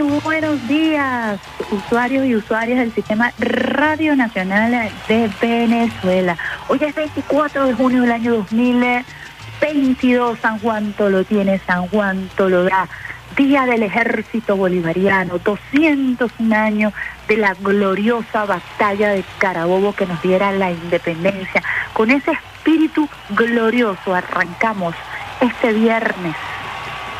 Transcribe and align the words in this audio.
Buenos 0.00 0.68
días, 0.68 1.40
usuarios 1.72 2.24
y 2.24 2.36
usuarias 2.36 2.78
del 2.78 2.94
Sistema 2.94 3.32
Radio 3.40 4.14
Nacional 4.14 4.92
de 5.08 5.28
Venezuela. 5.40 6.36
Hoy 6.68 6.78
es 6.82 6.94
24 6.94 7.66
de 7.66 7.74
junio 7.74 8.02
del 8.02 8.12
año 8.12 8.34
2022. 8.34 10.38
San 10.38 10.60
Juan 10.60 10.94
lo 10.98 11.24
tiene, 11.24 11.60
San 11.66 11.88
Juan 11.88 12.30
lo 12.38 12.64
da. 12.64 12.88
Día 13.36 13.66
del 13.66 13.82
Ejército 13.82 14.56
Bolivariano, 14.56 15.38
201 15.38 16.54
años 16.54 16.92
de 17.26 17.36
la 17.36 17.54
gloriosa 17.54 18.44
batalla 18.44 19.10
de 19.10 19.24
Carabobo 19.38 19.94
que 19.94 20.06
nos 20.06 20.22
diera 20.22 20.52
la 20.52 20.70
independencia. 20.70 21.60
Con 21.92 22.12
ese 22.12 22.30
espíritu 22.32 23.08
glorioso 23.30 24.14
arrancamos 24.14 24.94
este 25.40 25.72
viernes 25.72 26.36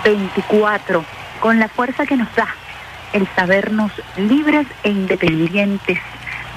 24 0.05 1.05
con 1.41 1.59
la 1.59 1.69
fuerza 1.69 2.07
que 2.07 2.17
nos 2.17 2.33
da 2.37 2.47
el 3.13 3.29
sabernos 3.35 3.93
libres 4.17 4.67
e 4.83 4.91
independientes 4.91 5.99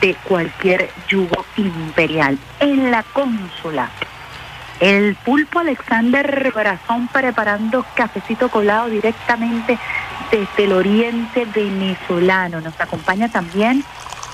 de 0.02 0.16
cualquier 0.28 0.90
yugo 1.08 1.46
imperial. 1.58 2.38
En 2.60 2.92
la 2.92 3.04
cónsula, 3.04 3.90
el 4.80 5.16
pulpo 5.16 5.60
Alexander 5.60 6.52
Brazón 6.54 7.08
preparando 7.08 7.86
cafecito 7.96 8.50
colado 8.50 8.90
directamente 8.90 9.78
desde 10.32 10.64
el 10.64 10.74
oriente 10.74 11.46
venezolano. 11.54 12.62
Nos 12.62 12.80
acompaña 12.82 13.30
también 13.30 13.84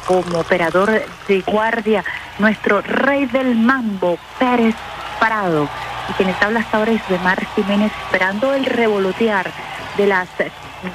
como 0.05 0.39
operador 0.39 1.03
de 1.27 1.41
guardia 1.41 2.03
nuestro 2.39 2.81
rey 2.81 3.25
del 3.25 3.55
mambo, 3.55 4.17
Pérez 4.39 4.75
Prado. 5.19 5.67
Y 6.09 6.13
quienes 6.13 6.41
habla 6.41 6.61
hasta 6.61 6.77
ahora 6.77 6.93
es 6.93 7.09
de 7.09 7.19
Mar 7.19 7.45
Jiménez, 7.55 7.91
esperando 8.05 8.53
el 8.53 8.63
revolotear 8.65 9.51
de 9.97 10.07
las 10.07 10.29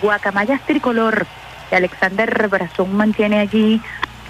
guacamayas 0.00 0.60
tricolor 0.66 1.26
que 1.68 1.76
Alexander 1.76 2.48
Brazón 2.48 2.96
mantiene 2.96 3.40
allí 3.40 3.80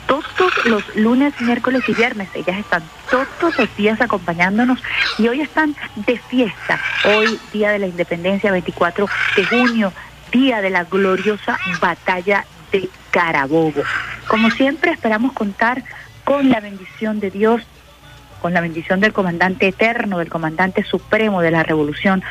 todos 0.07 0.53
los 0.67 0.97
lunes, 0.97 1.33
miércoles 1.41 1.83
y 1.89 1.95
viernes. 1.95 2.29
Ellas 2.35 2.59
están 2.59 2.83
todos 3.11 3.57
los 3.59 3.77
días 3.77 4.01
acompañándonos 4.01 4.79
y 5.19 5.29
hoy 5.29 5.41
están 5.41 5.75
de 6.07 6.19
fiesta. 6.19 6.79
Hoy, 7.05 7.39
Día 7.53 7.71
de 7.71 7.79
la 7.79 7.87
Independencia, 7.87 8.53
24 8.53 9.09
de 9.37 9.45
junio, 9.47 9.93
Día 10.31 10.61
de 10.61 10.71
la 10.71 10.85
gloriosa 10.85 11.59
batalla 11.81 12.45
de 12.71 12.89
Carabobo. 13.11 13.83
Como 14.29 14.51
siempre, 14.51 14.93
esperamos 14.93 15.33
contar 15.33 15.83
con 16.25 16.49
la 16.49 16.61
bendición 16.61 17.21
de 17.21 17.31
Dios 17.31 17.63
con 18.43 18.53
la 18.53 18.61
bendición 18.61 18.99
del 18.99 19.13
comandante 19.13 19.69
eterno, 19.69 20.19
del 20.19 20.29
comandante 20.29 20.83
supremo 20.83 21.41
de 21.41 21.53
la 21.53 21.63
revolución 21.63 22.25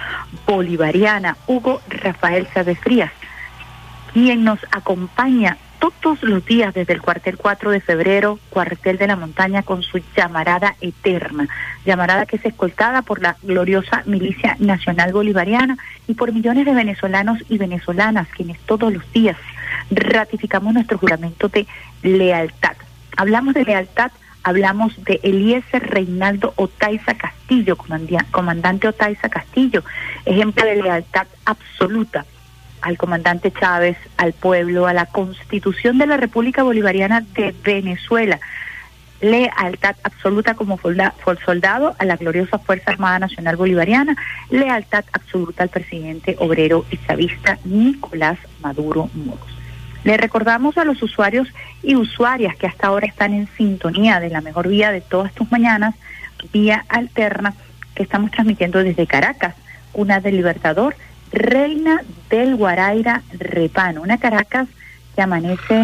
bolivariana, 0.46 1.38
Hugo 1.48 1.82
Rafael 1.88 2.48
Chávez 2.54 2.78
Frías, 2.80 3.12
quien 4.12 4.44
nos 4.44 4.60
acompaña 4.72 5.58
todos 5.80 6.22
los 6.22 6.46
días 6.46 6.74
desde 6.74 6.92
el 6.94 7.02
cuartel 7.02 7.38
4 7.38 7.72
de 7.72 7.80
febrero, 7.80 8.40
cuartel 8.50 8.98
de 8.98 9.08
la 9.08 9.16
montaña, 9.16 9.64
con 9.64 9.84
su 9.84 10.00
llamarada 10.16 10.76
eterna, 10.82 11.48
llamarada 11.86 12.26
que 12.26 12.36
es 12.36 12.46
escoltada 12.46 13.02
por 13.04 13.22
la 13.22 13.38
gloriosa 13.42 14.04
milicia 14.06 14.58
nacional 14.60 15.14
bolivariana 15.14 15.78
y 16.08 16.14
por 16.14 16.34
millones 16.34 16.66
de 16.66 16.74
venezolanos 16.74 17.40
y 17.48 17.58
venezolanas, 17.58 18.28
quienes 18.28 18.60
todos 18.60 18.94
los 18.94 19.10
días 19.14 19.38
ratificamos 19.90 20.74
nuestro 20.74 20.98
juramento 20.98 21.48
de 21.48 21.66
lealtad. 22.04 22.76
Hablamos 23.16 23.54
de 23.54 23.64
lealtad 23.64 24.12
hablamos 24.44 25.04
de 25.04 25.20
Eliezer 25.24 25.90
Reinaldo 25.90 26.54
Otaiza 26.56 27.14
Castillo, 27.16 27.78
comandante 28.32 28.88
Otaiza 28.88 29.30
Castillo, 29.30 29.84
ejemplo 30.26 30.66
de 30.66 30.82
lealtad 30.82 31.28
absoluta 31.46 32.26
al 32.82 32.98
comandante 32.98 33.52
Chávez, 33.52 33.98
al 34.18 34.34
pueblo, 34.34 34.88
a 34.88 34.94
la 34.94 35.06
constitución 35.06 35.98
de 35.98 36.08
la 36.08 36.18
República 36.18 36.64
Bolivariana 36.64 37.22
de 37.22 37.54
Venezuela. 37.64 38.40
Lealtad 39.22 39.96
absoluta 40.04 40.56
como 40.56 40.80
soldado 41.46 41.96
a 42.00 42.06
la 42.06 42.16
gloriosa 42.16 42.58
Fuerza 42.58 42.90
Armada 42.90 43.20
Nacional 43.20 43.56
Bolivariana, 43.56 44.16
lealtad 44.50 45.06
absoluta 45.14 45.62
al 45.62 45.70
presidente 45.70 46.36
obrero 46.40 46.86
y 46.90 46.98
chavista 46.98 47.60
Nicolás 47.64 48.40
Maduro 48.62 49.12
Moros. 49.14 49.61
Le 50.04 50.18
recordamos 50.18 50.78
a 50.78 50.86
los 50.86 51.02
usuarios 51.04 51.48
y 51.84 51.96
usuarias 51.96 52.56
que 52.56 52.68
hasta 52.68 52.88
ahora 52.88 53.08
están 53.08 53.34
en 53.34 53.48
sintonía 53.56 54.20
de 54.20 54.30
la 54.30 54.42
mejor 54.42 54.68
vía 54.68 54.92
de 54.92 55.02
todas 55.02 55.32
tus 55.34 55.52
mañanas, 55.52 55.96
vía 56.52 56.86
alterna, 56.90 57.54
que 57.94 58.04
estamos 58.04 58.32
transmitiendo 58.32 58.84
desde 58.84 59.06
Caracas, 59.06 59.56
una 59.94 60.20
del 60.20 60.38
Libertador, 60.38 60.96
Reina 61.32 62.02
del 62.30 62.56
Guaraira 62.56 63.22
Repano, 63.34 64.02
una 64.02 64.18
Caracas 64.18 64.68
que 65.16 65.22
amanece 65.22 65.82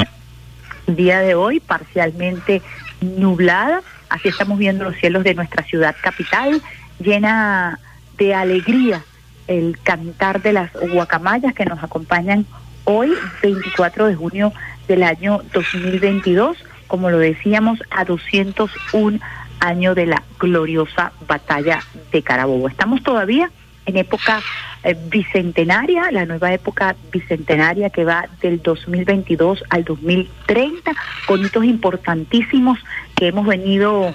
día 0.88 1.19
de 1.19 1.35
hoy 1.35 1.59
parcialmente 1.59 2.61
nublada, 3.01 3.81
así 4.09 4.29
estamos 4.29 4.57
viendo 4.57 4.84
los 4.84 4.95
cielos 4.95 5.23
de 5.23 5.35
nuestra 5.35 5.63
ciudad 5.63 5.95
capital, 6.01 6.61
llena 6.99 7.79
de 8.17 8.34
alegría 8.34 9.03
el 9.47 9.78
cantar 9.81 10.41
de 10.41 10.53
las 10.53 10.72
guacamayas 10.73 11.53
que 11.53 11.66
nos 11.66 11.81
acompañan 11.84 12.45
hoy, 12.90 13.14
24 13.44 14.08
de 14.08 14.16
junio 14.16 14.53
del 14.88 15.03
año 15.03 15.42
2022, 15.53 16.58
como 16.88 17.09
lo 17.09 17.20
decíamos, 17.20 17.80
a 17.92 18.06
201 18.06 19.20
años 19.59 19.94
de 19.96 20.06
la 20.06 20.24
gloriosa 20.40 21.12
batalla 21.28 21.84
de 22.14 22.24
Carabobo. 22.24 22.70
Estamos 22.70 23.03
todavía 23.03 23.52
en 23.86 23.97
época 23.97 24.42
eh, 24.84 24.96
bicentenaria, 25.10 26.12
la 26.12 26.26
nueva 26.26 26.54
época 26.54 26.96
bicentenaria 27.12 27.90
que 27.90 28.06
va 28.06 28.28
del 28.42 28.62
2022 28.62 29.64
al 29.70 29.84
2030, 29.84 30.92
con 31.28 31.46
hitos 31.46 31.66
importantísimos 31.66 32.80
que 33.16 33.28
hemos 33.28 33.48
venido 33.48 34.14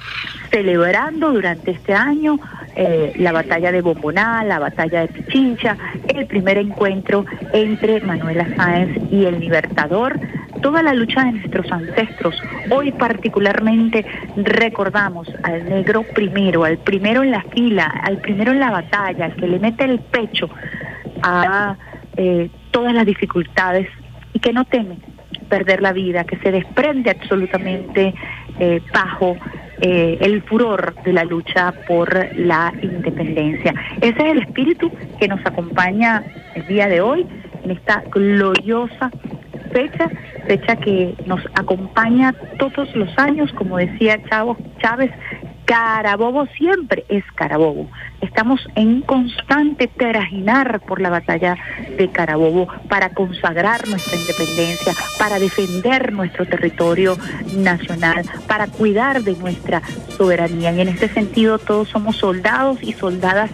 celebrando 0.51 1.33
durante 1.33 1.73
este 1.73 1.93
año, 1.93 2.39
eh, 2.77 3.13
la 3.17 3.33
batalla 3.33 3.73
de 3.73 3.83
Bomboná, 3.83 4.45
la 4.45 4.59
batalla 4.59 5.01
de 5.03 5.09
Pichincha, 5.09 5.77
el 6.09 6.27
primer 6.27 6.59
encuentro 6.59 7.25
entre 7.53 8.01
Manuela 8.01 8.47
Sáenz 8.57 8.99
y 9.11 9.25
el 9.25 9.41
Libertador, 9.41 10.21
toda 10.63 10.83
la 10.83 10.95
lucha 10.95 11.25
de 11.25 11.33
nuestros 11.33 11.71
ancestros. 11.73 12.41
Hoy 12.71 12.93
particularmente 12.93 14.07
recordamos 14.37 15.29
al 15.43 15.69
negro 15.69 16.05
primero, 16.15 16.65
al 16.65 16.79
primero 16.79 17.23
en 17.23 17.33
la 17.33 17.43
fila, 17.43 17.87
al 18.05 18.19
primero 18.19 18.53
en 18.53 18.61
la 18.61 18.71
batalla, 18.71 19.27
al 19.27 19.35
que 19.35 19.49
le 19.49 19.59
mete 19.59 19.85
el 19.85 19.99
pecho 19.99 20.49
a 21.23 21.77
eh, 22.17 22.51
todas 22.71 22.95
las 22.95 23.07
dificultades 23.07 23.89
y 24.33 24.39
que 24.39 24.53
no 24.53 24.65
teme 24.65 24.99
perder 25.49 25.83
la 25.83 25.93
vida, 25.93 26.25
que 26.25 26.39
se 26.39 26.51
desprende 26.51 27.11
absolutamente 27.11 28.15
eh, 28.59 28.81
bajo 28.93 29.37
eh, 29.81 30.19
el 30.21 30.43
furor 30.43 30.95
de 31.05 31.13
la 31.13 31.25
lucha 31.25 31.75
por 31.87 32.09
la 32.37 32.73
independencia. 32.81 33.75
Ese 34.01 34.17
es 34.17 34.33
el 34.33 34.39
espíritu 34.39 34.91
que 35.19 35.29
nos 35.29 35.45
acompaña 35.45 36.23
el 36.55 36.67
día 36.67 36.89
de 36.89 37.01
hoy 37.01 37.27
en 37.65 37.71
esta 37.73 38.03
gloriosa 38.11 39.11
fecha, 39.73 40.09
fecha 40.47 40.77
que 40.77 41.15
nos 41.27 41.41
acompaña 41.55 42.33
todos 42.59 42.95
los 42.95 43.11
años, 43.19 43.53
como 43.53 43.79
decía 43.79 44.21
Chavo 44.29 44.57
Chávez, 44.79 45.11
Carabobo 45.73 46.45
siempre 46.59 47.07
es 47.09 47.25
Carabobo. 47.35 47.89
Estamos 48.21 48.61
en 48.75 49.01
constante 49.01 49.87
trajinar 49.87 50.81
por 50.81 51.01
la 51.01 51.09
batalla 51.09 51.57
de 51.97 52.11
Carabobo 52.11 52.69
para 52.91 53.15
consagrar 53.15 53.89
nuestra 53.89 54.19
independencia, 54.19 54.93
para 55.19 55.39
defender 55.39 56.13
nuestro 56.13 56.45
territorio 56.45 57.17
nacional, 57.57 58.23
para 58.47 58.67
cuidar 58.67 59.23
de 59.23 59.35
nuestra 59.35 59.81
soberanía. 60.15 60.73
Y 60.73 60.83
en 60.83 60.89
este 60.89 61.09
sentido 61.09 61.59
todos 61.59 61.89
somos 61.89 62.17
soldados 62.17 62.77
y 62.83 62.93
soldadas 62.93 63.51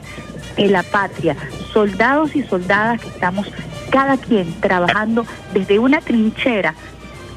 de 0.56 0.66
la 0.70 0.82
patria, 0.82 1.36
soldados 1.72 2.34
y 2.34 2.42
soldadas 2.42 3.00
que 3.00 3.10
estamos 3.10 3.48
cada 3.90 4.16
quien 4.16 4.60
trabajando 4.60 5.24
desde 5.54 5.78
una 5.78 6.00
trinchera 6.00 6.74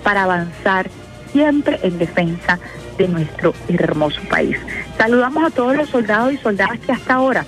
para 0.04 0.24
avanzar 0.24 0.90
siempre 1.32 1.80
en 1.84 2.00
defensa 2.00 2.60
de 2.98 3.08
nuestro 3.08 3.54
hermoso 3.68 4.22
país. 4.30 4.58
Saludamos 4.98 5.44
a 5.44 5.50
todos 5.50 5.76
los 5.76 5.90
soldados 5.90 6.34
y 6.34 6.38
soldadas 6.38 6.80
que 6.80 6.92
hasta 6.92 7.16
ahora 7.16 7.46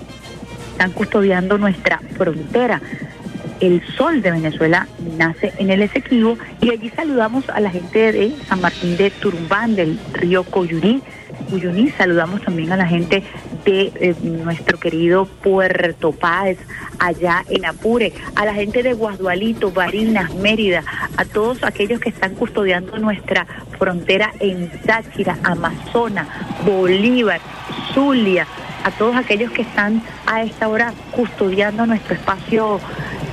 están 0.72 0.92
custodiando 0.92 1.57
nuestra 1.57 2.00
frontera. 2.16 2.81
El 3.60 3.81
sol 3.95 4.22
de 4.22 4.31
Venezuela 4.31 4.88
nace 5.18 5.54
en 5.57 5.69
el 5.69 5.84
Esequibo 5.84 6.38
y 6.60 6.72
allí 6.72 6.90
saludamos 6.90 7.48
a 7.50 7.60
la 7.60 7.69
gente 7.69 8.12
de 8.12 8.36
San 8.48 8.60
Martín 8.60 8.98
de 8.98 9.10
Turumbán, 9.10 9.75
del 9.75 10.00
río 10.13 10.44
Coyurí, 10.44 11.01
Uyuní. 11.51 11.90
Saludamos 11.92 12.42
también 12.42 12.72
a 12.72 12.78
la 12.78 12.88
gente 12.88 13.24
de 13.63 13.92
eh, 13.95 14.16
nuestro 14.22 14.80
querido 14.80 15.25
Puerto 15.25 16.12
Páez, 16.12 16.57
allá 17.00 17.45
en 17.50 17.66
Apure, 17.66 18.13
a 18.36 18.45
la 18.45 18.54
gente 18.54 18.84
de 18.84 18.94
Guadualito, 18.94 19.72
Barinas, 19.72 20.34
Mérida, 20.36 20.84
a 21.16 21.25
todos 21.25 21.63
aquellos 21.63 22.00
que 22.00 22.10
están 22.10 22.36
custodiando 22.36 22.98
nuestra 22.98 23.48
frontera 23.83 24.31
en 24.39 24.69
Táchira, 24.85 25.38
Amazonas, 25.44 26.25
Bolívar, 26.65 27.41
Zulia, 27.94 28.47
a 28.85 28.91
todos 28.91 29.18
aquellos 29.18 29.51
que 29.51 29.63
están 29.63 30.01
a 30.25 30.41
esta 30.41 30.69
hora 30.69 30.94
custodiando 31.12 31.85
nuestro 31.85 32.15
espacio 32.15 32.80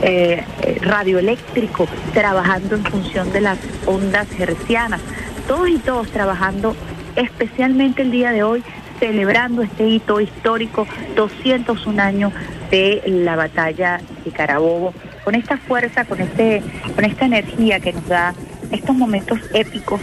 eh, 0.03 0.45
radioeléctrico, 0.81 1.87
trabajando 2.13 2.75
en 2.75 2.85
función 2.85 3.33
de 3.33 3.43
las 3.43 3.59
ondas 3.87 4.27
hercianas, 4.41 5.01
todos 5.47 5.69
y 5.69 5.79
todos 5.79 6.09
trabajando 6.11 6.75
especialmente 7.15 8.03
el 8.03 8.11
día 8.11 8.33
de 8.33 8.43
hoy 8.43 8.65
celebrando 8.99 9.63
este 9.63 9.87
hito 9.87 10.21
histórico, 10.21 10.85
201 11.15 12.03
años 12.03 12.33
de 12.73 13.03
la 13.07 13.37
batalla 13.37 14.01
de 14.25 14.33
Carabobo, 14.33 14.95
con 15.23 15.37
esta 15.37 15.59
fuerza, 15.59 16.05
con, 16.07 16.21
este, 16.21 16.61
con 16.97 17.05
esta 17.05 17.25
energía 17.25 17.79
que 17.79 17.93
nos 17.93 18.09
da 18.09 18.35
estos 18.71 18.95
momentos 18.95 19.39
épicos, 19.55 20.01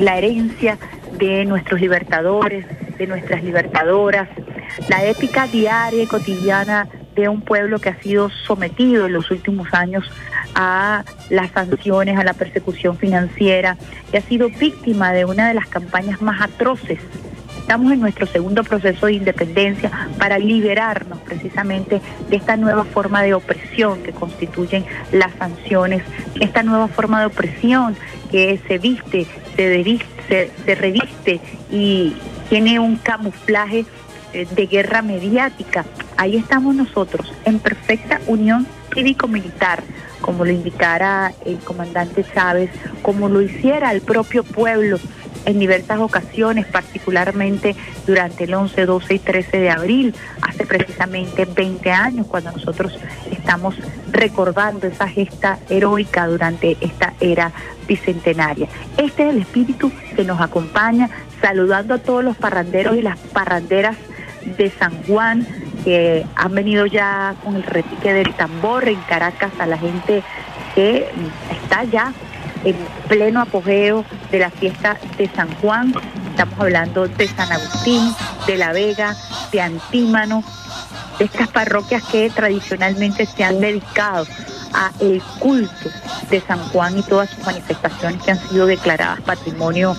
la 0.00 0.16
herencia 0.18 0.78
de 1.18 1.44
nuestros 1.44 1.80
libertadores, 1.80 2.64
de 2.98 3.06
nuestras 3.06 3.44
libertadoras, 3.44 4.28
la 4.88 5.04
épica 5.04 5.46
diaria 5.46 6.02
y 6.02 6.06
cotidiana 6.06 6.88
de 7.14 7.28
un 7.28 7.42
pueblo 7.42 7.78
que 7.78 7.90
ha 7.90 8.00
sido 8.00 8.30
sometido 8.30 9.06
en 9.06 9.12
los 9.12 9.30
últimos 9.30 9.68
años 9.72 10.10
a 10.54 11.04
las 11.28 11.50
sanciones, 11.50 12.18
a 12.18 12.24
la 12.24 12.32
persecución 12.32 12.96
financiera 12.96 13.76
y 14.12 14.16
ha 14.16 14.22
sido 14.22 14.48
víctima 14.48 15.12
de 15.12 15.24
una 15.24 15.48
de 15.48 15.54
las 15.54 15.66
campañas 15.66 16.22
más 16.22 16.40
atroces. 16.40 16.98
Estamos 17.58 17.92
en 17.92 18.00
nuestro 18.00 18.26
segundo 18.26 18.64
proceso 18.64 19.06
de 19.06 19.12
independencia 19.12 19.90
para 20.18 20.38
liberarnos 20.38 21.20
precisamente 21.20 22.00
de 22.28 22.36
esta 22.36 22.56
nueva 22.56 22.84
forma 22.84 23.22
de 23.22 23.34
opresión 23.34 24.02
que 24.02 24.12
constituyen 24.12 24.84
las 25.12 25.32
sanciones, 25.34 26.02
esta 26.40 26.62
nueva 26.62 26.88
forma 26.88 27.20
de 27.20 27.26
opresión 27.26 27.96
que 28.30 28.60
se 28.66 28.78
viste, 28.78 29.26
se, 29.56 30.50
se 30.64 30.74
reviste 30.74 31.40
y 31.70 32.14
tiene 32.48 32.78
un 32.78 32.96
camuflaje 32.96 33.84
eh, 34.32 34.46
de 34.54 34.66
guerra 34.66 35.02
mediática. 35.02 35.84
Ahí 36.16 36.36
estamos 36.36 36.74
nosotros, 36.74 37.32
en 37.44 37.58
perfecta 37.58 38.20
unión 38.26 38.66
cívico-militar, 38.94 39.82
como 40.20 40.44
lo 40.44 40.52
indicara 40.52 41.32
el 41.44 41.58
comandante 41.58 42.24
Chávez, 42.34 42.70
como 43.02 43.28
lo 43.28 43.40
hiciera 43.42 43.92
el 43.92 44.02
propio 44.02 44.44
pueblo 44.44 44.98
en 45.44 45.58
diversas 45.58 45.98
ocasiones, 45.98 46.66
particularmente 46.66 47.74
durante 48.06 48.44
el 48.44 48.54
11, 48.54 48.86
12 48.86 49.14
y 49.14 49.18
13 49.18 49.58
de 49.58 49.70
abril, 49.70 50.14
hace 50.42 50.66
precisamente 50.66 51.44
20 51.44 51.90
años, 51.90 52.26
cuando 52.26 52.52
nosotros 52.52 52.98
estamos 53.30 53.76
recordando 54.10 54.86
esa 54.86 55.08
gesta 55.08 55.58
heroica 55.68 56.26
durante 56.26 56.76
esta 56.80 57.14
era 57.20 57.52
bicentenaria. 57.86 58.68
Este 58.96 59.24
es 59.24 59.34
el 59.34 59.40
espíritu 59.42 59.90
que 60.14 60.24
nos 60.24 60.40
acompaña, 60.40 61.10
saludando 61.40 61.94
a 61.94 61.98
todos 61.98 62.22
los 62.22 62.36
parranderos 62.36 62.96
y 62.96 63.02
las 63.02 63.18
parranderas 63.18 63.96
de 64.56 64.70
San 64.70 65.02
Juan 65.04 65.46
que 65.84 66.26
han 66.34 66.54
venido 66.54 66.86
ya 66.86 67.34
con 67.42 67.56
el 67.56 67.62
repique 67.62 68.12
del 68.12 68.34
tambor 68.34 68.88
en 68.88 69.00
Caracas, 69.02 69.52
a 69.58 69.66
la 69.66 69.78
gente 69.78 70.22
que 70.74 71.08
está 71.50 71.84
ya 71.84 72.12
en 72.64 72.76
pleno 73.08 73.40
apogeo 73.40 74.04
de 74.30 74.38
la 74.38 74.50
fiesta 74.50 74.98
de 75.16 75.28
San 75.28 75.52
Juan. 75.56 75.94
Estamos 76.30 76.58
hablando 76.58 77.08
de 77.08 77.28
San 77.28 77.50
Agustín, 77.52 78.14
de 78.46 78.56
La 78.56 78.72
Vega, 78.72 79.16
de 79.52 79.60
Antímano, 79.60 80.42
de 81.18 81.24
estas 81.24 81.48
parroquias 81.48 82.02
que 82.04 82.30
tradicionalmente 82.30 83.26
se 83.26 83.44
han 83.44 83.60
dedicado 83.60 84.26
a 84.72 84.90
el 85.00 85.22
culto 85.38 85.90
de 86.30 86.40
San 86.40 86.58
Juan 86.68 86.98
y 86.98 87.02
todas 87.02 87.30
sus 87.30 87.44
manifestaciones 87.44 88.22
que 88.22 88.32
han 88.32 88.48
sido 88.48 88.66
declaradas 88.66 89.20
patrimonio 89.22 89.96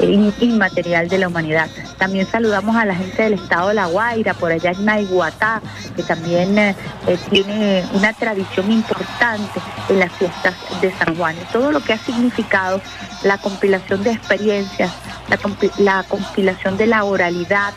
eh, 0.00 0.32
inmaterial 0.40 1.08
de 1.08 1.18
la 1.18 1.28
humanidad. 1.28 1.68
También 1.98 2.26
saludamos 2.26 2.76
a 2.76 2.84
la 2.84 2.94
gente 2.94 3.22
del 3.22 3.34
estado 3.34 3.68
de 3.68 3.74
La 3.74 3.86
Guaira, 3.86 4.34
por 4.34 4.50
allá 4.50 4.72
en 4.72 4.84
Naiguatá, 4.84 5.62
que 5.94 6.02
también 6.02 6.58
eh, 6.58 6.74
eh, 7.06 7.18
tiene 7.30 7.84
una 7.92 8.12
tradición 8.12 8.70
importante 8.72 9.60
en 9.88 10.00
las 10.00 10.12
fiestas 10.12 10.54
de 10.80 10.92
San 10.92 11.16
Juan. 11.16 11.36
Y 11.36 11.52
todo 11.52 11.70
lo 11.70 11.80
que 11.80 11.92
ha 11.92 11.98
significado 11.98 12.80
la 13.22 13.38
compilación 13.38 14.02
de 14.02 14.12
experiencias, 14.12 14.92
la, 15.28 15.38
la 15.78 16.02
compilación 16.04 16.76
de 16.76 16.86
la 16.86 17.04
oralidad, 17.04 17.72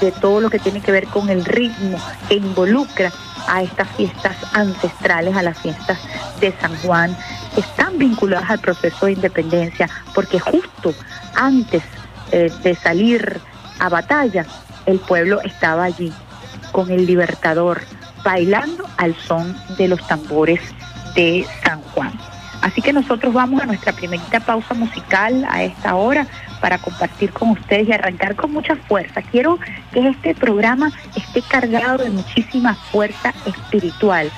de 0.00 0.12
todo 0.12 0.40
lo 0.40 0.50
que 0.50 0.58
tiene 0.58 0.80
que 0.80 0.92
ver 0.92 1.06
con 1.06 1.30
el 1.30 1.44
ritmo 1.44 1.98
que 2.28 2.34
involucra 2.34 3.10
a 3.48 3.62
estas 3.62 3.88
fiestas 3.90 4.36
ancestrales, 4.52 5.36
a 5.36 5.42
las 5.42 5.58
fiestas 5.58 5.98
de 6.40 6.52
San 6.60 6.74
Juan, 6.78 7.16
están 7.56 7.98
vinculadas 7.98 8.50
al 8.50 8.58
proceso 8.58 9.06
de 9.06 9.12
independencia, 9.12 9.88
porque 10.14 10.38
justo 10.38 10.94
antes 11.34 11.82
eh, 12.32 12.50
de 12.62 12.74
salir 12.74 13.40
a 13.78 13.88
batalla, 13.88 14.46
el 14.86 14.98
pueblo 14.98 15.40
estaba 15.42 15.84
allí 15.84 16.12
con 16.72 16.90
el 16.90 17.06
libertador, 17.06 17.82
bailando 18.24 18.84
al 18.96 19.14
son 19.16 19.56
de 19.76 19.88
los 19.88 20.06
tambores 20.06 20.60
de 21.14 21.46
San 21.64 21.80
Juan. 21.82 22.12
Así 22.66 22.82
que 22.82 22.92
nosotros 22.92 23.32
vamos 23.32 23.62
a 23.62 23.66
nuestra 23.66 23.92
primerita 23.92 24.40
pausa 24.40 24.74
musical 24.74 25.46
a 25.48 25.62
esta 25.62 25.94
hora 25.94 26.26
para 26.60 26.78
compartir 26.78 27.30
con 27.30 27.50
ustedes 27.50 27.86
y 27.86 27.92
arrancar 27.92 28.34
con 28.34 28.52
mucha 28.52 28.74
fuerza. 28.74 29.22
Quiero 29.22 29.60
que 29.92 30.08
este 30.08 30.34
programa 30.34 30.90
esté 31.14 31.42
cargado 31.42 31.98
de 31.98 32.10
muchísima 32.10 32.74
fuerza 32.74 33.32
espiritual 33.46 34.32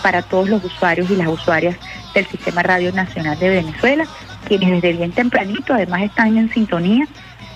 para 0.00 0.22
todos 0.22 0.48
los 0.48 0.62
usuarios 0.62 1.10
y 1.10 1.16
las 1.16 1.26
usuarias 1.26 1.74
del 2.14 2.24
Sistema 2.26 2.62
Radio 2.62 2.92
Nacional 2.92 3.36
de 3.40 3.50
Venezuela, 3.50 4.04
quienes 4.46 4.70
desde 4.80 4.96
bien 4.96 5.10
tempranito 5.10 5.74
además 5.74 6.02
están 6.02 6.36
en 6.36 6.52
sintonía 6.52 7.08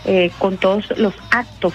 eh, 0.07 0.33
con 0.39 0.57
todos 0.57 0.93
los 0.99 1.15
actos 1.31 1.75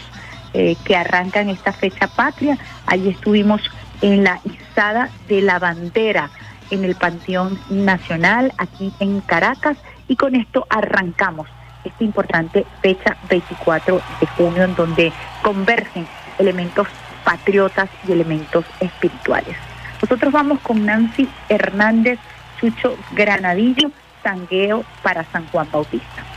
eh, 0.53 0.75
que 0.83 0.97
arrancan 0.97 1.47
esta 1.47 1.71
fecha 1.71 2.07
patria. 2.07 2.57
Allí 2.85 3.11
estuvimos 3.11 3.61
en 4.01 4.25
la 4.25 4.41
izada 4.43 5.09
de 5.29 5.41
la 5.41 5.57
bandera 5.57 6.29
en 6.71 6.85
el 6.85 6.95
Panteón 6.95 7.59
Nacional, 7.69 8.53
aquí 8.57 8.91
en 8.99 9.21
Caracas, 9.21 9.77
y 10.07 10.15
con 10.15 10.35
esto 10.35 10.65
arrancamos 10.69 11.47
esta 11.83 12.03
importante 12.03 12.65
fecha 12.81 13.17
24 13.29 14.01
de 14.19 14.27
junio, 14.27 14.63
en 14.63 14.75
donde 14.75 15.13
convergen 15.41 16.07
elementos 16.37 16.87
patriotas 17.23 17.89
y 18.07 18.11
elementos 18.11 18.65
espirituales. 18.79 19.55
Nosotros 20.01 20.31
vamos 20.31 20.59
con 20.61 20.85
Nancy 20.85 21.27
Hernández 21.49 22.19
Chucho 22.59 22.97
Granadillo, 23.11 23.91
Sangueo 24.23 24.83
para 25.01 25.23
San 25.25 25.47
Juan 25.47 25.67
Bautista. 25.71 26.30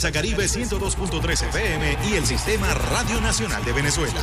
Salsa 0.00 0.12
Caribe 0.12 0.44
102.13 0.44 1.48
FM 1.48 1.98
y 2.08 2.14
el 2.14 2.24
Sistema 2.24 2.72
Radio 2.72 3.20
Nacional 3.20 3.62
de 3.66 3.72
Venezuela. 3.74 4.22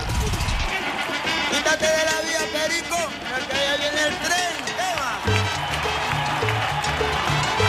Quítate 1.52 1.86
de 1.86 2.04
la 2.04 2.22
vía, 2.26 2.40
Perico, 2.52 2.98
que 3.48 3.56
allá 3.56 3.78
viene 3.78 4.02
el 4.08 4.16
tren. 4.26 4.48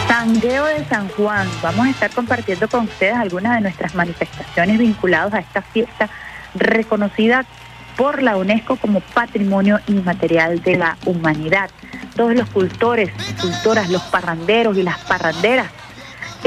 Sangueo 0.07 0.65
de 0.65 0.85
San 0.85 1.07
Juan. 1.09 1.47
Vamos 1.61 1.85
a 1.85 1.89
estar 1.91 2.09
compartiendo 2.09 2.67
con 2.67 2.85
ustedes 2.85 3.13
algunas 3.13 3.53
de 3.57 3.61
nuestras 3.61 3.93
manifestaciones 3.93 4.79
vinculadas 4.79 5.35
a 5.35 5.39
esta 5.41 5.61
fiesta 5.61 6.09
reconocida 6.55 7.45
por 7.95 8.23
la 8.23 8.37
UNESCO 8.37 8.77
como 8.77 9.01
Patrimonio 9.01 9.81
Inmaterial 9.85 10.63
de 10.63 10.77
la 10.77 10.97
Humanidad 11.05 11.69
todos 12.19 12.35
los 12.35 12.49
cultores, 12.49 13.09
cultoras, 13.39 13.89
los 13.89 14.01
parranderos 14.01 14.75
y 14.77 14.83
las 14.83 14.97
parranderas, 15.05 15.67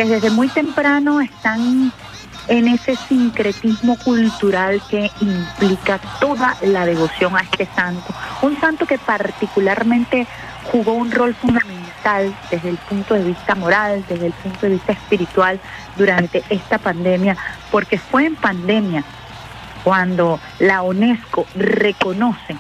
que 0.03 0.09
desde 0.09 0.31
muy 0.31 0.49
temprano 0.49 1.21
están 1.21 1.93
en 2.49 2.67
ese 2.67 2.97
sincretismo 3.09 3.97
cultural 3.99 4.83
que 4.91 5.11
implica 5.21 6.01
toda 6.19 6.57
la 6.63 6.85
devoción 6.87 7.37
a 7.37 7.43
este 7.43 7.67
santo. 7.67 8.13
Un 8.43 8.59
santo 8.61 8.85
que 8.85 8.99
particularmente 8.99 10.27
jugó 10.73 10.95
un 10.95 11.13
rol 11.13 11.35
fundamental 11.35 12.35
desde 12.51 12.71
el 12.71 12.79
punto 12.79 13.15
de 13.15 13.23
vista 13.23 13.55
moral, 13.55 14.05
desde 14.09 14.27
el 14.27 14.33
punto 14.33 14.67
de 14.67 14.71
vista 14.71 14.93
espiritual 14.93 15.61
durante 15.97 16.43
esta 16.51 16.79
pandemia, 16.79 17.37
porque 17.71 17.97
fue 17.99 18.27
en 18.27 18.35
pandemia 18.35 19.05
cuando 19.85 20.41
la 20.59 20.83
UNESCO 20.83 21.47
reconoce 21.55 22.57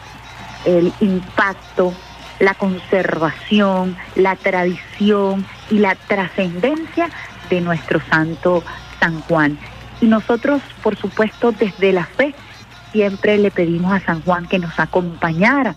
el 0.64 0.92
impacto 1.00 1.92
la 2.42 2.54
conservación, 2.54 3.96
la 4.16 4.34
tradición 4.34 5.46
y 5.70 5.78
la 5.78 5.94
trascendencia 5.94 7.08
de 7.54 7.60
nuestro 7.60 8.00
santo 8.08 8.64
San 8.98 9.20
Juan. 9.22 9.58
Y 10.00 10.06
nosotros, 10.06 10.62
por 10.82 10.96
supuesto, 10.96 11.52
desde 11.52 11.92
la 11.92 12.06
fe, 12.06 12.34
siempre 12.92 13.36
le 13.38 13.50
pedimos 13.50 13.92
a 13.92 14.00
San 14.00 14.22
Juan 14.22 14.46
que 14.46 14.58
nos 14.58 14.78
acompañara 14.80 15.76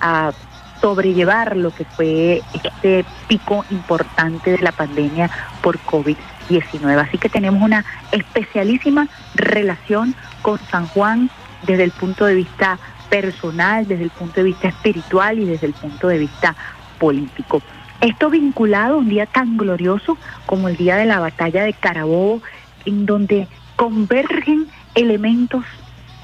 a 0.00 0.32
sobrellevar 0.80 1.56
lo 1.56 1.72
que 1.72 1.84
fue 1.84 2.40
este 2.54 3.04
pico 3.26 3.64
importante 3.70 4.52
de 4.52 4.58
la 4.58 4.70
pandemia 4.70 5.28
por 5.60 5.78
COVID-19. 5.80 6.98
Así 7.00 7.18
que 7.18 7.28
tenemos 7.28 7.60
una 7.62 7.84
especialísima 8.12 9.08
relación 9.34 10.14
con 10.42 10.58
San 10.70 10.86
Juan 10.86 11.30
desde 11.66 11.82
el 11.82 11.90
punto 11.90 12.26
de 12.26 12.36
vista 12.36 12.78
personal, 13.10 13.88
desde 13.88 14.04
el 14.04 14.10
punto 14.10 14.36
de 14.36 14.44
vista 14.44 14.68
espiritual 14.68 15.40
y 15.40 15.46
desde 15.46 15.66
el 15.66 15.72
punto 15.72 16.06
de 16.06 16.18
vista 16.18 16.54
político. 16.98 17.60
Esto 18.00 18.30
vinculado 18.30 18.94
a 18.94 18.98
un 18.98 19.08
día 19.08 19.26
tan 19.26 19.56
glorioso 19.56 20.16
como 20.46 20.68
el 20.68 20.76
día 20.76 20.96
de 20.96 21.04
la 21.04 21.18
batalla 21.18 21.64
de 21.64 21.72
Carabobo, 21.72 22.40
en 22.84 23.06
donde 23.06 23.48
convergen 23.74 24.68
elementos 24.94 25.64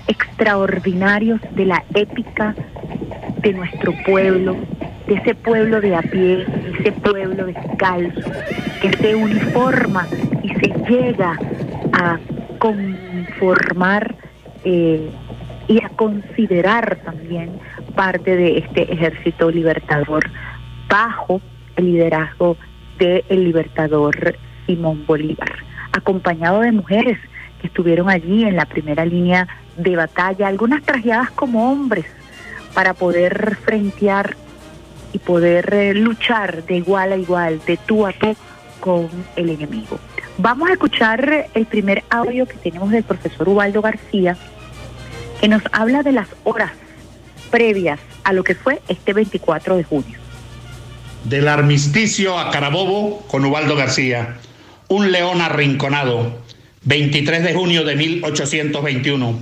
extraordinarios 0.06 1.40
de 1.50 1.66
la 1.66 1.82
épica 1.94 2.54
de 3.42 3.52
nuestro 3.54 3.92
pueblo, 4.06 4.56
de 5.08 5.14
ese 5.14 5.34
pueblo 5.34 5.80
de 5.80 5.96
a 5.96 6.02
pie, 6.02 6.46
ese 6.78 6.92
pueblo 6.92 7.46
descalzo, 7.46 8.30
que 8.80 8.92
se 8.96 9.14
uniforma 9.16 10.06
y 10.42 10.48
se 10.50 10.72
llega 10.88 11.36
a 11.92 12.18
conformar 12.58 14.14
eh, 14.64 15.10
y 15.66 15.82
a 15.82 15.88
considerar 15.90 17.00
también 17.04 17.58
parte 17.96 18.36
de 18.36 18.58
este 18.58 18.92
ejército 18.92 19.50
libertador 19.50 20.30
bajo 20.88 21.40
liderazgo 21.76 22.56
del 22.98 23.24
libertador 23.28 24.36
Simón 24.66 25.04
Bolívar, 25.06 25.52
acompañado 25.92 26.60
de 26.60 26.72
mujeres 26.72 27.18
que 27.60 27.66
estuvieron 27.66 28.08
allí 28.08 28.44
en 28.44 28.56
la 28.56 28.66
primera 28.66 29.04
línea 29.04 29.48
de 29.76 29.96
batalla, 29.96 30.48
algunas 30.48 30.82
trajeadas 30.82 31.30
como 31.30 31.70
hombres 31.70 32.06
para 32.74 32.94
poder 32.94 33.56
frentear 33.56 34.36
y 35.12 35.18
poder 35.18 35.72
eh, 35.72 35.94
luchar 35.94 36.64
de 36.64 36.76
igual 36.76 37.12
a 37.12 37.16
igual, 37.16 37.60
de 37.66 37.76
tú 37.76 38.06
a 38.06 38.12
tú 38.12 38.36
con 38.80 39.08
el 39.36 39.50
enemigo. 39.50 39.98
Vamos 40.38 40.68
a 40.68 40.72
escuchar 40.72 41.46
el 41.54 41.66
primer 41.66 42.02
audio 42.10 42.46
que 42.46 42.56
tenemos 42.56 42.90
del 42.90 43.04
profesor 43.04 43.48
Ubaldo 43.48 43.80
García, 43.80 44.36
que 45.40 45.48
nos 45.48 45.62
habla 45.72 46.02
de 46.02 46.12
las 46.12 46.28
horas 46.42 46.72
previas 47.50 48.00
a 48.24 48.32
lo 48.32 48.42
que 48.42 48.56
fue 48.56 48.82
este 48.88 49.12
24 49.12 49.76
de 49.76 49.84
junio. 49.84 50.23
Del 51.24 51.48
armisticio 51.48 52.38
a 52.38 52.50
Carabobo 52.50 53.26
con 53.28 53.46
Ubaldo 53.46 53.76
García, 53.76 54.36
un 54.88 55.10
león 55.10 55.40
arrinconado, 55.40 56.42
23 56.82 57.42
de 57.42 57.54
junio 57.54 57.82
de 57.84 57.96
1821. 57.96 59.38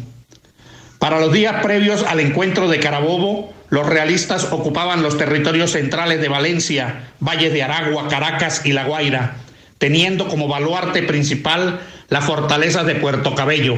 Para 1.01 1.19
los 1.19 1.33
días 1.33 1.61
previos 1.61 2.05
al 2.05 2.21
encuentro 2.21 2.69
de 2.69 2.79
Carabobo, 2.79 3.53
los 3.71 3.85
realistas 3.85 4.53
ocupaban 4.53 5.03
los 5.03 5.19
territorios 5.19 5.73
centrales 5.73 6.21
de 6.21 6.29
Valencia, 6.29 7.11
Valles 7.19 7.53
de 7.53 7.65
Aragua, 7.65 8.07
Caracas 8.07 8.63
y 8.65 8.71
La 8.71 8.85
Guaira, 8.85 9.39
teniendo 9.79 10.29
como 10.29 10.47
baluarte 10.47 11.03
principal 11.03 11.81
la 12.09 12.21
fortaleza 12.21 12.85
de 12.85 12.95
Puerto 12.95 13.35
Cabello. 13.35 13.77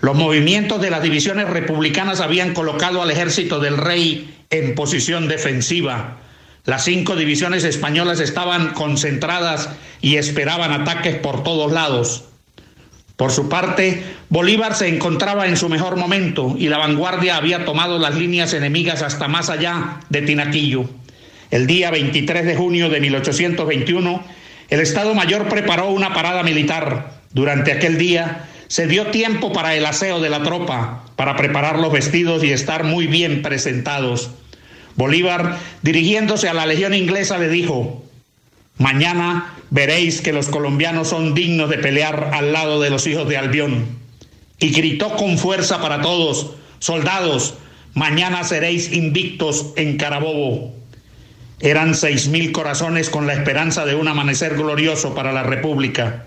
Los 0.00 0.14
movimientos 0.14 0.80
de 0.80 0.90
las 0.90 1.02
divisiones 1.02 1.48
republicanas 1.48 2.20
habían 2.20 2.54
colocado 2.54 3.02
al 3.02 3.10
ejército 3.10 3.58
del 3.58 3.78
rey 3.78 4.32
en 4.50 4.76
posición 4.76 5.26
defensiva. 5.26 6.18
Las 6.66 6.84
cinco 6.84 7.14
divisiones 7.14 7.62
españolas 7.62 8.18
estaban 8.18 8.74
concentradas 8.74 9.70
y 10.00 10.16
esperaban 10.16 10.72
ataques 10.72 11.14
por 11.14 11.44
todos 11.44 11.70
lados. 11.72 12.24
Por 13.16 13.30
su 13.30 13.48
parte, 13.48 14.02
Bolívar 14.28 14.74
se 14.74 14.88
encontraba 14.88 15.46
en 15.46 15.56
su 15.56 15.68
mejor 15.68 15.96
momento 15.96 16.56
y 16.58 16.68
la 16.68 16.78
vanguardia 16.78 17.36
había 17.36 17.64
tomado 17.64 17.98
las 17.98 18.16
líneas 18.16 18.52
enemigas 18.52 19.02
hasta 19.02 19.28
más 19.28 19.48
allá 19.48 20.00
de 20.10 20.22
Tinaquillo. 20.22 20.90
El 21.52 21.68
día 21.68 21.92
23 21.92 22.44
de 22.44 22.56
junio 22.56 22.90
de 22.90 23.00
1821, 23.00 24.24
el 24.68 24.80
Estado 24.80 25.14
Mayor 25.14 25.48
preparó 25.48 25.90
una 25.90 26.12
parada 26.12 26.42
militar. 26.42 27.20
Durante 27.32 27.70
aquel 27.70 27.96
día, 27.96 28.48
se 28.66 28.88
dio 28.88 29.06
tiempo 29.06 29.52
para 29.52 29.76
el 29.76 29.86
aseo 29.86 30.20
de 30.20 30.30
la 30.30 30.42
tropa, 30.42 31.04
para 31.14 31.36
preparar 31.36 31.78
los 31.78 31.92
vestidos 31.92 32.42
y 32.42 32.50
estar 32.50 32.82
muy 32.82 33.06
bien 33.06 33.40
presentados. 33.42 34.32
Bolívar, 34.96 35.58
dirigiéndose 35.82 36.48
a 36.48 36.54
la 36.54 36.66
legión 36.66 36.94
inglesa, 36.94 37.38
le 37.38 37.48
dijo, 37.48 38.02
mañana 38.78 39.54
veréis 39.70 40.20
que 40.20 40.32
los 40.32 40.48
colombianos 40.48 41.08
son 41.08 41.34
dignos 41.34 41.68
de 41.68 41.78
pelear 41.78 42.30
al 42.32 42.52
lado 42.52 42.80
de 42.80 42.90
los 42.90 43.06
hijos 43.06 43.28
de 43.28 43.36
Albión. 43.36 43.86
Y 44.58 44.70
gritó 44.70 45.16
con 45.16 45.36
fuerza 45.36 45.82
para 45.82 46.00
todos, 46.00 46.52
soldados, 46.78 47.54
mañana 47.92 48.42
seréis 48.42 48.92
invictos 48.92 49.72
en 49.76 49.98
Carabobo. 49.98 50.74
Eran 51.60 51.94
seis 51.94 52.28
mil 52.28 52.52
corazones 52.52 53.10
con 53.10 53.26
la 53.26 53.34
esperanza 53.34 53.84
de 53.84 53.94
un 53.94 54.08
amanecer 54.08 54.56
glorioso 54.56 55.14
para 55.14 55.32
la 55.32 55.42
República. 55.42 56.24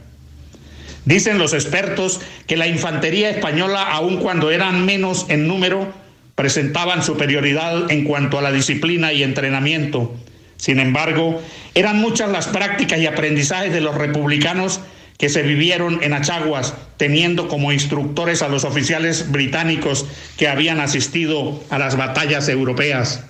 Dicen 1.06 1.40
los 1.40 1.54
expertos 1.54 2.22
que 2.46 2.58
la 2.58 2.68
infantería 2.68 3.32
española, 3.32 3.84
aun 3.92 4.18
cuando 4.18 4.52
eran 4.52 4.86
menos 4.86 5.26
en 5.30 5.48
número, 5.48 5.92
presentaban 6.39 7.03
superioridad 7.03 7.91
en 7.91 8.05
cuanto 8.05 8.39
a 8.39 8.41
la 8.41 8.53
disciplina 8.53 9.12
y 9.12 9.24
entrenamiento. 9.24 10.15
Sin 10.55 10.79
embargo, 10.79 11.43
eran 11.75 11.98
muchas 11.98 12.31
las 12.31 12.48
prácticas 12.48 12.98
y 13.00 13.08
aprendizajes 13.08 13.74
de 13.74 13.81
los 13.81 13.96
republicanos 13.96 14.80
que 15.17 15.28
se 15.28 15.41
vivieron 15.41 16.02
en 16.02 16.13
Achaguas, 16.13 16.75
teniendo 16.95 17.49
como 17.49 17.73
instructores 17.73 18.41
a 18.41 18.47
los 18.47 18.63
oficiales 18.63 19.34
británicos 19.34 20.06
que 20.38 20.47
habían 20.47 20.80
asistido 20.80 21.62
a 21.71 21.78
las 21.78 21.97
batallas 21.97 22.47
europeas. 22.47 23.25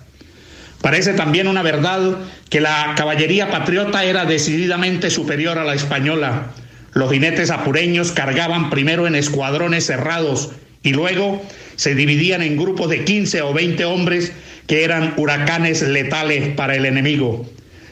Parece 0.80 1.12
también 1.12 1.48
una 1.48 1.62
verdad 1.62 2.16
que 2.48 2.60
la 2.60 2.94
caballería 2.96 3.50
patriota 3.50 4.04
era 4.04 4.24
decididamente 4.24 5.10
superior 5.10 5.58
a 5.58 5.64
la 5.64 5.74
española. 5.74 6.52
Los 6.92 7.10
jinetes 7.10 7.50
apureños 7.50 8.12
cargaban 8.12 8.70
primero 8.70 9.08
en 9.08 9.16
escuadrones 9.16 9.86
cerrados 9.86 10.52
y 10.82 10.92
luego 10.92 11.42
se 11.76 11.94
dividían 11.94 12.42
en 12.42 12.56
grupos 12.56 12.88
de 12.88 13.04
15 13.04 13.42
o 13.42 13.52
20 13.52 13.84
hombres 13.84 14.32
que 14.66 14.84
eran 14.84 15.14
huracanes 15.16 15.82
letales 15.82 16.54
para 16.54 16.74
el 16.74 16.86
enemigo. 16.86 17.48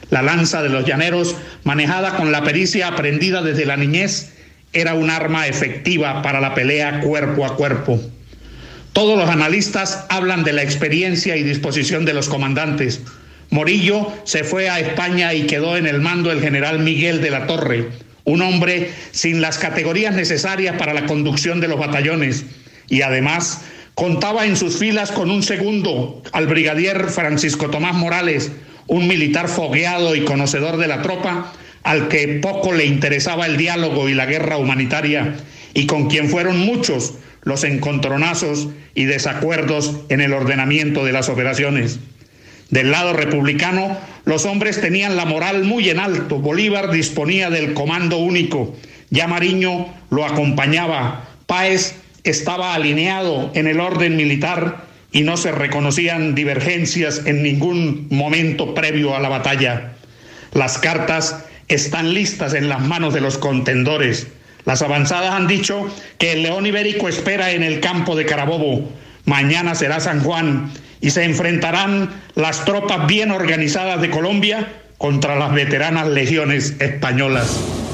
La 0.09 0.21
lanza 0.21 0.63
de 0.63 0.69
los 0.69 0.85
llaneros, 0.85 1.35
manejada 1.63 2.15
con 2.15 2.31
la 2.31 2.43
pericia 2.43 2.87
aprendida 2.87 3.41
desde 3.43 3.65
la 3.65 3.77
niñez, 3.77 4.33
era 4.73 4.95
un 4.95 5.09
arma 5.09 5.47
efectiva 5.47 6.21
para 6.21 6.39
la 6.39 6.55
pelea 6.55 7.01
cuerpo 7.01 7.45
a 7.45 7.55
cuerpo. 7.55 7.99
Todos 8.93 9.19
los 9.19 9.29
analistas 9.29 10.05
hablan 10.09 10.43
de 10.43 10.53
la 10.53 10.63
experiencia 10.63 11.37
y 11.37 11.43
disposición 11.43 12.05
de 12.05 12.13
los 12.13 12.27
comandantes. 12.27 13.01
Morillo 13.51 14.11
se 14.23 14.43
fue 14.43 14.69
a 14.69 14.79
España 14.79 15.33
y 15.33 15.43
quedó 15.43 15.77
en 15.77 15.85
el 15.85 16.01
mando 16.01 16.31
el 16.31 16.41
general 16.41 16.79
Miguel 16.79 17.21
de 17.21 17.29
la 17.29 17.45
Torre, 17.45 17.89
un 18.23 18.41
hombre 18.41 18.91
sin 19.11 19.41
las 19.41 19.57
categorías 19.57 20.15
necesarias 20.15 20.75
para 20.77 20.93
la 20.93 21.05
conducción 21.05 21.59
de 21.59 21.67
los 21.67 21.79
batallones 21.79 22.45
y 22.89 23.01
además 23.01 23.61
contaba 23.95 24.45
en 24.45 24.55
sus 24.55 24.77
filas 24.77 25.11
con 25.11 25.29
un 25.29 25.43
segundo, 25.43 26.21
al 26.31 26.47
brigadier 26.47 27.09
Francisco 27.09 27.69
Tomás 27.69 27.95
Morales, 27.95 28.51
un 28.87 29.07
militar 29.07 29.47
fogueado 29.47 30.15
y 30.15 30.23
conocedor 30.23 30.77
de 30.77 30.87
la 30.87 31.01
tropa, 31.01 31.53
al 31.83 32.07
que 32.07 32.39
poco 32.41 32.73
le 32.73 32.85
interesaba 32.85 33.45
el 33.45 33.57
diálogo 33.57 34.09
y 34.09 34.13
la 34.13 34.25
guerra 34.25 34.57
humanitaria, 34.57 35.35
y 35.73 35.85
con 35.85 36.09
quien 36.09 36.29
fueron 36.29 36.59
muchos 36.59 37.13
los 37.43 37.63
encontronazos 37.63 38.69
y 38.95 39.05
desacuerdos 39.05 40.01
en 40.09 40.21
el 40.21 40.33
ordenamiento 40.33 41.05
de 41.05 41.11
las 41.11 41.29
operaciones. 41.29 41.99
Del 42.69 42.91
lado 42.91 43.13
republicano, 43.13 43.97
los 44.25 44.45
hombres 44.45 44.79
tenían 44.79 45.15
la 45.15 45.25
moral 45.25 45.63
muy 45.63 45.89
en 45.89 45.99
alto. 45.99 46.37
Bolívar 46.37 46.91
disponía 46.91 47.49
del 47.49 47.73
comando 47.73 48.17
único. 48.17 48.75
Ya 49.09 49.27
Mariño 49.27 49.87
lo 50.11 50.25
acompañaba. 50.25 51.27
Páez 51.47 51.95
estaba 52.23 52.73
alineado 52.73 53.51
en 53.53 53.67
el 53.67 53.79
orden 53.79 54.15
militar 54.15 54.85
y 55.11 55.21
no 55.21 55.37
se 55.37 55.51
reconocían 55.51 56.35
divergencias 56.35 57.23
en 57.25 57.43
ningún 57.43 58.07
momento 58.09 58.73
previo 58.73 59.15
a 59.15 59.19
la 59.19 59.29
batalla. 59.29 59.93
Las 60.53 60.77
cartas 60.77 61.45
están 61.67 62.13
listas 62.13 62.53
en 62.53 62.69
las 62.69 62.81
manos 62.81 63.13
de 63.13 63.21
los 63.21 63.37
contendores. 63.37 64.27
Las 64.65 64.81
avanzadas 64.81 65.33
han 65.33 65.47
dicho 65.47 65.87
que 66.17 66.33
el 66.33 66.43
león 66.43 66.65
ibérico 66.65 67.07
espera 67.07 67.51
en 67.51 67.63
el 67.63 67.79
campo 67.79 68.15
de 68.15 68.25
Carabobo. 68.25 68.91
Mañana 69.25 69.75
será 69.75 69.99
San 69.99 70.21
Juan 70.21 70.71
y 71.01 71.11
se 71.11 71.23
enfrentarán 71.23 72.09
las 72.35 72.65
tropas 72.65 73.07
bien 73.07 73.31
organizadas 73.31 74.01
de 74.01 74.09
Colombia 74.09 74.67
contra 74.97 75.37
las 75.37 75.53
veteranas 75.53 76.07
legiones 76.07 76.75
españolas. 76.79 77.88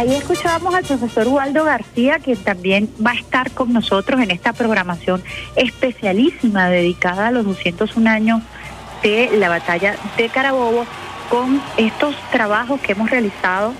Ahí 0.00 0.14
escuchábamos 0.14 0.74
al 0.74 0.82
profesor 0.82 1.28
Ubaldo 1.28 1.62
García, 1.62 2.20
que 2.20 2.34
también 2.34 2.88
va 3.06 3.10
a 3.10 3.16
estar 3.16 3.50
con 3.50 3.70
nosotros 3.70 4.18
en 4.22 4.30
esta 4.30 4.54
programación 4.54 5.22
especialísima 5.56 6.70
dedicada 6.70 7.26
a 7.26 7.30
los 7.30 7.44
201 7.44 8.08
años 8.08 8.40
de 9.02 9.28
la 9.36 9.50
batalla 9.50 9.96
de 10.16 10.30
Carabobo, 10.30 10.86
con 11.28 11.60
estos 11.76 12.14
trabajos 12.32 12.80
que 12.80 12.92
hemos 12.92 13.10
realizado 13.10 13.74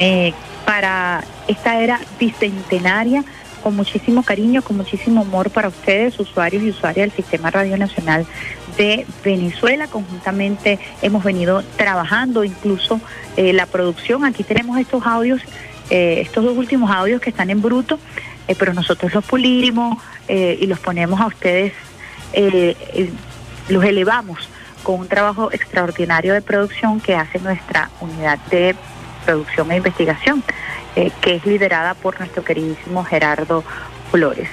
eh, 0.00 0.32
para 0.64 1.22
esta 1.48 1.82
era 1.82 2.00
bicentenaria, 2.18 3.22
con 3.62 3.76
muchísimo 3.76 4.22
cariño, 4.22 4.62
con 4.62 4.78
muchísimo 4.78 5.20
amor 5.20 5.50
para 5.50 5.68
ustedes, 5.68 6.18
usuarios 6.18 6.62
y 6.62 6.70
usuarias 6.70 7.08
del 7.08 7.16
Sistema 7.16 7.50
Radio 7.50 7.76
Nacional 7.76 8.24
de 8.76 9.06
Venezuela. 9.24 9.88
Conjuntamente 9.88 10.78
hemos 11.02 11.24
venido 11.24 11.62
trabajando 11.76 12.44
incluso 12.44 13.00
eh, 13.36 13.52
la 13.52 13.66
producción. 13.66 14.24
Aquí 14.24 14.44
tenemos 14.44 14.78
estos 14.78 15.06
audios, 15.06 15.40
eh, 15.90 16.20
estos 16.20 16.44
dos 16.44 16.56
últimos 16.56 16.90
audios 16.90 17.20
que 17.20 17.30
están 17.30 17.50
en 17.50 17.62
bruto, 17.62 17.98
eh, 18.48 18.54
pero 18.58 18.72
nosotros 18.74 19.12
los 19.14 19.24
pulimos 19.24 19.98
y 20.28 20.66
los 20.66 20.80
ponemos 20.80 21.20
a 21.20 21.26
ustedes, 21.26 21.72
los 23.68 23.84
elevamos 23.84 24.48
con 24.82 24.98
un 24.98 25.06
trabajo 25.06 25.52
extraordinario 25.52 26.34
de 26.34 26.42
producción 26.42 26.98
que 27.00 27.14
hace 27.14 27.38
nuestra 27.38 27.90
unidad 28.00 28.36
de 28.50 28.74
producción 29.24 29.70
e 29.70 29.76
investigación, 29.76 30.42
que 31.20 31.36
es 31.36 31.46
liderada 31.46 31.94
por 31.94 32.18
nuestro 32.18 32.42
queridísimo 32.42 33.04
Gerardo 33.04 33.62
Flores. 34.10 34.48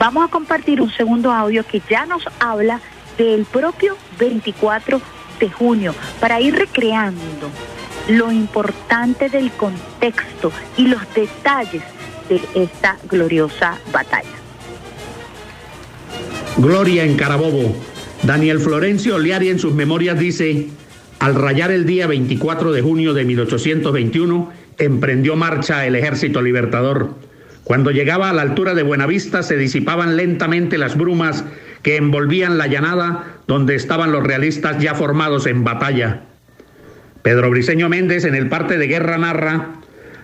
Vamos 0.00 0.24
a 0.24 0.28
compartir 0.28 0.80
un 0.80 0.90
segundo 0.90 1.30
audio 1.30 1.64
que 1.64 1.80
ya 1.88 2.06
nos 2.06 2.24
habla 2.40 2.80
del 3.16 3.44
propio 3.44 3.96
24 4.18 5.00
de 5.40 5.50
junio 5.50 5.94
para 6.20 6.40
ir 6.40 6.54
recreando 6.54 7.50
lo 8.08 8.30
importante 8.30 9.28
del 9.28 9.50
contexto 9.52 10.52
y 10.76 10.88
los 10.88 11.02
detalles 11.14 11.82
de 12.28 12.40
esta 12.54 12.98
gloriosa 13.10 13.78
batalla. 13.92 14.28
Gloria 16.56 17.04
en 17.04 17.16
Carabobo. 17.16 17.74
Daniel 18.22 18.58
Florencio 18.58 19.16
Oliari 19.16 19.50
en 19.50 19.58
sus 19.58 19.74
memorias 19.74 20.18
dice, 20.18 20.68
al 21.18 21.34
rayar 21.34 21.70
el 21.70 21.84
día 21.84 22.06
24 22.06 22.72
de 22.72 22.80
junio 22.80 23.12
de 23.12 23.24
1821, 23.24 24.52
emprendió 24.78 25.36
marcha 25.36 25.86
el 25.86 25.96
ejército 25.96 26.40
libertador. 26.40 27.14
Cuando 27.64 27.90
llegaba 27.90 28.28
a 28.28 28.32
la 28.34 28.42
altura 28.42 28.74
de 28.74 28.82
Buenavista 28.82 29.42
se 29.42 29.56
disipaban 29.56 30.16
lentamente 30.16 30.76
las 30.76 30.96
brumas 30.96 31.44
que 31.82 31.96
envolvían 31.96 32.58
la 32.58 32.66
llanada 32.66 33.24
donde 33.46 33.74
estaban 33.74 34.12
los 34.12 34.22
realistas 34.22 34.78
ya 34.82 34.94
formados 34.94 35.46
en 35.46 35.64
batalla. 35.64 36.22
Pedro 37.22 37.50
Briceño 37.50 37.88
Méndez 37.88 38.26
en 38.26 38.34
el 38.34 38.50
parte 38.50 38.76
de 38.76 38.86
guerra 38.86 39.16
narra, 39.16 39.76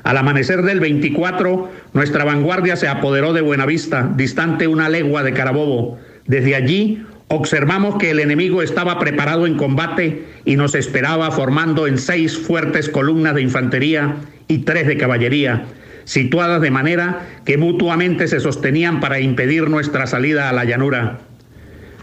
al 0.02 0.16
amanecer 0.16 0.62
del 0.62 0.80
24, 0.80 1.70
nuestra 1.92 2.24
vanguardia 2.24 2.76
se 2.76 2.88
apoderó 2.88 3.32
de 3.32 3.40
Buenavista, 3.40 4.10
distante 4.16 4.66
una 4.66 4.88
legua 4.88 5.22
de 5.22 5.32
Carabobo. 5.32 5.98
Desde 6.26 6.54
allí 6.54 7.04
observamos 7.28 7.96
que 7.96 8.10
el 8.10 8.20
enemigo 8.20 8.62
estaba 8.62 8.98
preparado 8.98 9.46
en 9.46 9.56
combate 9.56 10.26
y 10.44 10.56
nos 10.56 10.74
esperaba 10.74 11.30
formando 11.30 11.86
en 11.86 11.98
seis 11.98 12.36
fuertes 12.36 12.88
columnas 12.88 13.34
de 13.34 13.42
infantería 13.42 14.16
y 14.48 14.58
tres 14.58 14.86
de 14.86 14.96
caballería, 14.96 15.64
situadas 16.04 16.60
de 16.60 16.70
manera 16.70 17.26
que 17.44 17.58
mutuamente 17.58 18.28
se 18.28 18.40
sostenían 18.40 19.00
para 19.00 19.20
impedir 19.20 19.68
nuestra 19.68 20.06
salida 20.06 20.48
a 20.48 20.52
la 20.52 20.64
llanura 20.64 21.20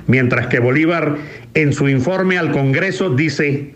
mientras 0.07 0.47
que 0.47 0.59
Bolívar 0.59 1.17
en 1.53 1.73
su 1.73 1.87
informe 1.89 2.37
al 2.37 2.51
Congreso 2.51 3.11
dice, 3.11 3.75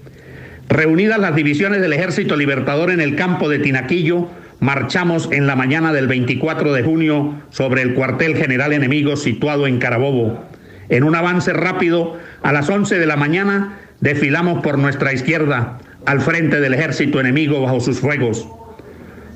reunidas 0.70 1.20
las 1.20 1.36
divisiones 1.36 1.82
del 1.82 1.94
Ejército 1.94 2.36
Libertador 2.36 2.90
en 2.92 3.02
el 3.02 3.16
campo 3.16 3.50
de 3.50 3.60
Tinaquillo, 3.60 4.30
marchamos 4.60 5.30
en 5.32 5.48
la 5.48 5.56
mañana 5.56 5.94
del 5.94 6.08
24 6.08 6.74
de 6.74 6.84
junio 6.84 7.36
sobre 7.50 7.82
el 7.82 7.94
cuartel 7.94 8.36
general 8.36 8.74
enemigo 8.74 9.16
situado 9.16 9.68
en 9.68 9.80
Carabobo. 9.80 10.46
En 10.90 11.04
un 11.04 11.16
avance 11.16 11.54
rápido, 11.54 12.18
a 12.42 12.52
las 12.52 12.70
11 12.70 13.00
de 13.00 13.06
la 13.06 13.16
mañana, 13.16 13.80
desfilamos 14.00 14.62
por 14.62 14.78
nuestra 14.78 15.14
izquierda, 15.14 15.80
al 16.06 16.22
frente 16.22 16.60
del 16.60 16.74
ejército 16.74 17.20
enemigo 17.20 17.62
bajo 17.62 17.80
sus 17.80 18.00
fuegos. 18.00 18.48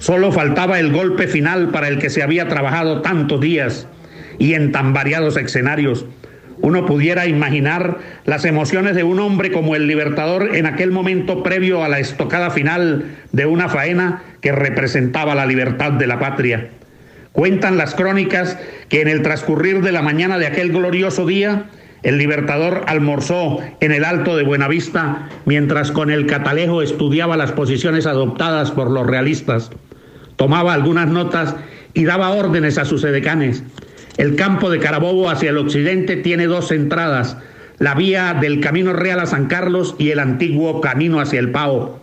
Solo 0.05 0.31
faltaba 0.31 0.79
el 0.79 0.91
golpe 0.91 1.25
final 1.25 1.69
para 1.69 1.87
el 1.87 1.97
que 1.97 2.11
se 2.11 2.21
había 2.21 2.47
trabajado 2.47 3.01
tantos 3.01 3.41
días 3.41 3.87
y 4.37 4.53
en 4.53 4.71
tan 4.71 4.93
variados 4.93 5.35
escenarios, 5.35 6.05
uno 6.61 6.85
pudiera 6.85 7.25
imaginar 7.25 7.97
las 8.23 8.45
emociones 8.45 8.95
de 8.95 9.01
un 9.01 9.19
hombre 9.19 9.51
como 9.51 9.75
el 9.75 9.87
libertador 9.87 10.55
en 10.55 10.67
aquel 10.67 10.91
momento 10.91 11.41
previo 11.41 11.83
a 11.83 11.89
la 11.89 11.97
estocada 11.97 12.51
final 12.51 13.15
de 13.31 13.47
una 13.47 13.67
faena 13.67 14.21
que 14.41 14.51
representaba 14.51 15.33
la 15.33 15.47
libertad 15.47 15.93
de 15.93 16.05
la 16.05 16.19
patria. 16.19 16.69
Cuentan 17.31 17.79
las 17.79 17.95
crónicas 17.95 18.59
que 18.89 19.01
en 19.01 19.07
el 19.07 19.23
transcurrir 19.23 19.81
de 19.81 19.91
la 19.91 20.03
mañana 20.03 20.37
de 20.37 20.45
aquel 20.45 20.71
glorioso 20.71 21.25
día, 21.25 21.65
el 22.03 22.19
libertador 22.19 22.83
almorzó 22.85 23.57
en 23.79 23.91
el 23.91 24.05
Alto 24.05 24.37
de 24.37 24.43
Buenavista 24.43 25.29
mientras 25.45 25.91
con 25.91 26.11
el 26.11 26.27
catalejo 26.27 26.83
estudiaba 26.83 27.37
las 27.37 27.53
posiciones 27.53 28.05
adoptadas 28.05 28.69
por 28.69 28.91
los 28.91 29.07
realistas. 29.07 29.71
Tomaba 30.35 30.73
algunas 30.73 31.07
notas 31.07 31.55
y 31.93 32.05
daba 32.05 32.31
órdenes 32.31 32.77
a 32.77 32.85
sus 32.85 33.03
edecanes. 33.03 33.63
El 34.17 34.35
campo 34.35 34.69
de 34.69 34.79
Carabobo 34.79 35.29
hacia 35.29 35.49
el 35.49 35.57
occidente 35.57 36.15
tiene 36.15 36.47
dos 36.47 36.71
entradas, 36.71 37.37
la 37.79 37.95
vía 37.95 38.37
del 38.39 38.61
Camino 38.61 38.93
Real 38.93 39.19
a 39.19 39.25
San 39.25 39.47
Carlos 39.47 39.95
y 39.97 40.11
el 40.11 40.19
antiguo 40.19 40.79
camino 40.79 41.19
hacia 41.19 41.39
el 41.39 41.51
Pao. 41.51 41.99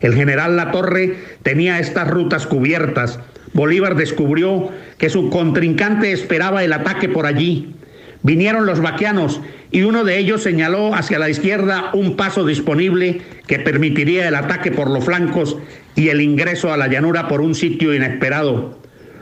El 0.00 0.14
general 0.14 0.56
Latorre 0.56 1.16
tenía 1.42 1.80
estas 1.80 2.08
rutas 2.08 2.46
cubiertas. 2.46 3.18
Bolívar 3.52 3.96
descubrió 3.96 4.70
que 4.98 5.10
su 5.10 5.30
contrincante 5.30 6.12
esperaba 6.12 6.62
el 6.62 6.72
ataque 6.72 7.08
por 7.08 7.26
allí. 7.26 7.74
Vinieron 8.22 8.66
los 8.66 8.80
vaquianos 8.80 9.40
y 9.70 9.82
uno 9.82 10.04
de 10.04 10.18
ellos 10.18 10.42
señaló 10.42 10.94
hacia 10.94 11.18
la 11.18 11.28
izquierda 11.28 11.90
un 11.92 12.16
paso 12.16 12.44
disponible 12.44 13.22
que 13.46 13.58
permitiría 13.58 14.28
el 14.28 14.34
ataque 14.34 14.70
por 14.72 14.90
los 14.90 15.04
flancos 15.04 15.56
y 15.94 16.08
el 16.08 16.20
ingreso 16.20 16.72
a 16.72 16.76
la 16.76 16.88
llanura 16.88 17.28
por 17.28 17.40
un 17.40 17.54
sitio 17.54 17.94
inesperado. 17.94 18.78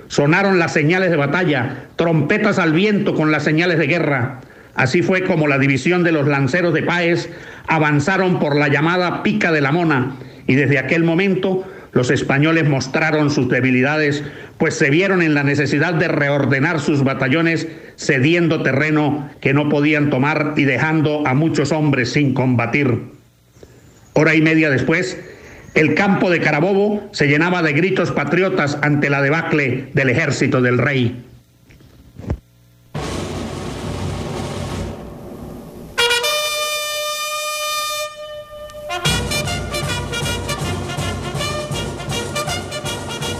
Sonaron 0.09 0.59
las 0.59 0.73
señales 0.73 1.11
de 1.11 1.17
batalla, 1.17 1.87
trompetas 1.97 2.59
al 2.59 2.73
viento 2.73 3.15
con 3.15 3.31
las 3.31 3.43
señales 3.43 3.79
de 3.79 3.87
guerra. 3.87 4.41
Así 4.75 5.03
fue 5.03 5.25
como 5.25 5.47
la 5.47 5.59
división 5.59 6.03
de 6.03 6.13
los 6.13 6.27
lanceros 6.27 6.75
de 6.75 6.83
Páez 6.83 7.31
avanzaron 7.67 8.39
por 8.39 8.57
la 8.57 8.69
llamada 8.69 9.23
Pica 9.23 9.53
de 9.53 9.61
la 9.61 9.73
Mona 9.73 10.17
y 10.47 10.55
desde 10.55 10.79
aquel 10.79 11.05
momento 11.05 11.65
los 11.95 12.11
españoles 12.11 12.69
mostraron 12.69 13.31
sus 13.31 13.49
debilidades, 13.49 14.23
pues 14.59 14.75
se 14.75 14.91
vieron 14.91 15.23
en 15.23 15.35
la 15.35 15.45
necesidad 15.45 15.95
de 15.95 16.09
reordenar 16.09 16.81
sus 16.81 17.03
batallones, 17.05 17.69
cediendo 17.97 18.63
terreno 18.63 19.31
que 19.41 19.55
no 19.55 19.69
podían 19.69 20.11
tomar 20.11 20.55
y 20.57 20.65
dejando 20.65 21.27
a 21.27 21.35
muchos 21.35 21.73
hombres 21.73 22.13
sin 22.13 22.35
combatir. 22.35 22.99
Hora 24.13 24.35
y 24.35 24.43
media 24.43 24.71
después, 24.71 25.19
el 25.75 25.95
campo 25.95 26.31
de 26.31 26.41
Carabobo 26.41 27.09
se 27.13 27.27
llenaba 27.27 27.63
de 27.63 27.73
gritos 27.73 28.13
patriotas 28.13 28.79
ante 28.83 29.11
la 29.11 29.23
debacle 29.23 29.89
del 29.93 30.11
ejército 30.11 30.61
del 30.61 30.79
rey. 30.79 31.25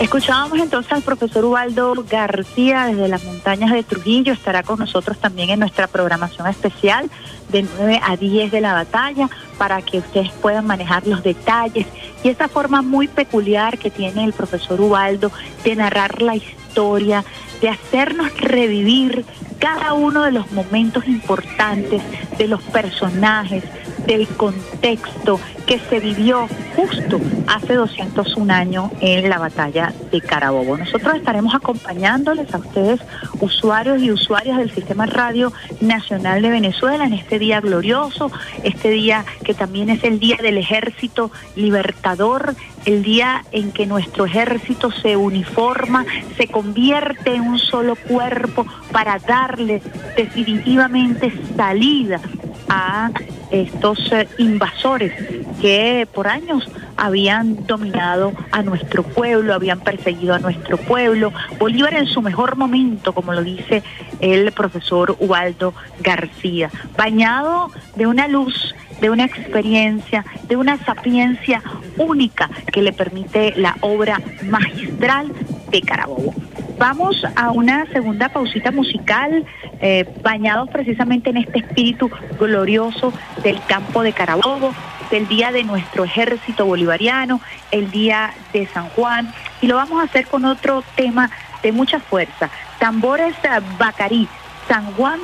Escuchábamos 0.01 0.59
entonces 0.59 0.93
al 0.93 1.03
profesor 1.03 1.45
Ubaldo 1.45 1.95
García 2.11 2.87
desde 2.87 3.09
las 3.09 3.23
montañas 3.25 3.71
de 3.71 3.85
Trujillo. 3.85 4.33
Estará 4.33 4.65
con 4.65 4.81
nosotros 4.81 5.19
también 5.19 5.51
en 5.51 5.61
nuestra 5.61 5.87
programación 5.87 6.49
especial 6.49 7.09
de 7.51 7.63
9 7.63 8.01
a 8.03 8.17
10 8.17 8.51
de 8.51 8.61
la 8.61 8.75
batalla 8.75 9.31
para 9.57 9.81
que 9.83 9.99
ustedes 9.99 10.31
puedan 10.43 10.67
manejar 10.67 11.07
los 11.07 11.23
detalles 11.23 11.87
y 12.25 12.29
esa 12.29 12.49
forma 12.49 12.83
muy 12.83 13.07
peculiar 13.07 13.79
que 13.79 13.91
tiene 13.91 14.25
el 14.25 14.33
profesor 14.33 14.81
Ubaldo 14.81 15.31
de 15.63 15.77
narrar 15.77 16.23
la 16.23 16.35
historia, 16.35 17.25
de 17.61 17.69
hacernos 17.69 18.37
revivir 18.41 19.25
cada 19.61 19.93
uno 19.93 20.25
de 20.25 20.33
los 20.33 20.51
momentos 20.51 21.07
importantes 21.07 22.03
de 22.37 22.49
los 22.49 22.61
personajes, 22.63 23.63
del 24.07 24.27
contexto 24.29 25.41
que 25.67 25.79
se 25.79 25.99
vivió 25.99 26.47
justo 26.77 27.21
hace 27.47 27.75
201 27.75 28.53
años 28.53 28.91
en 29.01 29.29
la 29.29 29.39
batalla 29.39 29.93
de 30.11 30.21
Carabobo. 30.21 30.77
Nosotros 30.77 31.15
estaremos 31.15 31.55
acompañándoles 31.55 32.53
a 32.55 32.59
ustedes, 32.59 33.01
usuarios 33.41 34.03
y 34.03 34.11
usuarias 34.11 34.59
del 34.59 34.71
Sistema 34.71 35.07
Radio 35.07 35.53
Nacional 35.81 36.43
de 36.43 36.51
Venezuela, 36.51 37.05
en 37.05 37.15
este 37.15 37.39
día 37.39 37.61
glorioso, 37.61 38.31
este 38.63 38.91
día 38.91 39.25
que 39.45 39.55
también 39.55 39.89
es 39.89 40.05
el 40.05 40.19
Día 40.19 40.37
del 40.43 40.59
Ejército 40.59 41.31
Libertador, 41.57 42.55
el 42.85 43.03
día 43.03 43.45
en 43.53 43.73
que 43.73 43.87
nuestro 43.87 44.27
ejército 44.27 44.91
se 44.91 45.17
uniforma, 45.17 46.05
se 46.37 46.49
convierte 46.49 47.35
en 47.35 47.43
un 47.43 47.59
solo 47.59 47.97
cuerpo 47.97 48.67
para 48.93 49.19
darle 49.19 49.81
definitivamente 50.17 51.33
salida 51.57 52.21
a 52.69 53.11
estos 53.51 54.13
eh, 54.13 54.29
invasores 54.39 55.13
que 55.61 56.07
por 56.13 56.29
años 56.29 56.69
habían 56.97 57.67
dominado 57.67 58.33
a 58.51 58.63
nuestro 58.63 59.03
pueblo, 59.03 59.55
habían 59.55 59.81
perseguido 59.81 60.35
a 60.35 60.39
nuestro 60.39 60.77
pueblo. 60.77 61.33
Bolívar 61.59 61.95
en 61.95 62.07
su 62.07 62.23
mejor 62.23 62.57
momento, 62.57 63.13
como 63.13 63.33
lo 63.33 63.43
dice 63.43 63.83
el 64.21 64.53
profesor 64.53 65.17
Ubaldo 65.19 65.75
García, 66.01 66.71
bañado 66.97 67.71
de 67.97 68.07
una 68.07 68.29
luz, 68.29 68.75
de 69.01 69.11
una 69.11 69.25
experiencia, 69.25 70.25
de 70.49 70.57
una 70.57 70.79
sapiencia 70.85 71.63
única 71.97 72.49
que 72.73 72.83
le 72.83 72.93
permite 72.93 73.55
la 73.57 73.77
obra 73.81 74.21
magistral 74.45 75.33
de 75.75 75.83
Carabobo. 75.83 76.33
Vamos 76.79 77.21
a 77.35 77.51
una 77.51 77.87
segunda 77.87 78.29
pausita 78.29 78.71
musical, 78.71 79.45
eh, 79.81 80.09
bañados 80.23 80.71
precisamente 80.71 81.31
en 81.31 81.39
este 81.39 81.59
espíritu 81.59 82.09
glorioso 82.39 83.13
del 83.43 83.61
campo 83.67 84.05
de 84.05 84.13
Carabobo, 84.13 84.73
del 85.11 85.27
día 85.27 85.51
de 85.51 85.65
nuestro 85.65 86.05
ejército 86.05 86.65
bolivariano, 86.65 87.41
el 87.73 87.91
día 87.91 88.35
de 88.53 88.69
San 88.69 88.89
Juan, 88.91 89.33
y 89.61 89.67
lo 89.67 89.75
vamos 89.75 90.01
a 90.01 90.05
hacer 90.05 90.27
con 90.29 90.45
otro 90.45 90.85
tema 90.95 91.29
de 91.63 91.73
mucha 91.73 91.99
fuerza, 91.99 92.51
tambores 92.79 93.35
Bacarí, 93.77 94.29
San 94.69 94.93
Juan 94.93 95.19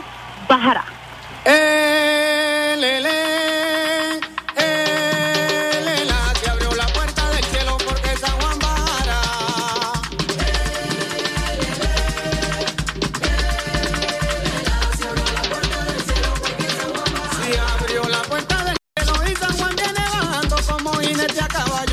Bajará. 0.48 0.84
Eh, 1.44 1.80
somos 20.82 20.98
jinete 21.00 21.40
a. 21.40 21.89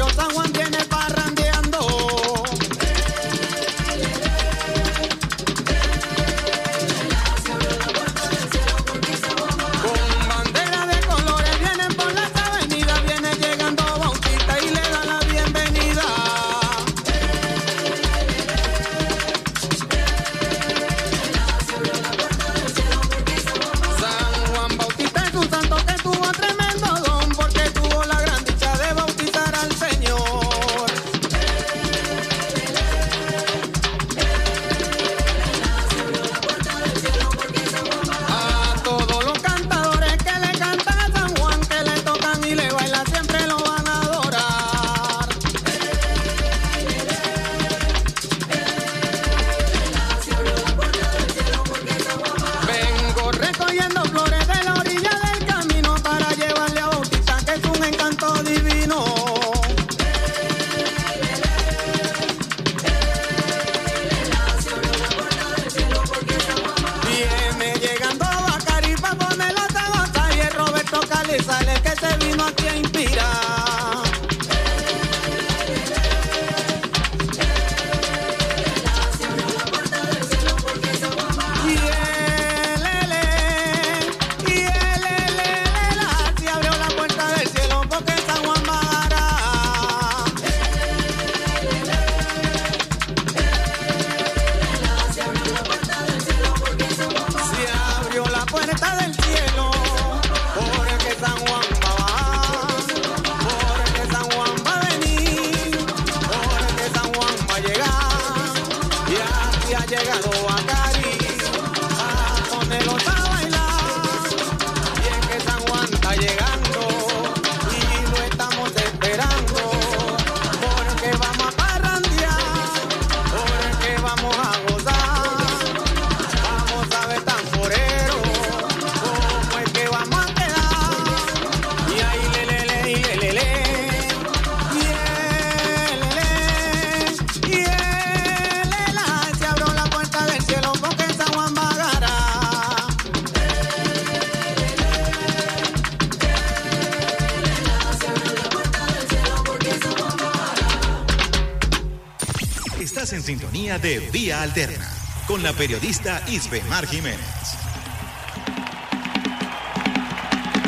periodista 155.58 156.22
Mar 156.70 156.86
Jiménez. 156.86 157.58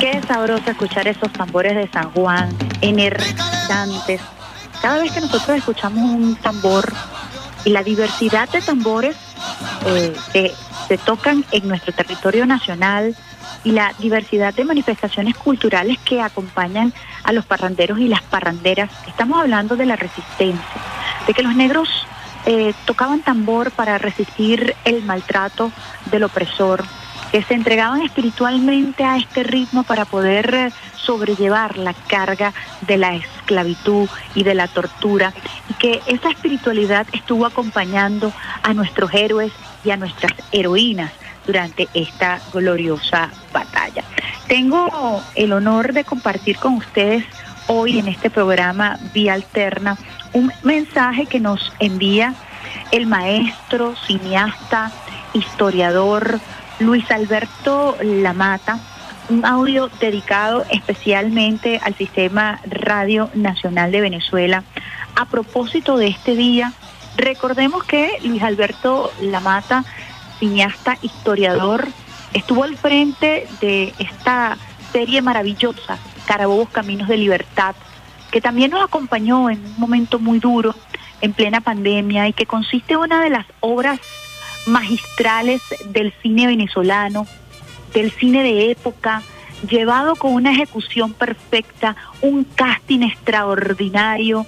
Qué 0.00 0.20
sabroso 0.26 0.68
escuchar 0.68 1.06
esos 1.06 1.32
tambores 1.32 1.76
de 1.76 1.88
San 1.88 2.10
Juan, 2.10 2.56
energizantes. 2.80 4.20
Cada 4.82 4.98
vez 4.98 5.12
que 5.12 5.20
nosotros 5.20 5.58
escuchamos 5.58 6.10
un 6.10 6.34
tambor 6.36 6.92
y 7.64 7.70
la 7.70 7.84
diversidad 7.84 8.48
de 8.48 8.62
tambores 8.62 9.16
eh, 9.86 10.12
que 10.32 10.52
se 10.88 10.98
tocan 10.98 11.44
en 11.52 11.68
nuestro 11.68 11.92
territorio 11.92 12.44
nacional 12.44 13.14
y 13.62 13.70
la 13.72 13.92
diversidad 13.98 14.54
de 14.54 14.64
manifestaciones 14.64 15.36
culturales 15.36 15.98
que 15.98 16.20
acompañan 16.20 16.92
a 17.22 17.32
los 17.32 17.44
parranderos 17.44 18.00
y 18.00 18.08
las 18.08 18.22
parranderas, 18.22 18.90
estamos 19.06 19.38
hablando 19.40 19.76
de 19.76 19.86
la 19.86 19.96
resistencia, 19.96 20.80
de 21.26 21.34
que 21.34 21.42
los 21.42 21.54
negros 21.54 21.88
eh, 22.46 22.72
tocaban 22.84 23.20
tambor 23.20 23.70
para 23.70 23.98
resistir 23.98 24.74
el 24.84 25.02
maltrato 25.04 25.72
del 26.10 26.24
opresor, 26.24 26.84
que 27.30 27.42
se 27.42 27.54
entregaban 27.54 28.02
espiritualmente 28.02 29.04
a 29.04 29.16
este 29.16 29.42
ritmo 29.42 29.84
para 29.84 30.04
poder 30.04 30.54
eh, 30.54 30.72
sobrellevar 30.96 31.76
la 31.76 31.94
carga 31.94 32.52
de 32.86 32.96
la 32.96 33.14
esclavitud 33.14 34.08
y 34.34 34.42
de 34.42 34.54
la 34.54 34.68
tortura, 34.68 35.32
y 35.68 35.74
que 35.74 36.00
esa 36.06 36.30
espiritualidad 36.30 37.06
estuvo 37.12 37.46
acompañando 37.46 38.32
a 38.62 38.74
nuestros 38.74 39.12
héroes 39.14 39.52
y 39.84 39.90
a 39.90 39.96
nuestras 39.96 40.32
heroínas 40.52 41.12
durante 41.46 41.88
esta 41.94 42.40
gloriosa 42.52 43.30
batalla. 43.52 44.04
Tengo 44.46 45.22
el 45.34 45.52
honor 45.52 45.92
de 45.92 46.04
compartir 46.04 46.58
con 46.58 46.74
ustedes 46.74 47.24
hoy 47.66 47.98
en 47.98 48.08
este 48.08 48.30
programa 48.30 48.98
Vía 49.14 49.34
Alterna 49.34 49.96
un 50.32 50.52
mensaje 50.62 51.26
que 51.26 51.40
nos 51.40 51.72
envía 51.78 52.34
el 52.92 53.06
maestro, 53.06 53.94
cineasta, 54.06 54.92
historiador 55.32 56.40
Luis 56.78 57.10
Alberto 57.10 57.96
Lamata, 58.02 58.78
un 59.28 59.44
audio 59.44 59.88
dedicado 60.00 60.64
especialmente 60.70 61.80
al 61.82 61.94
Sistema 61.94 62.60
Radio 62.64 63.30
Nacional 63.34 63.92
de 63.92 64.00
Venezuela. 64.00 64.64
A 65.14 65.26
propósito 65.26 65.96
de 65.98 66.08
este 66.08 66.34
día, 66.34 66.72
recordemos 67.16 67.84
que 67.84 68.18
Luis 68.24 68.42
Alberto 68.42 69.12
Lamata, 69.20 69.84
cineasta, 70.38 70.96
historiador, 71.02 71.86
estuvo 72.32 72.64
al 72.64 72.76
frente 72.76 73.46
de 73.60 73.92
esta 73.98 74.56
serie 74.92 75.22
maravillosa, 75.22 75.98
Carabobos 76.26 76.70
Caminos 76.70 77.08
de 77.08 77.16
Libertad, 77.18 77.74
que 78.30 78.40
también 78.40 78.70
nos 78.70 78.82
acompañó 78.82 79.50
en 79.50 79.64
un 79.64 79.74
momento 79.78 80.18
muy 80.18 80.38
duro, 80.38 80.74
en 81.20 81.32
plena 81.32 81.60
pandemia, 81.60 82.28
y 82.28 82.32
que 82.32 82.46
consiste 82.46 82.94
en 82.94 83.00
una 83.00 83.22
de 83.22 83.30
las 83.30 83.46
obras 83.60 84.00
magistrales 84.66 85.62
del 85.86 86.12
cine 86.22 86.46
venezolano, 86.46 87.26
del 87.92 88.10
cine 88.10 88.42
de 88.42 88.70
época, 88.70 89.22
llevado 89.68 90.16
con 90.16 90.32
una 90.32 90.52
ejecución 90.52 91.12
perfecta, 91.12 91.96
un 92.22 92.44
casting 92.44 93.02
extraordinario, 93.02 94.46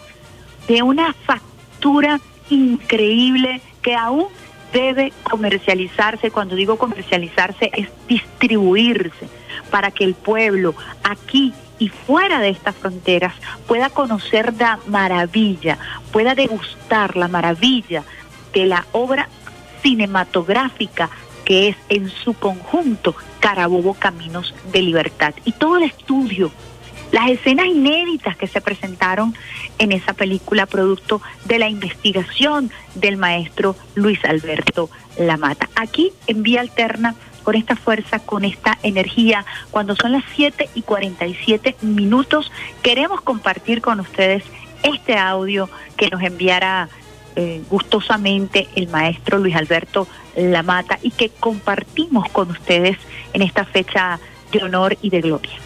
de 0.69 0.83
una 0.83 1.13
factura 1.13 2.21
increíble 2.51 3.61
que 3.83 3.95
aún 3.95 4.27
debe 4.73 5.13
comercializarse. 5.25 6.31
Cuando 6.31 6.55
digo 6.55 6.79
comercializarse 6.79 7.71
es 7.75 7.89
distribuirse 8.09 9.29
para 9.71 9.91
que 9.91 10.05
el 10.05 10.15
pueblo 10.15 10.75
aquí 11.03 11.53
y 11.83 11.89
fuera 11.89 12.39
de 12.39 12.49
estas 12.49 12.77
fronteras 12.77 13.35
pueda 13.67 13.91
conocer 13.91 14.55
la 14.57 14.79
maravilla, 14.87 15.79
pueda 16.13 16.37
degustar 16.37 17.17
la 17.17 17.27
maravilla 17.27 18.05
de 18.55 18.67
la 18.67 18.87
obra 18.93 19.29
cinematográfica 19.83 21.11
que 21.45 21.67
es 21.67 21.77
en 21.89 22.09
su 22.09 22.35
conjunto 22.35 23.17
Carabobo 23.41 23.95
Caminos 23.95 24.55
de 24.71 24.81
Libertad. 24.81 25.35
Y 25.45 25.51
todo 25.51 25.79
el 25.79 25.83
estudio, 25.83 26.53
las 27.11 27.29
escenas 27.31 27.67
inéditas 27.67 28.37
que 28.37 28.47
se 28.47 28.61
presentaron 28.61 29.35
en 29.79 29.91
esa 29.91 30.13
película, 30.13 30.67
producto 30.67 31.21
de 31.47 31.59
la 31.59 31.69
investigación 31.69 32.71
del 32.95 33.17
maestro 33.17 33.75
Luis 33.97 34.25
Alberto 34.25 34.89
Lamata. 35.19 35.69
Aquí 35.75 36.13
en 36.29 36.45
Vía 36.45 36.61
Alterna 36.61 37.17
con 37.43 37.55
esta 37.55 37.77
fuerza, 37.77 38.21
con 38.21 38.45
esta 38.45 38.79
energía. 38.83 39.45
Cuando 39.71 39.97
son 39.97 40.13
las 40.13 40.25
7 40.35 40.71
y 40.75 40.83
47 40.83 41.77
minutos, 41.83 42.51
queremos 42.83 43.21
compartir 43.21 43.81
con 43.81 44.01
ustedes 44.01 44.45
este 44.83 45.17
audio 45.17 45.69
que 45.97 46.09
nos 46.09 46.23
enviara 46.23 46.89
eh, 47.37 47.63
gustosamente 47.71 48.69
el 48.75 48.89
maestro 48.89 49.39
Luis 49.39 49.57
Alberto 49.57 50.07
Lamata 50.37 50.99
y 51.03 51.11
que 51.11 51.31
compartimos 51.31 52.29
con 52.31 52.51
ustedes 52.51 52.99
en 53.33 53.43
esta 53.43 53.65
fecha 53.65 54.21
de 54.51 54.63
honor 54.63 54.99
y 55.01 55.11
de 55.11 55.21
gloria. 55.21 55.59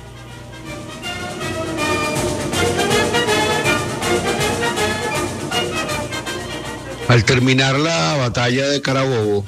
Al 7.09 7.25
terminar 7.25 7.79
la 7.79 8.17
batalla 8.17 8.67
de 8.69 8.83
Carabobo, 8.83 9.45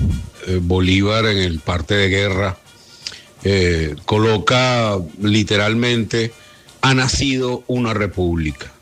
Bolívar 0.60 1.26
en 1.26 1.38
el 1.38 1.60
parte 1.60 1.94
de 1.94 2.08
guerra 2.08 2.58
eh, 3.44 3.94
coloca 4.04 4.98
literalmente, 5.20 6.32
ha 6.80 6.94
nacido 6.94 7.62
una 7.66 7.94
república. 7.94 8.72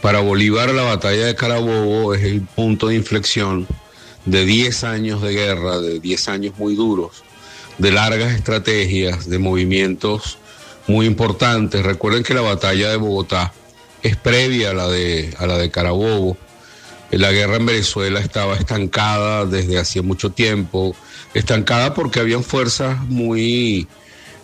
Para 0.00 0.20
Bolívar 0.20 0.72
la 0.72 0.82
batalla 0.82 1.26
de 1.26 1.34
Carabobo 1.34 2.14
es 2.14 2.22
el 2.22 2.40
punto 2.42 2.88
de 2.88 2.94
inflexión 2.94 3.66
de 4.24 4.44
10 4.44 4.84
años 4.84 5.22
de 5.22 5.32
guerra, 5.32 5.78
de 5.78 6.00
10 6.00 6.28
años 6.28 6.54
muy 6.58 6.74
duros, 6.74 7.22
de 7.78 7.90
largas 7.90 8.34
estrategias, 8.34 9.28
de 9.28 9.38
movimientos 9.38 10.38
muy 10.86 11.06
importantes. 11.06 11.82
Recuerden 11.82 12.22
que 12.22 12.34
la 12.34 12.40
batalla 12.40 12.90
de 12.90 12.96
Bogotá 12.96 13.52
es 14.02 14.16
previa 14.16 14.70
a 14.70 14.74
la 14.74 14.88
de, 14.88 15.34
a 15.38 15.46
la 15.46 15.58
de 15.58 15.70
Carabobo. 15.70 16.36
La 17.10 17.32
guerra 17.32 17.56
en 17.56 17.66
Venezuela 17.66 18.20
estaba 18.20 18.56
estancada 18.56 19.46
desde 19.46 19.78
hacía 19.78 20.02
mucho 20.02 20.30
tiempo 20.30 20.94
estancada 21.34 21.94
porque 21.94 22.20
habían 22.20 22.42
fuerzas 22.42 23.00
muy, 23.06 23.86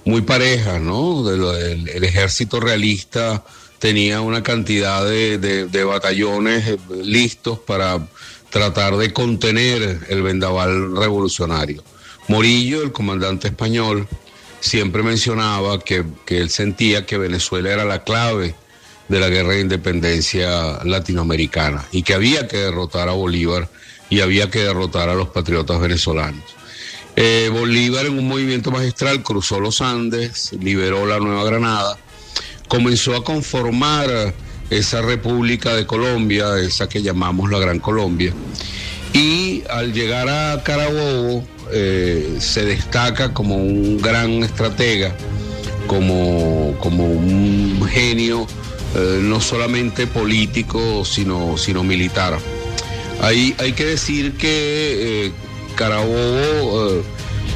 muy 0.05 0.23
parejas, 0.23 0.81
¿no? 0.81 1.29
el, 1.31 2.05
ejército 2.05 2.61
realista 2.61 3.45
tenía 3.79 4.21
una 4.21 4.43
cantidad 4.43 5.05
de, 5.05 5.85
batallones 5.85 6.67
eh, 6.69 6.79
listos 7.03 7.59
para 7.59 8.07
tratar 8.51 8.97
de 8.97 9.13
contener 9.13 10.01
el 10.09 10.23
vendaval 10.23 10.97
revolucionario. 10.97 11.83
Morillo, 12.29 12.83
el 12.83 12.93
comandante 12.93 13.49
español, 13.49 14.09
siempre 14.61 15.03
mencionaba 15.03 15.81
que, 15.81 16.05
que, 16.25 16.39
él 16.39 16.49
sentía 16.49 17.05
que 17.05 17.19
Venezuela 17.19 17.71
era 17.71 17.85
la 17.85 18.05
clave 18.05 18.55
de 19.09 19.21
la 19.21 19.29
guerra 19.29 19.51
de 19.51 19.61
independencia 19.61 20.83
latinoamericana 20.85 21.85
y 21.93 22.03
que 22.03 22.15
había 22.15 22.49
que 22.49 22.57
derrotar 22.57 23.09
a 23.09 23.13
Bolívar 23.13 23.69
y 24.09 24.21
había 24.21 24.51
que 24.51 24.61
derrotar 24.61 25.09
a 25.09 25.15
los 25.15 25.29
patriotas 25.29 25.81
venezolanos. 25.81 26.45
Eh, 27.17 27.49
Bolívar 27.53 28.07
en 28.07 28.19
un 28.19 28.27
movimiento 28.27 28.71
magistral 28.71 29.23
cruzó 29.23 29.61
los 29.61 29.81
Andes, 29.81 30.53
liberó 30.61 31.07
la 31.07 31.21
Nueva 31.21 31.45
Granada, 31.45 31.97
comenzó 32.67 33.15
a 33.15 33.23
conformar 33.23 34.35
esa 34.71 35.01
República 35.01 35.75
de 35.75 35.87
Colombia, 35.87 36.59
esa 36.59 36.89
que 36.89 37.03
llamamos 37.03 37.51
la 37.51 37.61
Gran 37.61 37.79
Colombia, 37.79 38.33
y 39.13 39.63
al 39.71 39.93
llegar 39.93 40.29
a 40.29 40.63
Carabobo 40.65 41.47
eh, 41.73 42.37
se 42.41 42.65
destaca 42.65 43.33
como 43.33 43.57
un 43.57 43.99
gran 43.99 44.43
estratega, 44.43 45.15
como, 45.87 46.77
como 46.81 47.07
un 47.07 47.87
genio, 47.89 48.47
eh, 48.97 49.21
no 49.23 49.41
solamente 49.41 50.09
político, 50.09 51.05
sino, 51.05 51.57
sino 51.59 51.85
militar. 51.85 52.39
Hay, 53.21 53.55
hay 53.59 53.73
que 53.73 53.85
decir 53.85 54.33
que 54.33 55.33
Carabobo 55.75 57.03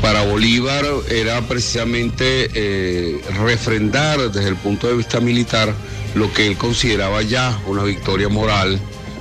para 0.00 0.22
Bolívar 0.22 0.84
era 1.10 1.40
precisamente 1.42 2.48
eh, 2.54 3.20
refrendar 3.44 4.30
desde 4.30 4.48
el 4.48 4.56
punto 4.56 4.86
de 4.86 4.94
vista 4.94 5.20
militar 5.20 5.74
lo 6.14 6.32
que 6.32 6.46
él 6.46 6.56
consideraba 6.56 7.22
ya 7.22 7.58
una 7.66 7.82
victoria 7.82 8.28
moral, 8.28 8.78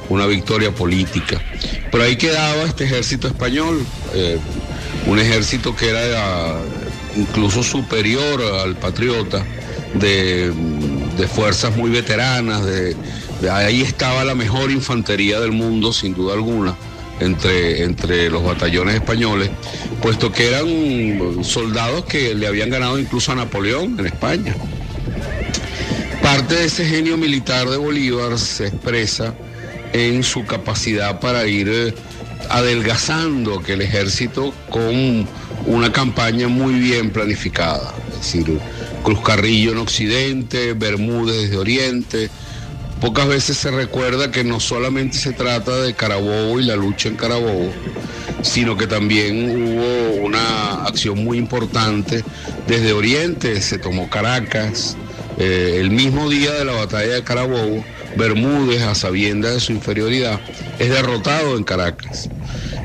una 0.10 0.26
victoria 0.26 0.74
política. 0.74 1.42
Pero 1.92 2.04
ahí 2.04 2.16
quedaba 2.16 2.64
este 2.64 2.86
ejército 2.86 3.28
español, 3.28 3.84
eh, 4.14 4.38
un 5.08 5.20
ejército 5.20 5.76
que 5.76 5.90
era 5.90 6.60
incluso 7.16 7.64
superior 7.64 8.42
al 8.42 8.76
patriota, 8.76 9.44
de, 9.96 10.54
fuerzas 11.34 11.76
muy 11.76 11.90
veteranas, 11.90 12.64
de, 12.66 12.96
ahí 13.52 13.82
estaba 13.82 14.24
la 14.24 14.36
mejor 14.36 14.70
infantería 14.70 15.40
del 15.40 15.52
mundo, 15.52 15.92
sin 15.92 16.14
duda 16.14 16.34
alguna 16.34 16.76
entre, 17.20 17.84
entre 17.84 18.30
los 18.30 18.44
batallones 18.44 18.96
españoles, 18.96 19.50
puesto 20.02 20.32
que 20.32 20.48
eran 20.48 21.44
soldados 21.44 22.06
que 22.06 22.36
le 22.36 22.48
habían 22.48 22.70
ganado 22.70 23.00
incluso 23.00 23.32
a 23.32 23.36
Napoleón 23.36 24.00
en 24.00 24.06
España. 24.06 24.56
Parte 26.22 26.56
de 26.56 26.66
ese 26.66 26.86
genio 26.86 27.18
militar 27.18 27.70
de 27.70 27.78
Bolívar 27.78 28.38
se 28.38 28.68
expresa 28.68 29.34
en 29.94 30.24
su 30.24 30.46
capacidad 30.46 31.20
para 31.20 31.48
ir 31.48 31.70
eh, 31.70 31.94
adelgazando 32.50 33.62
que 33.62 33.74
el 33.74 33.82
ejército 33.82 34.54
con 34.70 35.28
una 35.66 35.92
campaña 35.92 36.48
muy 36.48 36.74
bien 36.74 37.12
planificada, 37.12 37.94
es 38.12 38.18
decir, 38.18 38.60
Cruz 39.04 39.22
Carrillo 39.22 39.72
en 39.72 39.78
Occidente, 39.78 40.74
Bermúdez 40.74 41.50
de 41.50 41.58
Oriente, 41.58 42.30
Pocas 43.02 43.28
veces 43.28 43.58
se 43.58 43.70
recuerda 43.70 44.32
que 44.32 44.44
no 44.44 44.60
solamente 44.60 45.18
se 45.18 45.32
trata 45.32 45.76
de 45.82 45.94
Carabobo 45.94 46.60
y 46.60 46.64
la 46.66 46.76
lucha 46.76 47.10
en 47.10 47.16
Carabobo, 47.16 47.72
sino 48.42 48.76
que 48.76 48.88
también 48.88 49.50
hubo 49.50 50.26
una 50.26 50.84
acción 50.86 51.24
muy 51.24 51.38
importante 51.38 52.24
desde 52.68 52.94
Oriente, 52.94 53.62
se 53.62 53.78
tomó 53.78 54.10
Caracas, 54.10 54.98
eh, 55.38 55.78
el 55.80 55.92
mismo 55.92 56.28
día 56.28 56.52
de 56.54 56.66
la 56.66 56.74
batalla 56.74 57.14
de 57.14 57.24
Carabobo, 57.24 57.84
Bermúdez, 58.18 58.82
a 58.82 58.96
sabienda 58.96 59.52
de 59.52 59.60
su 59.60 59.74
inferioridad, 59.74 60.40
es 60.80 60.90
derrotado 60.90 61.56
en 61.56 61.64
Caracas. 61.64 62.30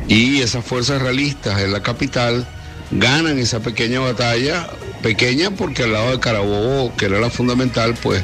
Y 0.08 0.42
esas 0.42 0.64
fuerzas 0.64 1.00
realistas 1.00 1.62
en 1.62 1.72
la 1.72 1.82
capital 1.82 2.46
ganan 2.90 3.38
esa 3.38 3.60
pequeña 3.60 4.00
batalla, 4.00 4.68
pequeña 5.02 5.50
porque 5.50 5.82
al 5.82 5.92
lado 5.92 6.12
de 6.12 6.20
Carabobo, 6.20 6.94
que 6.96 7.06
era 7.06 7.20
la 7.20 7.30
fundamental, 7.30 7.94
pues 8.02 8.22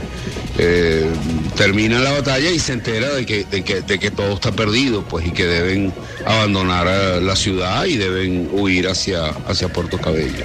eh, 0.59 1.09
termina 1.57 2.01
la 2.01 2.13
batalla 2.13 2.51
y 2.51 2.59
se 2.59 2.73
entera 2.73 3.09
de 3.15 3.27
que, 3.27 3.45
de 3.45 3.63
que, 3.99 4.11
todo 4.11 4.35
está 4.35 4.53
perdido, 4.53 5.05
pues, 5.05 5.27
y 5.27 5.31
que 5.31 5.45
deben 5.47 5.93
abandonar 6.25 6.87
eh, 6.89 7.21
la 7.21 7.37
ciudad 7.37 7.85
y 7.85 7.97
deben 7.97 8.49
huir 8.53 8.89
hacia, 8.89 9.27
hacia 9.47 9.69
Puerto 9.69 9.99
Cabello. 9.99 10.45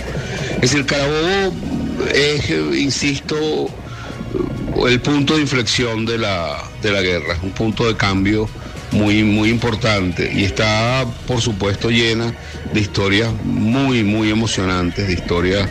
Es 0.56 0.72
decir, 0.72 0.86
Carabobo 0.86 1.54
es, 2.14 2.50
insisto, 2.50 3.70
el 4.88 5.00
punto 5.02 5.36
de 5.36 5.42
inflexión 5.42 6.06
de 6.06 6.18
la, 6.18 6.64
de 6.82 6.92
la 6.92 7.02
guerra, 7.02 7.34
es 7.34 7.44
un 7.44 7.52
punto 7.52 7.88
de 7.88 7.96
cambio 7.96 8.50
muy, 8.92 9.24
muy 9.24 9.50
importante 9.50 10.32
y 10.34 10.44
está, 10.44 11.06
por 11.28 11.42
supuesto, 11.42 11.90
llena 11.90 12.34
de 12.74 12.80
historias 12.80 13.32
muy, 13.44 14.04
muy 14.04 14.30
emocionantes, 14.30 15.08
de 15.08 15.14
historias 15.14 15.68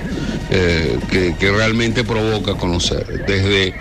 eh, 0.55 0.99
que, 1.39 1.51
realmente 1.51 2.05
provoca 2.05 2.55
conocer. 2.55 3.25
Desde 3.27 3.75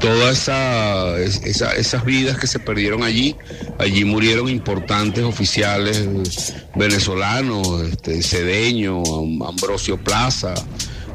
todas 0.00 0.36
esa, 0.40 1.16
esas 1.20 2.04
vidas 2.04 2.36
que 2.36 2.48
se 2.48 2.58
perdieron 2.58 3.04
allí. 3.04 3.36
Allí 3.78 4.04
murieron 4.04 4.48
importantes 4.48 5.22
oficiales 5.22 6.08
venezolanos, 6.74 7.82
este, 7.82 8.20
Cedeño, 8.24 9.04
Ambrosio 9.46 10.02
Plaza, 10.02 10.54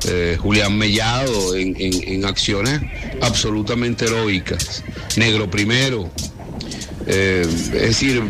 eh, 0.07 0.37
Julián 0.39 0.77
Mellado, 0.77 1.55
en, 1.55 2.23
acciones 2.23 2.79
absolutamente 3.21 4.05
heroicas. 4.05 4.81
Negro 5.17 5.51
primero. 5.51 6.09
Eh, 7.05 7.45
es 7.45 7.71
decir, 7.71 8.23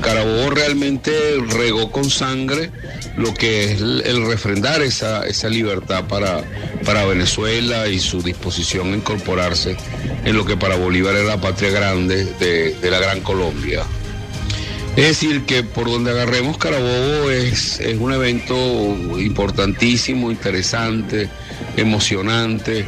Carabobo 0.00 0.50
realmente 0.50 1.10
regó 1.48 1.90
con 1.90 2.08
sangre 2.08 2.70
lo 3.20 3.34
que 3.34 3.64
es 3.64 3.80
el 3.80 4.26
refrendar 4.26 4.82
esa, 4.82 5.26
esa 5.26 5.48
libertad 5.48 6.06
para, 6.08 6.42
para 6.84 7.04
Venezuela 7.04 7.86
y 7.88 7.98
su 7.98 8.22
disposición 8.22 8.92
a 8.92 8.96
incorporarse 8.96 9.76
en 10.24 10.36
lo 10.36 10.44
que 10.46 10.56
para 10.56 10.76
Bolívar 10.76 11.14
era 11.14 11.24
la 11.24 11.40
patria 11.40 11.70
grande 11.70 12.24
de, 12.24 12.90
la 12.90 12.98
Gran 12.98 13.20
Colombia. 13.20 13.84
Es 14.96 15.06
decir, 15.06 15.42
que 15.42 15.62
por 15.62 15.88
donde 15.88 16.10
agarremos 16.10 16.56
Carabobo 16.58 17.30
es, 17.30 17.78
es 17.78 17.98
un 17.98 18.12
evento 18.12 18.54
importantísimo, 19.18 20.30
interesante, 20.30 21.28
emocionante, 21.76 22.86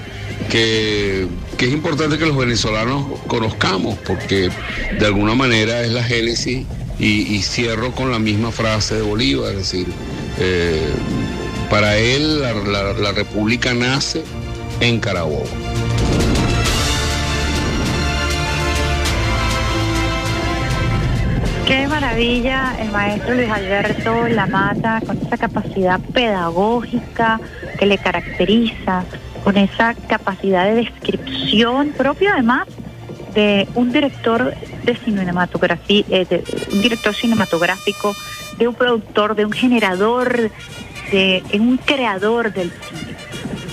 que, 0.50 1.28
que, 1.58 1.66
es 1.66 1.72
importante 1.72 2.18
que 2.18 2.26
los 2.26 2.36
venezolanos 2.36 3.20
conozcamos, 3.28 3.98
porque 3.98 4.50
de 4.98 5.06
alguna 5.06 5.34
manera 5.34 5.82
es 5.82 5.92
la 5.92 6.02
génesis 6.02 6.66
y, 6.98 7.42
cierro 7.42 7.92
con 7.92 8.10
la 8.10 8.18
misma 8.18 8.52
frase 8.52 8.96
de 8.96 9.02
Bolívar, 9.02 9.52
es 9.52 9.58
decir, 9.58 9.86
eh, 10.38 10.92
para 11.70 11.96
él 11.96 12.40
la, 12.40 13.12
república 13.12 13.72
nace 13.74 14.24
en 14.80 15.00
Carabobo. 15.00 15.44
Qué 21.66 21.86
maravilla 21.86 22.76
el 22.80 22.90
maestro 22.90 23.34
Luis 23.34 23.48
Alberto 23.48 24.28
Lamata 24.28 25.00
con 25.06 25.16
esa 25.16 25.38
capacidad 25.38 26.00
pedagógica 26.00 27.40
que 27.78 27.86
le 27.86 27.98
caracteriza, 27.98 29.04
con 29.44 29.56
esa 29.56 29.94
capacidad 29.94 30.66
de 30.66 30.74
descripción 30.74 31.92
propia 31.96 32.34
además 32.34 32.68
de 33.34 33.66
un 33.74 33.92
director 33.92 34.54
de 34.84 34.96
cinematografía, 34.96 36.04
eh, 36.10 36.44
un 36.72 36.82
director 36.82 37.14
cinematográfico, 37.14 38.14
de 38.62 38.68
un 38.68 38.74
productor, 38.74 39.34
de 39.34 39.44
un 39.44 39.50
generador, 39.50 40.52
de 41.10 41.42
un 41.54 41.78
creador 41.78 42.52
del 42.52 42.70
cine, 42.70 43.16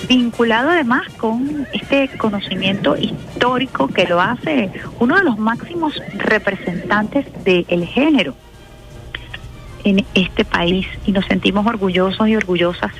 vinculado 0.08 0.72
además 0.72 1.08
con 1.16 1.68
este 1.74 2.10
conocimiento 2.18 2.98
histórico 2.98 3.88
que 3.88 4.08
lo 4.08 4.20
hace 4.20 4.72
uno 5.00 5.16
de 5.18 5.24
los 5.24 5.38
máximos 5.38 6.02
representantes 6.16 7.28
del 7.44 7.86
género 7.86 8.34
en 9.84 10.06
este 10.14 10.46
país 10.46 10.88
y 11.06 11.12
nos 11.12 11.26
sentimos 11.26 11.66
orgullosos 11.66 12.28
y 12.28 12.36
orgullosas 12.36 12.92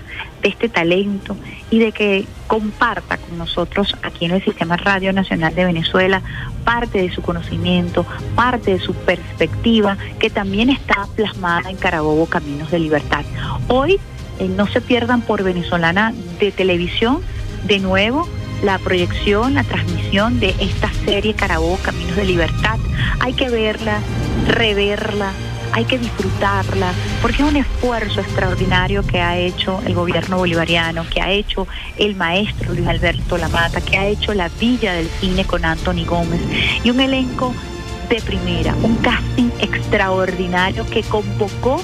de 0.42 0.50
este 0.50 0.70
talento 0.70 1.36
y 1.70 1.80
de 1.80 1.92
que 1.92 2.26
comparta 2.48 3.18
con 3.18 3.38
nosotros 3.38 3.96
aquí 4.04 4.26
en 4.26 4.32
el 4.32 4.44
Sistema 4.44 4.78
Radio 4.78 5.14
Nacional 5.14 5.54
de 5.54 5.66
Venezuela 5.66 6.22
parte 6.64 7.02
de 7.02 7.12
su 7.12 7.22
conocimiento, 7.22 8.06
parte 8.36 8.74
de 8.74 8.80
su 8.80 8.94
perspectiva 8.94 9.98
que 10.20 10.30
también 10.30 10.70
está 10.70 11.08
plasmada 11.16 11.70
en 11.70 11.78
Carabobo 11.78 12.26
Caminos 12.26 12.72
de 12.72 12.80
Libertad. 12.80 13.26
Hoy 13.68 14.00
eh, 14.40 14.48
no 14.48 14.68
se 14.68 14.82
pierdan 14.82 15.22
por 15.22 15.44
venezolana 15.44 16.14
de 16.40 16.52
televisión 16.52 17.22
de 17.66 17.80
nuevo 17.80 18.28
la 18.64 18.78
proyección, 18.78 19.54
la 19.54 19.64
transmisión 19.64 20.40
de 20.40 20.50
esta 20.60 20.92
serie 21.06 21.34
Carabobo 21.34 21.78
Caminos 21.78 22.16
de 22.16 22.26
Libertad. 22.26 22.78
Hay 23.20 23.34
que 23.34 23.50
verla, 23.50 24.00
reverla, 24.48 25.32
hay 25.74 25.86
que 25.86 25.98
disfrutarla, 25.98 26.94
porque 27.22 27.44
es 27.44 27.50
un 27.50 27.58
esfuerzo 27.58 28.22
extraordinario 28.22 29.04
que 29.04 29.22
ha 29.22 29.38
hecho 29.38 29.82
el 29.86 29.94
gobierno 29.94 30.38
bolivariano, 30.38 31.06
que 31.10 31.22
ha 31.22 31.32
hecho 31.32 31.68
el 31.98 32.16
maestro 32.16 32.74
Luis 32.74 32.88
Alberto 32.88 33.38
Lamata, 33.38 33.82
que 33.82 33.98
ha 33.98 34.08
hecho 34.08 34.34
la 34.34 34.50
Villa 34.60 34.94
del 34.94 35.08
Cine 35.20 35.46
con 35.46 35.66
Anthony 35.66 36.06
Gómez, 36.06 36.42
y 36.84 36.90
un 36.90 37.00
elenco 37.00 37.54
de 38.10 38.22
primera, 38.22 38.76
un 38.82 38.96
casting 38.98 39.50
extraordinario 39.60 40.86
que 40.88 41.04
convocó 41.04 41.82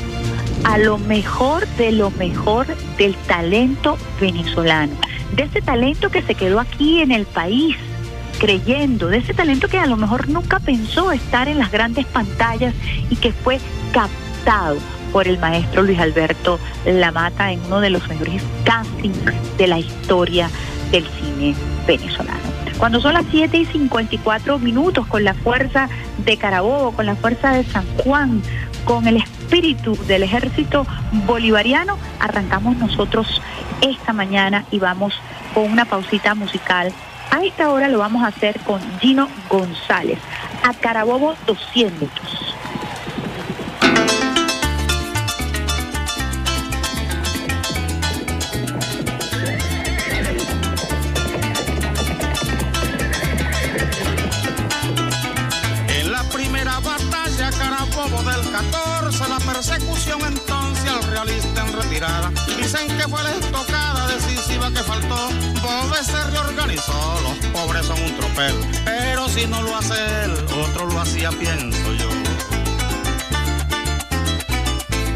a 0.64 0.78
lo 0.80 0.98
mejor 0.98 1.68
de 1.78 1.92
lo 1.92 2.10
mejor 2.12 2.66
del 2.98 3.16
talento 3.16 3.98
venezolano, 4.20 4.94
de 5.36 5.44
ese 5.44 5.62
talento 5.62 6.10
que 6.10 6.24
se 6.24 6.34
quedó 6.34 6.60
aquí 6.60 7.02
en 7.02 7.12
el 7.12 7.26
país, 7.26 7.76
creyendo, 8.40 9.08
de 9.08 9.18
ese 9.18 9.34
talento 9.34 9.68
que 9.68 9.80
a 9.80 9.86
lo 9.86 9.98
mejor 9.98 10.30
nunca 10.30 10.60
pensó 10.60 11.12
estar 11.12 11.48
en 11.48 11.60
las 11.60 11.72
grandes 11.72 12.06
pantallas 12.06 12.74
y 13.10 13.16
que 13.16 13.32
fue 13.32 13.60
captado 13.92 14.78
por 15.12 15.28
el 15.28 15.40
maestro 15.40 15.84
Luis 15.84 16.00
Alberto 16.00 16.60
Lamata 16.86 17.52
en 17.52 17.64
uno 17.66 17.80
de 17.80 17.90
los 17.90 18.08
mejores 18.08 18.44
castings 18.64 19.18
de 19.58 19.68
la 19.68 19.80
historia 19.80 20.50
del 20.92 21.06
cine 21.06 21.56
venezolano. 21.88 22.40
Cuando 22.78 23.00
son 23.00 23.14
las 23.14 23.26
7 23.32 23.58
y 23.58 23.66
54 23.66 24.60
minutos, 24.60 25.08
con 25.08 25.24
la 25.24 25.34
fuerza 25.34 25.88
de 26.18 26.38
Carabobo, 26.38 26.92
con 26.92 27.06
la 27.06 27.16
fuerza 27.16 27.54
de 27.54 27.64
San 27.64 27.86
Juan, 27.98 28.42
con 28.84 29.08
el 29.08 29.18
espíritu 29.18 29.96
del 30.06 30.24
ejército 30.24 30.86
bolivariano, 31.26 31.98
arrancamos 32.20 32.76
nosotros 32.76 33.42
esta 33.82 34.12
mañana 34.12 34.66
y 34.72 34.80
vamos 34.80 35.14
con 35.54 35.72
una 35.72 35.86
pausita 35.86 36.36
musical 36.36 36.92
a 37.32 37.44
esta 37.44 37.72
hora 37.72 37.88
lo 37.88 38.00
vamos 38.00 38.24
a 38.24 38.28
hacer 38.28 38.60
con 38.62 38.80
Gino 39.00 39.28
González, 39.50 40.20
a 40.64 40.74
Carabobo 40.74 41.36
200. 41.46 42.55
Pero 68.36 69.30
si 69.30 69.48
no 69.48 69.62
lo 69.62 69.78
hace 69.78 69.94
él, 70.24 70.34
otro 70.62 70.88
lo 70.88 71.00
hacía, 71.00 71.32
pienso 71.32 71.94
yo. 71.94 72.10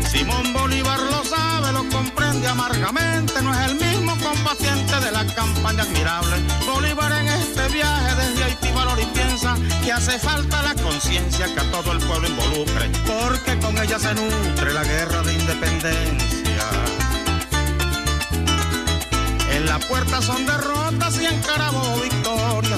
Simón 0.09 0.53
Bolívar 0.53 0.99
lo 0.99 1.24
sabe, 1.26 1.74
lo 1.74 1.88
comprende 1.89 2.47
amargamente, 2.47 3.41
no 3.41 3.53
es 3.53 3.72
el 3.72 3.76
mismo 3.76 4.15
combatiente 4.17 4.99
de 5.01 5.11
la 5.11 5.26
campaña 5.36 5.84
admirable. 5.84 6.38
Bolívar 6.65 7.11
en 7.11 7.28
este 7.28 7.67
viaje 7.67 8.15
desde 8.15 8.43
Haití 8.45 8.72
valor 8.72 8.97
y 9.01 9.05
piensa 9.07 9.57
que 9.84 9.91
hace 9.91 10.17
falta 10.17 10.61
la 10.63 10.74
conciencia 10.76 11.53
que 11.53 11.59
a 11.59 11.72
todo 11.72 11.91
el 11.91 11.99
pueblo 11.99 12.28
involucre, 12.28 12.89
porque 13.05 13.59
con 13.59 13.78
ella 13.78 13.99
se 13.99 14.15
nutre 14.15 14.74
la 14.74 14.84
guerra 14.84 15.22
de 15.24 15.34
independencia. 15.34 16.70
En 19.51 19.65
la 19.65 19.78
puerta 19.80 20.22
son 20.22 20.45
derrotas 20.45 21.22
y 21.22 21.26
en 21.26 21.41
Carabobo 21.41 22.05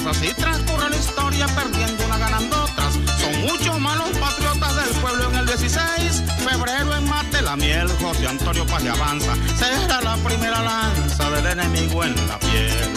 Así 0.09 0.33
transcurre 0.33 0.89
la 0.89 0.95
historia, 0.95 1.47
perdiendo 1.47 2.05
una, 2.05 2.17
ganando 2.17 2.63
otras. 2.63 2.93
Son 3.19 3.41
muchos 3.41 3.79
malos 3.79 4.09
patriotas 4.17 4.75
del 4.75 4.89
pueblo 5.01 5.29
en 5.29 5.35
el 5.37 5.45
16. 5.45 6.23
Febrero 6.39 6.95
en 6.95 7.07
Mate 7.07 7.41
la 7.43 7.55
miel, 7.55 7.87
José 8.01 8.27
Antonio 8.27 8.65
Paz 8.65 8.83
avanza. 8.85 9.35
Será 9.55 10.01
la 10.01 10.15
primera 10.17 10.61
lanza 10.61 11.29
del 11.29 11.45
enemigo 11.45 12.03
en 12.03 12.15
la 12.27 12.39
piel. 12.39 12.89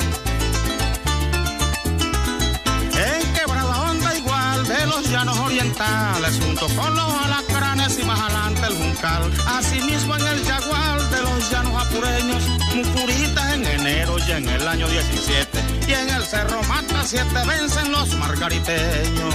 En 2.97 3.33
quebrada 3.35 3.91
onda 3.91 4.17
igual 4.17 4.67
de 4.67 4.87
los 4.87 5.11
llanos 5.11 5.39
orientales, 5.41 6.41
junto 6.43 6.67
con 6.69 6.97
los 6.97 7.13
alacranes 7.23 7.99
y 7.99 8.05
más 8.05 8.19
adelante 8.19 8.63
el 8.67 8.75
juncal. 8.77 9.31
Asimismo 9.47 10.17
en 10.17 10.27
el 10.27 10.45
jaguar 10.47 11.03
de 11.11 11.21
los 11.21 11.51
llanos 11.51 11.87
apureños, 11.87 12.43
mucuritas 12.75 13.53
en 13.53 13.67
enero 13.67 14.17
y 14.27 14.33
en 14.33 14.49
el 14.49 14.67
año 14.67 14.89
17. 14.89 15.54
Y 15.87 15.93
en 15.93 16.11
el 16.11 16.25
cerro 16.25 16.63
Mata 16.65 17.03
siete 17.05 17.47
vencen 17.47 17.93
los 17.93 18.15
margariteños. 18.17 19.35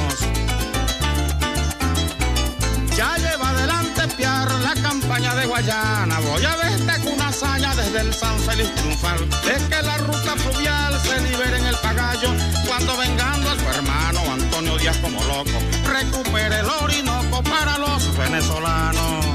Ya 2.95 3.15
lleva 3.17 3.49
adelante 3.49 4.07
Piar 4.17 4.51
la 4.61 4.73
campaña 4.81 5.35
de 5.35 5.45
Guayana. 5.45 6.19
Voy 6.19 6.43
a 6.43 6.57
destacar 6.57 7.13
una 7.13 7.27
hazaña 7.27 7.75
desde 7.75 8.01
el 8.01 8.13
San 8.13 8.37
Félix 8.39 8.73
triunfal. 8.75 9.19
Es 9.55 9.63
que 9.63 9.81
la 9.81 9.97
ruta 9.97 10.35
fluvial 10.35 10.99
se 11.01 11.21
libere 11.21 11.57
en 11.57 11.65
el 11.65 11.75
Pagallo. 11.77 12.33
Cuando 12.67 12.97
vengando 12.97 13.49
a 13.49 13.55
su 13.55 13.65
hermano 13.77 14.19
Antonio 14.31 14.77
Díaz 14.77 14.97
como 14.97 15.23
loco, 15.23 15.59
recupere 15.85 16.59
el 16.59 16.65
Orinoco 16.65 17.43
para 17.43 17.77
los 17.77 18.17
venezolanos. 18.17 19.25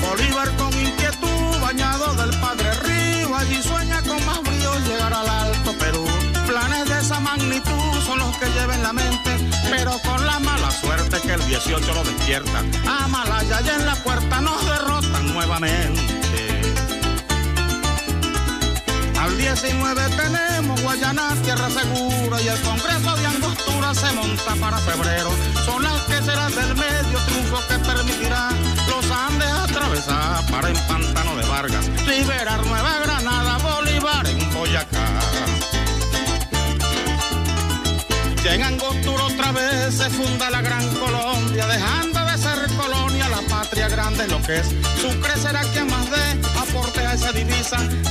Bolívar 0.00 0.50
con 0.56 0.72
inquietud, 0.72 1.60
bañado 1.60 2.14
del 2.14 2.30
Padre 2.40 2.72
Río, 2.84 3.36
allí 3.36 3.62
sueña 3.62 3.81
con 4.12 4.26
más 4.26 4.42
brío 4.42 4.78
llegar 4.80 5.12
al 5.12 5.28
Alto 5.28 5.72
Perú. 5.78 6.04
Planes 6.46 6.88
de 6.88 6.98
esa 6.98 7.20
magnitud 7.20 8.00
son 8.04 8.18
los 8.18 8.36
que 8.38 8.46
lleva 8.46 8.74
en 8.74 8.82
la 8.82 8.92
mente, 8.92 9.30
pero 9.70 9.98
con 10.04 10.24
la 10.26 10.38
mala 10.38 10.70
suerte 10.70 11.20
que 11.20 11.32
el 11.32 11.46
18 11.46 11.94
lo 11.94 12.04
despierta. 12.04 12.62
A 12.86 13.08
Malaya 13.08 13.60
y 13.64 13.68
en 13.70 13.86
la 13.86 13.94
puerta 13.96 14.40
nos 14.40 14.64
derrotan 14.66 15.32
nuevamente. 15.32 16.11
19 19.42 20.00
tenemos 20.16 20.80
Guayana, 20.82 21.34
tierra 21.42 21.68
segura, 21.68 22.40
y 22.40 22.46
el 22.46 22.60
Congreso 22.60 23.16
de 23.16 23.26
Angostura 23.26 23.92
se 23.92 24.12
monta 24.12 24.54
para 24.54 24.78
febrero. 24.78 25.30
Son 25.64 25.82
las 25.82 26.00
que 26.02 26.22
serán 26.22 26.54
del 26.54 26.76
medio 26.76 27.18
triunfo 27.26 27.58
que 27.68 27.78
permitirá 27.80 28.50
los 28.88 29.10
Andes 29.10 29.48
atravesar 29.48 30.46
para 30.46 30.68
el 30.68 30.78
pantano 30.86 31.36
de 31.36 31.44
Vargas, 31.48 31.88
liberar 32.06 32.64
Nueva 32.64 33.00
Granada, 33.00 33.58
Bolívar 33.58 34.26
en 34.28 34.54
Boyacá. 34.54 35.08
Ya 38.44 38.54
en 38.54 38.62
Angostura 38.62 39.24
otra 39.24 39.50
vez 39.52 39.94
se 39.94 40.08
funda 40.08 40.50
la 40.50 40.62
gran 40.62 40.86
Colombia, 40.94 41.66
dejando 41.66 42.24
de 42.24 42.38
ser 42.38 42.76
colonia, 42.76 43.28
la 43.28 43.40
patria 43.42 43.88
grande 43.88 44.26
lo 44.28 44.40
que 44.42 44.60
es. 44.60 44.68
Su 45.00 45.20
crecerá 45.20 45.62
quien 45.72 45.88
más 45.88 46.01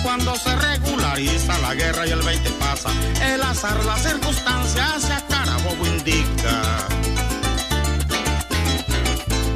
cuando 0.02 0.34
se 0.38 0.56
regulariza 0.56 1.60
la 1.60 1.74
guerra 1.74 2.08
y 2.08 2.12
el 2.12 2.22
20 2.22 2.50
pasa. 2.52 2.90
El 3.22 3.42
azar, 3.42 3.84
la 3.84 3.98
circunstancia 3.98 4.96
hacia 4.96 5.20
Carabobo 5.28 5.86
indica. 5.86 6.88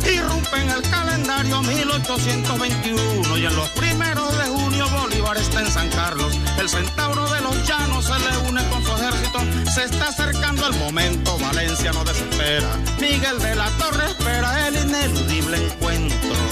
Irrumpe 0.05 0.57
en 0.59 0.69
el 0.69 0.81
calendario 0.89 1.61
1821 1.61 3.37
y 3.37 3.45
en 3.45 3.55
los 3.55 3.69
primeros 3.69 4.37
de 4.37 4.43
junio 4.45 4.85
Bolívar 4.89 5.37
está 5.37 5.61
en 5.61 5.71
San 5.71 5.89
Carlos. 5.89 6.37
El 6.59 6.67
centauro 6.67 7.29
de 7.29 7.39
los 7.39 7.65
llanos 7.65 8.05
se 8.05 8.19
le 8.19 8.49
une 8.49 8.67
con 8.67 8.83
su 8.83 8.91
ejército. 8.91 9.39
Se 9.73 9.85
está 9.85 10.09
acercando 10.09 10.67
el 10.67 10.73
momento, 10.73 11.37
Valencia 11.39 11.93
no 11.93 12.03
desespera. 12.03 12.67
Miguel 12.99 13.39
de 13.39 13.55
la 13.55 13.69
Torre 13.77 14.07
espera 14.07 14.67
el 14.67 14.75
ineludible 14.75 15.65
encuentro. 15.65 16.44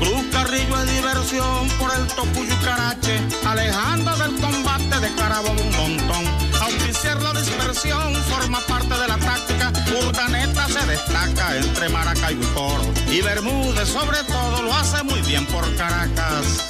Cruz 0.00 0.24
Carrillo 0.32 0.80
es 0.80 0.90
diversión 0.94 1.68
por 1.78 1.92
el 1.94 2.06
Tocuyo 2.06 2.54
y 2.54 2.64
Carache, 2.64 3.20
alejando 3.46 4.16
del 4.16 4.34
combate 4.40 4.98
de 4.98 5.14
Carabobo 5.14 5.60
un 5.60 5.76
montón. 5.76 6.24
Auspiciar 6.62 7.20
la 7.22 7.32
dispersión 7.34 8.14
forma 8.24 8.60
parte 8.60 8.94
de 8.94 9.08
la 9.08 9.18
táctica. 9.18 9.72
Urdaneta 10.00 10.66
se 10.68 10.86
destaca 10.86 11.56
entre 11.56 11.88
Maracaibo 11.90 12.42
y 12.42 12.46
Coro. 12.54 12.92
Y 13.10 13.20
Bermúdez 13.20 13.88
sobre 13.88 14.22
todo 14.24 14.62
lo 14.62 14.74
hace 14.74 15.02
muy 15.02 15.20
bien 15.22 15.44
por 15.46 15.64
Caracas. 15.76 16.66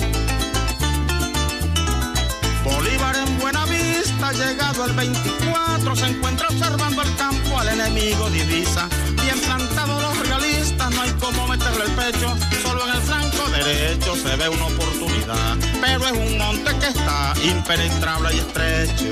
Bolívar 2.64 3.16
en 3.16 3.39
buena 3.39 3.64
vista, 3.66 4.33
llegado 4.33 4.85
el 4.85 4.93
24, 4.93 5.97
se 5.97 6.07
encuentra 6.07 6.49
observando 6.49 7.03
el 7.03 7.16
campo 7.16 7.59
al 7.59 7.68
enemigo 7.68 8.28
divisa. 8.31 8.89
Bien 9.22 9.39
plantados 9.41 10.03
los 10.03 10.28
no 10.89 11.03
hay 11.03 11.11
como 11.12 11.47
meterle 11.49 11.85
el 11.85 11.93
pecho, 11.93 12.35
solo 12.62 12.87
en 12.89 12.95
el 12.95 13.03
flanco 13.03 13.49
derecho 13.51 14.16
se 14.16 14.37
ve 14.37 14.49
una 14.49 14.66
oportunidad. 14.66 15.57
Pero 15.81 16.07
es 16.07 16.12
un 16.12 16.39
monte 16.39 16.74
que 16.78 16.87
está 16.87 17.35
impenetrable 17.43 18.35
y 18.35 18.39
estrecho. 18.39 19.11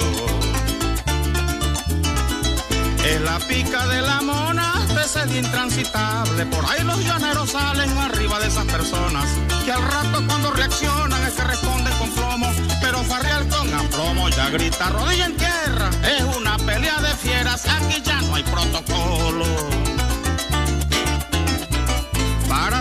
Es 3.05 3.21
la 3.23 3.39
pica 3.41 3.87
de 3.89 4.03
la 4.03 4.21
mona, 4.23 4.75
sed 5.09 5.31
intransitable. 5.35 6.45
Por 6.47 6.65
ahí 6.67 6.85
los 6.85 7.03
llaneros 7.03 7.51
salen 7.51 7.97
arriba 7.97 8.39
de 8.41 8.49
esas 8.49 8.67
personas. 8.67 9.25
Que 9.65 9.73
al 9.73 9.83
rato 9.83 10.23
cuando 10.27 10.51
reaccionan 10.51 11.23
es 11.25 11.33
que 11.35 11.45
responden 11.45 11.93
con 11.99 12.11
plomo. 12.11 12.53
Pero 12.81 13.03
farrear 13.05 13.49
con 13.49 13.73
aplomo 13.73 14.29
ya 14.29 14.51
grita 14.51 14.91
rodilla 14.91 15.27
en 15.27 15.37
tierra. 15.37 15.91
Es 16.03 16.37
una 16.37 16.57
pelea 16.59 17.01
de 17.01 17.15
fieras, 17.17 17.67
aquí 17.67 18.03
ya 18.05 18.21
no 18.23 18.35
hay 18.35 18.43
protocolo. 18.43 19.88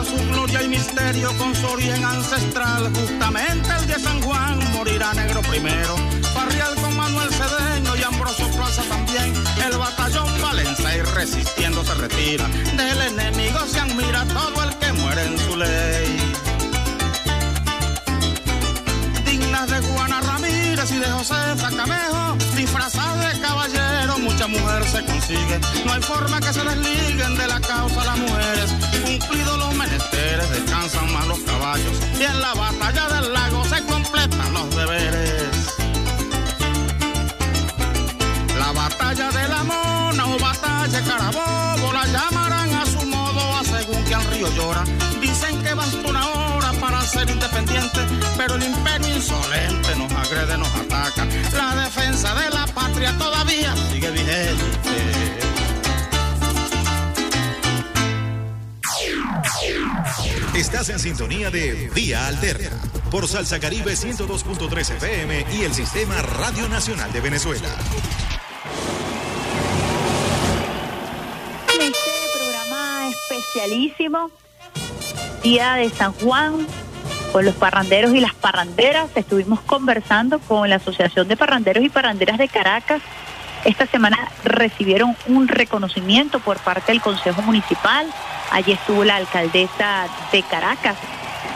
Su 0.07 0.17
gloria 0.29 0.63
y 0.63 0.67
misterio 0.69 1.31
con 1.37 1.53
su 1.55 1.67
origen 1.67 2.03
ancestral, 2.03 2.91
justamente 2.93 3.69
el 3.79 3.87
de 3.87 3.99
San 3.99 4.21
Juan 4.21 4.59
morirá 4.73 5.13
negro 5.13 5.41
primero. 5.41 5.95
Farrial 6.33 6.75
con 6.75 6.95
Manuel 6.95 7.29
Cedeño 7.29 7.95
y 7.95 8.03
Ambrosio 8.03 8.47
Plaza 8.51 8.83
también. 8.83 9.33
El 9.65 9.77
batallón 9.77 10.41
Valencia 10.41 10.95
y 10.97 11.01
resistiendo 11.01 11.83
se 11.83 11.93
retira. 11.95 12.47
Del 12.47 13.01
enemigo 13.01 13.59
se 13.67 13.79
admira 13.79 14.25
todo 14.25 14.63
el 14.63 14.75
que 14.77 14.93
muere 14.93 15.25
en 15.25 15.37
su 15.39 15.57
ley. 15.57 16.33
Dignas 19.25 19.69
de 19.69 19.79
Juana 19.87 20.21
Ramírez 20.21 20.91
y 20.91 20.99
de 20.99 21.17
disfrazadas 21.17 21.57
de 21.57 21.65
mujer 24.47 24.83
se 24.85 25.03
consigue. 25.03 25.59
No 25.85 25.93
hay 25.93 26.01
forma 26.01 26.39
que 26.39 26.53
se 26.53 26.63
desliguen 26.63 27.37
de 27.37 27.47
la 27.47 27.59
causa 27.59 28.03
las 28.03 28.17
mujeres. 28.17 28.71
Cumplidos 29.03 29.57
los 29.57 29.73
menesteres, 29.75 30.49
descansan 30.49 31.11
más 31.13 31.27
los 31.27 31.39
caballos. 31.39 31.97
Y 32.19 32.23
en 32.23 32.41
la 32.41 32.53
batalla 32.53 33.07
del 33.09 33.33
lago 33.33 33.63
se 33.65 33.83
completan 33.83 34.53
los 34.53 34.75
deberes. 34.75 35.77
La 38.59 38.71
batalla 38.71 39.31
de 39.31 39.47
la 39.47 39.63
mona 39.63 40.25
o 40.27 40.39
batalla 40.39 41.01
Carabobo 41.03 41.93
la 41.93 42.05
llamarán 42.07 42.73
a 42.73 42.85
su 42.85 43.05
modo 43.05 43.57
a 43.57 43.63
según 43.63 44.03
que 44.05 44.15
al 44.15 44.25
río 44.25 44.53
llora. 44.55 44.83
Dicen 45.21 45.61
que 45.63 45.73
basta 45.73 46.07
independiente, 47.47 47.99
pero 48.35 48.55
el 48.55 48.63
imperio 48.63 49.15
insolente 49.15 49.95
nos 49.95 50.11
agrede, 50.11 50.57
nos 50.57 50.73
ataca. 50.75 51.25
La 51.53 51.83
defensa 51.83 52.35
de 52.35 52.49
la 52.49 52.65
patria 52.67 53.17
todavía 53.17 53.75
sigue 53.91 54.11
vigente. 54.11 54.63
Estás 60.55 60.89
en 60.89 60.99
sintonía 60.99 61.51
de 61.51 61.89
Vía 61.93 62.27
Alterna 62.27 62.69
por 63.11 63.27
Salsa 63.27 63.59
Caribe 63.59 63.93
102.3 63.93 64.95
FM 64.97 65.45
y 65.53 65.61
el 65.61 65.73
Sistema 65.73 66.21
Radio 66.21 66.67
Nacional 66.67 67.11
de 67.13 67.21
Venezuela. 67.21 67.69
Este 71.79 72.11
programa 72.33 73.09
especial 73.09 73.47
especialísimo, 73.57 74.31
Día 75.43 75.73
de 75.75 75.89
San 75.89 76.13
Juan, 76.13 76.67
con 77.32 77.45
los 77.45 77.55
parranderos 77.55 78.13
y 78.13 78.19
las 78.19 78.34
parranderas. 78.34 79.09
Estuvimos 79.15 79.59
conversando 79.61 80.39
con 80.39 80.69
la 80.69 80.78
Asociación 80.78 81.28
de 81.28 81.38
Parranderos 81.38 81.84
y 81.84 81.89
Parranderas 81.89 82.38
de 82.38 82.47
Caracas. 82.47 83.01
Esta 83.65 83.86
semana 83.86 84.17
recibieron 84.43 85.15
un 85.28 85.47
reconocimiento 85.47 86.39
por 86.39 86.57
parte 86.57 86.91
del 86.91 87.01
Consejo 87.01 87.41
Municipal. 87.41 88.07
Allí 88.51 88.71
estuvo 88.71 89.03
la 89.03 89.17
alcaldesa 89.17 90.07
de 90.32 90.43
Caracas, 90.43 90.95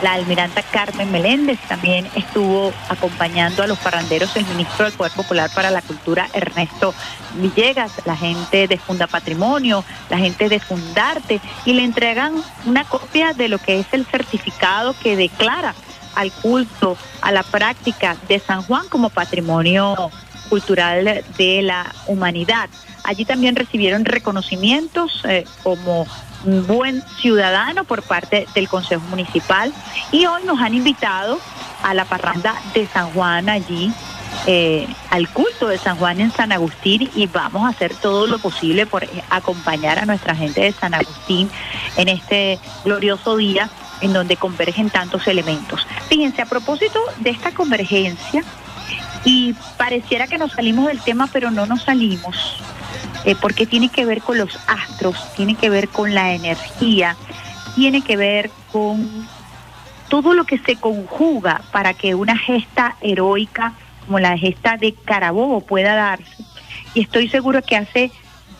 la 0.02 0.14
almiranta 0.14 0.62
Carmen 0.62 1.10
Meléndez 1.10 1.58
también 1.68 2.08
estuvo 2.14 2.72
acompañando 2.88 3.62
a 3.62 3.66
los 3.66 3.78
parranderos 3.78 4.36
el 4.36 4.44
ministro 4.46 4.84
del 4.84 4.94
Poder 4.94 5.12
Popular 5.12 5.50
para 5.54 5.70
la 5.70 5.80
Cultura, 5.80 6.28
Ernesto 6.34 6.92
Villegas, 7.36 7.92
la 8.04 8.16
gente 8.16 8.66
de 8.66 8.78
Funda 8.78 9.06
Patrimonio, 9.06 9.84
la 10.10 10.18
gente 10.18 10.48
de 10.48 10.60
Fundarte, 10.60 11.40
y 11.64 11.72
le 11.74 11.84
entregan 11.84 12.34
una 12.66 12.84
copia 12.84 13.32
de 13.32 13.48
lo 13.48 13.58
que 13.58 13.78
es 13.78 13.86
el 13.92 14.04
certificado 14.04 14.94
que 15.02 15.16
declara 15.16 15.74
al 16.14 16.32
culto, 16.32 16.96
a 17.22 17.32
la 17.32 17.42
práctica 17.42 18.16
de 18.28 18.38
San 18.38 18.62
Juan 18.62 18.88
como 18.88 19.08
patrimonio 19.08 20.10
cultural 20.50 21.24
de 21.38 21.62
la 21.62 21.90
humanidad. 22.06 22.68
Allí 23.04 23.24
también 23.24 23.56
recibieron 23.56 24.04
reconocimientos 24.04 25.22
eh, 25.24 25.44
como 25.62 26.06
un 26.44 26.66
buen 26.66 27.02
ciudadano 27.20 27.84
por 27.84 28.02
parte 28.02 28.46
del 28.54 28.68
Consejo 28.68 29.02
Municipal. 29.08 29.72
Y 30.10 30.26
hoy 30.26 30.42
nos 30.44 30.60
han 30.60 30.74
invitado 30.74 31.38
a 31.82 31.94
la 31.94 32.04
parranda 32.04 32.54
de 32.74 32.86
San 32.86 33.10
Juan 33.10 33.48
allí, 33.48 33.92
eh, 34.46 34.86
al 35.10 35.28
culto 35.28 35.68
de 35.68 35.78
San 35.78 35.96
Juan 35.96 36.20
en 36.20 36.32
San 36.32 36.52
Agustín. 36.52 37.10
Y 37.14 37.26
vamos 37.26 37.64
a 37.64 37.68
hacer 37.68 37.94
todo 37.94 38.26
lo 38.26 38.38
posible 38.38 38.86
por 38.86 39.06
acompañar 39.30 39.98
a 39.98 40.06
nuestra 40.06 40.34
gente 40.34 40.62
de 40.62 40.72
San 40.72 40.94
Agustín 40.94 41.50
en 41.96 42.08
este 42.08 42.58
glorioso 42.84 43.36
día 43.36 43.70
en 44.00 44.12
donde 44.12 44.36
convergen 44.36 44.90
tantos 44.90 45.26
elementos. 45.28 45.86
Fíjense, 46.08 46.42
a 46.42 46.46
propósito 46.46 47.00
de 47.18 47.30
esta 47.30 47.52
convergencia, 47.52 48.42
y 49.24 49.54
pareciera 49.76 50.26
que 50.26 50.38
nos 50.38 50.52
salimos 50.52 50.86
del 50.86 51.00
tema, 51.00 51.28
pero 51.32 51.50
no 51.50 51.66
nos 51.66 51.82
salimos, 51.82 52.56
eh, 53.24 53.36
porque 53.40 53.66
tiene 53.66 53.88
que 53.88 54.04
ver 54.04 54.20
con 54.20 54.38
los 54.38 54.58
astros, 54.66 55.16
tiene 55.36 55.54
que 55.54 55.70
ver 55.70 55.88
con 55.88 56.14
la 56.14 56.32
energía, 56.32 57.16
tiene 57.74 58.02
que 58.02 58.16
ver 58.16 58.50
con 58.72 59.26
todo 60.08 60.34
lo 60.34 60.44
que 60.44 60.58
se 60.58 60.76
conjuga 60.76 61.62
para 61.70 61.94
que 61.94 62.14
una 62.14 62.36
gesta 62.36 62.96
heroica 63.00 63.74
como 64.04 64.18
la 64.18 64.36
gesta 64.36 64.76
de 64.76 64.92
Carabobo 64.92 65.60
pueda 65.60 65.94
darse. 65.94 66.44
Y 66.94 67.02
estoy 67.02 67.28
seguro 67.28 67.62
que 67.62 67.76
hace 67.76 68.10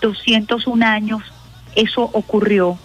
201 0.00 0.86
años 0.86 1.22
eso 1.74 2.08
ocurrió. 2.12 2.78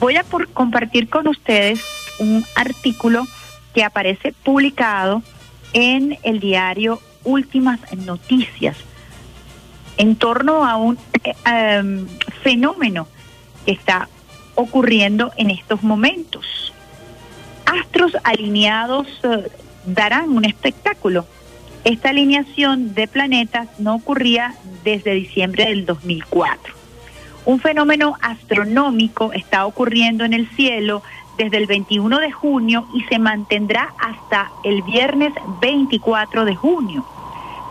Voy 0.00 0.16
a 0.16 0.24
por 0.24 0.48
compartir 0.48 1.08
con 1.08 1.28
ustedes 1.28 1.80
un 2.18 2.44
artículo 2.56 3.26
que 3.74 3.84
aparece 3.84 4.32
publicado 4.42 5.22
en 5.72 6.18
el 6.22 6.40
diario 6.40 7.00
Últimas 7.22 7.80
Noticias 7.94 8.76
en 10.00 10.16
torno 10.16 10.64
a 10.64 10.76
un 10.76 10.96
em, 11.44 12.06
fenómeno 12.42 13.06
que 13.66 13.72
está 13.72 14.08
ocurriendo 14.54 15.30
en 15.36 15.50
estos 15.50 15.82
momentos. 15.82 16.72
Astros 17.66 18.16
alineados 18.24 19.06
eh, 19.22 19.50
darán 19.84 20.30
un 20.30 20.46
espectáculo. 20.46 21.26
Esta 21.84 22.08
alineación 22.08 22.94
de 22.94 23.08
planetas 23.08 23.68
no 23.78 23.94
ocurría 23.94 24.54
desde 24.84 25.12
diciembre 25.12 25.66
del 25.66 25.84
2004. 25.84 26.74
Un 27.44 27.60
fenómeno 27.60 28.16
astronómico 28.22 29.34
está 29.34 29.66
ocurriendo 29.66 30.24
en 30.24 30.32
el 30.32 30.48
cielo 30.56 31.02
desde 31.36 31.58
el 31.58 31.66
21 31.66 32.20
de 32.20 32.32
junio 32.32 32.88
y 32.94 33.02
se 33.02 33.18
mantendrá 33.18 33.92
hasta 33.98 34.50
el 34.64 34.80
viernes 34.82 35.34
24 35.60 36.46
de 36.46 36.56
junio. 36.56 37.04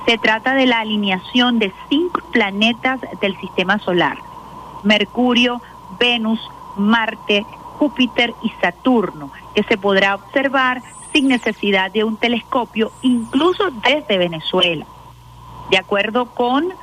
Se 0.06 0.18
trata 0.18 0.56
de 0.56 0.66
la 0.66 0.80
alineación 0.80 1.60
de 1.60 1.74
cinco 1.89 2.22
planetas 2.32 3.00
del 3.22 3.38
sistema 3.39 3.80
solar. 3.80 4.18
Mercurio, 4.84 5.62
Venus, 6.00 6.39
Marte, 6.78 7.45
Júpiter 7.78 8.34
y 8.41 8.50
Saturno, 8.62 9.32
que 9.54 9.64
se 9.64 9.78
podrá 9.78 10.16
observar 10.16 10.82
sin 11.14 11.28
necesidad 11.28 11.91
de 11.91 12.04
un 12.04 12.18
telescopio, 12.18 12.91
incluso 13.02 13.72
desde 13.72 14.18
Venezuela. 14.18 14.86
De 15.70 15.78
acuerdo 15.78 16.28
con, 16.28 16.74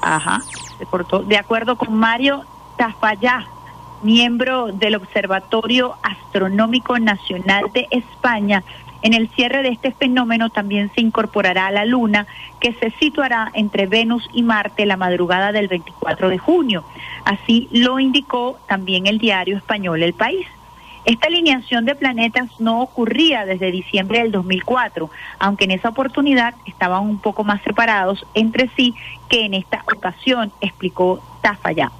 ajá, 0.00 0.40
se 0.78 0.86
cortó, 0.86 1.20
de 1.20 1.36
acuerdo 1.36 1.76
con 1.76 1.94
Mario 1.94 2.44
Tafallá, 2.76 3.46
miembro 4.02 4.72
del 4.72 4.96
Observatorio 4.96 5.94
Astronómico 6.02 6.98
Nacional 6.98 7.70
de 7.72 7.86
España, 7.90 8.64
en 9.02 9.14
el 9.14 9.28
cierre 9.30 9.62
de 9.62 9.70
este 9.70 9.92
fenómeno 9.92 10.50
también 10.50 10.90
se 10.94 11.00
incorporará 11.00 11.70
la 11.70 11.84
Luna, 11.84 12.26
que 12.60 12.72
se 12.74 12.90
situará 12.98 13.50
entre 13.54 13.86
Venus 13.86 14.28
y 14.32 14.42
Marte 14.42 14.86
la 14.86 14.96
madrugada 14.96 15.52
del 15.52 15.68
24 15.68 16.28
de 16.28 16.38
junio. 16.38 16.84
Así 17.24 17.68
lo 17.72 17.98
indicó 17.98 18.58
también 18.68 19.06
el 19.06 19.18
diario 19.18 19.56
español 19.56 20.02
El 20.02 20.14
País. 20.14 20.46
Esta 21.04 21.26
alineación 21.26 21.84
de 21.84 21.96
planetas 21.96 22.60
no 22.60 22.80
ocurría 22.80 23.44
desde 23.44 23.72
diciembre 23.72 24.20
del 24.20 24.30
2004, 24.30 25.10
aunque 25.40 25.64
en 25.64 25.72
esa 25.72 25.88
oportunidad 25.88 26.54
estaban 26.64 27.02
un 27.02 27.18
poco 27.18 27.42
más 27.42 27.60
separados 27.62 28.24
entre 28.34 28.70
sí 28.76 28.94
que 29.28 29.44
en 29.44 29.54
esta 29.54 29.82
ocasión, 29.92 30.52
explicó 30.60 31.20
Tafalla 31.42 31.90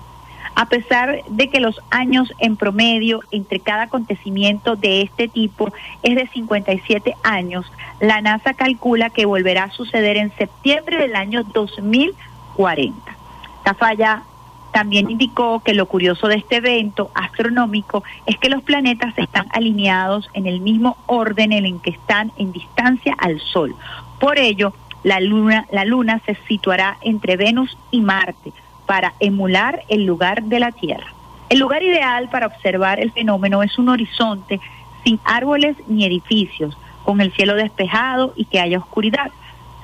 a 0.54 0.66
pesar 0.66 1.22
de 1.28 1.48
que 1.48 1.60
los 1.60 1.80
años 1.90 2.32
en 2.38 2.56
promedio 2.56 3.20
entre 3.30 3.60
cada 3.60 3.84
acontecimiento 3.84 4.76
de 4.76 5.02
este 5.02 5.28
tipo 5.28 5.72
es 6.02 6.14
de 6.14 6.26
57 6.28 7.14
años, 7.22 7.70
la 8.00 8.20
NASA 8.20 8.54
calcula 8.54 9.10
que 9.10 9.26
volverá 9.26 9.64
a 9.64 9.70
suceder 9.70 10.16
en 10.16 10.34
septiembre 10.36 10.98
del 10.98 11.16
año 11.16 11.42
2040. 11.44 13.16
Tafalla 13.64 14.24
también 14.72 15.10
indicó 15.10 15.60
que 15.60 15.74
lo 15.74 15.86
curioso 15.86 16.28
de 16.28 16.36
este 16.36 16.56
evento 16.56 17.10
astronómico 17.14 18.02
es 18.26 18.38
que 18.38 18.48
los 18.48 18.62
planetas 18.62 19.16
están 19.18 19.46
alineados 19.52 20.28
en 20.32 20.46
el 20.46 20.60
mismo 20.60 20.96
orden 21.06 21.52
en 21.52 21.66
el 21.66 21.80
que 21.80 21.90
están 21.90 22.32
en 22.38 22.52
distancia 22.52 23.14
al 23.18 23.38
Sol. 23.40 23.76
Por 24.18 24.38
ello, 24.38 24.72
la 25.02 25.20
luna, 25.20 25.66
la 25.70 25.84
luna 25.84 26.20
se 26.24 26.36
situará 26.48 26.96
entre 27.02 27.36
Venus 27.36 27.76
y 27.90 28.00
Marte, 28.00 28.52
para 28.86 29.14
emular 29.20 29.82
el 29.88 30.04
lugar 30.04 30.42
de 30.44 30.60
la 30.60 30.72
Tierra. 30.72 31.06
El 31.48 31.58
lugar 31.58 31.82
ideal 31.82 32.28
para 32.30 32.46
observar 32.46 32.98
el 33.00 33.12
fenómeno 33.12 33.62
es 33.62 33.78
un 33.78 33.88
horizonte 33.88 34.60
sin 35.04 35.20
árboles 35.24 35.76
ni 35.86 36.04
edificios, 36.06 36.76
con 37.04 37.20
el 37.20 37.32
cielo 37.32 37.54
despejado 37.54 38.32
y 38.36 38.44
que 38.44 38.60
haya 38.60 38.78
oscuridad. 38.78 39.30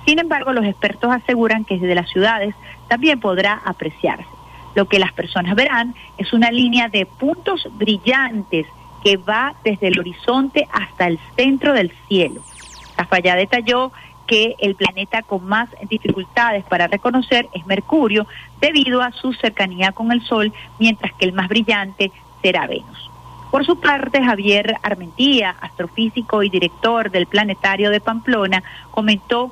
Sin 0.07 0.19
embargo, 0.19 0.53
los 0.53 0.65
expertos 0.65 1.11
aseguran 1.11 1.65
que 1.65 1.79
desde 1.79 1.95
las 1.95 2.09
ciudades 2.09 2.55
también 2.89 3.21
podrá 3.21 3.61
apreciarse. 3.65 4.25
Lo 4.75 4.87
que 4.87 4.99
las 4.99 5.13
personas 5.13 5.55
verán 5.55 5.95
es 6.17 6.33
una 6.33 6.51
línea 6.51 6.89
de 6.89 7.05
puntos 7.05 7.69
brillantes 7.73 8.67
que 9.03 9.17
va 9.17 9.55
desde 9.65 9.89
el 9.89 9.99
horizonte 9.99 10.67
hasta 10.73 11.07
el 11.07 11.19
centro 11.37 11.73
del 11.73 11.93
cielo. 12.09 12.41
Cafayá 12.97 13.37
detalló 13.37 13.93
que 14.29 14.55
el 14.61 14.77
planeta 14.77 15.23
con 15.23 15.45
más 15.45 15.71
dificultades 15.89 16.63
para 16.65 16.87
reconocer 16.87 17.49
es 17.55 17.67
Mercurio 17.67 18.27
debido 18.61 19.03
a 19.03 19.11
su 19.11 19.33
cercanía 19.33 19.91
con 19.91 20.13
el 20.13 20.23
Sol, 20.23 20.53
mientras 20.79 21.13
que 21.15 21.25
el 21.25 21.33
más 21.33 21.49
brillante 21.49 22.13
será 22.43 22.69
Venus. 22.69 23.11
Por 23.51 23.65
su 23.65 23.81
parte, 23.81 24.23
Javier 24.23 24.77
Armentía, 24.83 25.57
astrofísico 25.61 26.43
y 26.43 26.51
director 26.51 27.11
del 27.11 27.27
Planetario 27.27 27.91
de 27.91 28.01
Pamplona, 28.01 28.63
comentó 28.91 29.51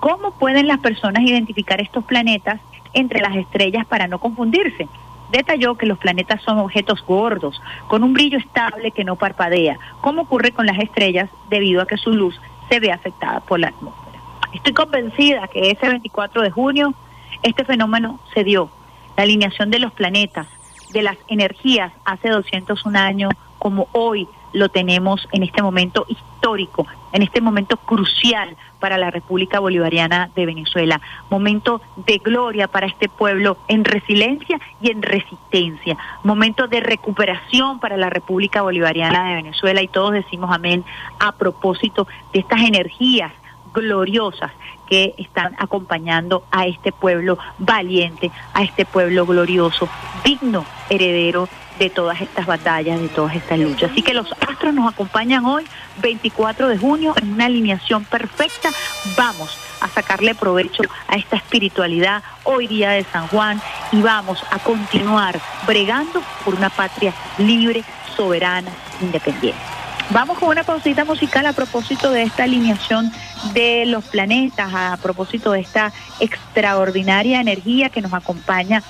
cómo 0.00 0.32
pueden 0.32 0.68
las 0.68 0.78
personas 0.80 1.22
identificar 1.22 1.80
estos 1.80 2.04
planetas 2.04 2.60
entre 2.92 3.20
las 3.20 3.34
estrellas 3.34 3.86
para 3.86 4.06
no 4.06 4.18
confundirse. 4.18 4.86
Detalló 5.32 5.76
que 5.76 5.86
los 5.86 5.98
planetas 5.98 6.42
son 6.42 6.58
objetos 6.58 7.02
gordos, 7.06 7.60
con 7.86 8.02
un 8.02 8.12
brillo 8.12 8.38
estable 8.38 8.90
que 8.90 9.04
no 9.04 9.16
parpadea, 9.16 9.78
como 10.02 10.22
ocurre 10.22 10.52
con 10.52 10.66
las 10.66 10.78
estrellas 10.78 11.30
debido 11.48 11.80
a 11.80 11.86
que 11.86 11.96
su 11.96 12.12
luz 12.12 12.38
se 12.68 12.80
ve 12.80 12.92
afectada 12.92 13.40
por 13.40 13.60
la 13.60 13.68
atmósfera. 13.68 14.07
Estoy 14.52 14.72
convencida 14.72 15.48
que 15.48 15.70
ese 15.70 15.88
24 15.88 16.42
de 16.42 16.50
junio 16.50 16.94
este 17.42 17.64
fenómeno 17.64 18.18
se 18.34 18.44
dio. 18.44 18.70
La 19.16 19.24
alineación 19.24 19.70
de 19.70 19.78
los 19.78 19.92
planetas, 19.92 20.46
de 20.92 21.02
las 21.02 21.16
energías 21.28 21.92
hace 22.04 22.30
201 22.30 22.98
años 22.98 23.32
como 23.58 23.88
hoy 23.92 24.28
lo 24.52 24.68
tenemos 24.70 25.28
en 25.32 25.42
este 25.42 25.60
momento 25.60 26.06
histórico, 26.08 26.86
en 27.12 27.22
este 27.22 27.40
momento 27.40 27.76
crucial 27.76 28.56
para 28.80 28.96
la 28.96 29.10
República 29.10 29.60
Bolivariana 29.60 30.30
de 30.34 30.46
Venezuela, 30.46 31.00
momento 31.28 31.82
de 32.06 32.18
gloria 32.18 32.68
para 32.68 32.86
este 32.86 33.08
pueblo 33.08 33.58
en 33.68 33.84
resiliencia 33.84 34.58
y 34.80 34.90
en 34.90 35.02
resistencia, 35.02 35.98
momento 36.22 36.68
de 36.68 36.80
recuperación 36.80 37.80
para 37.80 37.96
la 37.96 38.08
República 38.08 38.62
Bolivariana 38.62 39.28
de 39.28 39.34
Venezuela 39.34 39.82
y 39.82 39.88
todos 39.88 40.12
decimos 40.12 40.50
amén 40.50 40.84
a 41.18 41.32
propósito 41.32 42.06
de 42.32 42.40
estas 42.40 42.60
energías 42.62 43.32
gloriosas 43.72 44.52
que 44.88 45.14
están 45.18 45.54
acompañando 45.58 46.44
a 46.50 46.66
este 46.66 46.92
pueblo 46.92 47.38
valiente, 47.58 48.30
a 48.54 48.62
este 48.62 48.84
pueblo 48.84 49.26
glorioso, 49.26 49.88
digno 50.24 50.64
heredero 50.88 51.48
de 51.78 51.90
todas 51.90 52.20
estas 52.20 52.46
batallas, 52.46 53.00
de 53.00 53.08
todas 53.08 53.36
estas 53.36 53.58
luchas. 53.58 53.92
Así 53.92 54.02
que 54.02 54.14
los 54.14 54.30
astros 54.32 54.74
nos 54.74 54.92
acompañan 54.92 55.44
hoy, 55.46 55.64
24 56.00 56.68
de 56.68 56.78
junio, 56.78 57.14
en 57.20 57.32
una 57.32 57.46
alineación 57.46 58.04
perfecta. 58.04 58.70
Vamos 59.16 59.56
a 59.80 59.88
sacarle 59.88 60.34
provecho 60.34 60.82
a 61.06 61.16
esta 61.16 61.36
espiritualidad 61.36 62.22
hoy 62.44 62.66
día 62.66 62.90
de 62.90 63.04
San 63.04 63.28
Juan 63.28 63.60
y 63.92 64.02
vamos 64.02 64.44
a 64.50 64.58
continuar 64.58 65.40
bregando 65.66 66.22
por 66.44 66.54
una 66.54 66.70
patria 66.70 67.14
libre, 67.38 67.84
soberana, 68.16 68.70
independiente. 69.00 69.77
Vamos 70.10 70.38
con 70.38 70.48
una 70.48 70.64
pausita 70.64 71.04
musical 71.04 71.44
a 71.44 71.52
propósito 71.52 72.10
de 72.10 72.22
esta 72.22 72.44
alineación 72.44 73.12
de 73.52 73.84
los 73.84 74.04
planetas, 74.04 74.72
a 74.72 74.96
propósito 74.96 75.52
de 75.52 75.60
esta 75.60 75.92
extraordinaria 76.18 77.40
energía 77.42 77.90
que 77.90 78.00
nos 78.00 78.14
acompaña 78.14 78.82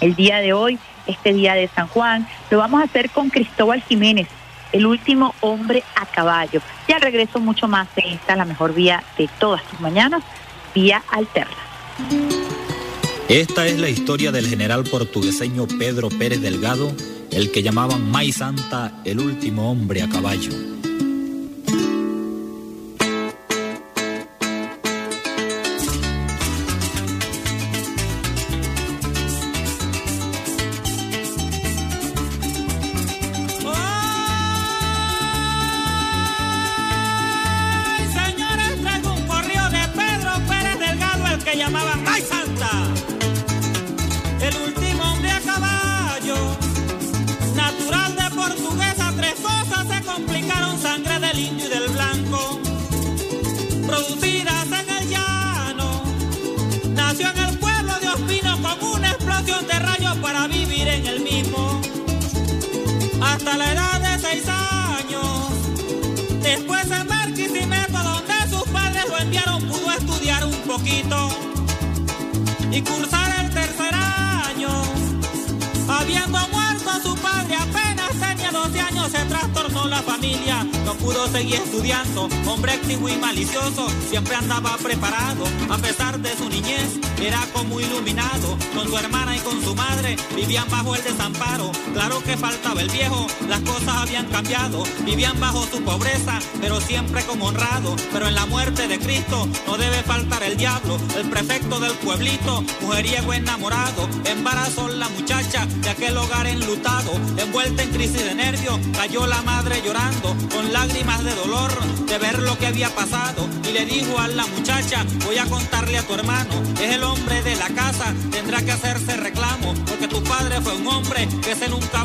el 0.00 0.14
día 0.14 0.38
de 0.38 0.54
hoy, 0.54 0.78
este 1.06 1.34
día 1.34 1.52
de 1.54 1.68
San 1.68 1.86
Juan. 1.88 2.26
Lo 2.50 2.58
vamos 2.58 2.80
a 2.80 2.84
hacer 2.84 3.10
con 3.10 3.28
Cristóbal 3.28 3.82
Jiménez, 3.82 4.28
el 4.72 4.86
último 4.86 5.34
hombre 5.40 5.84
a 5.94 6.06
caballo. 6.06 6.62
Ya 6.88 6.98
regreso 6.98 7.40
mucho 7.40 7.68
más 7.68 7.94
de 7.94 8.14
esta, 8.14 8.34
la 8.34 8.46
mejor 8.46 8.72
vía 8.72 9.02
de 9.18 9.28
todas 9.38 9.62
tus 9.64 9.80
mañanas, 9.80 10.22
vía 10.74 11.02
alterna. 11.10 11.56
Esta 13.28 13.66
es 13.66 13.78
la 13.78 13.90
historia 13.90 14.32
del 14.32 14.46
general 14.46 14.84
portugueseño 14.84 15.66
Pedro 15.78 16.08
Pérez 16.08 16.40
Delgado, 16.40 16.90
el 17.30 17.52
que 17.52 17.62
llamaban 17.62 18.10
May 18.10 18.32
Santa 18.32 19.02
el 19.04 19.20
último 19.20 19.70
hombre 19.70 20.00
a 20.00 20.08
caballo. 20.08 20.50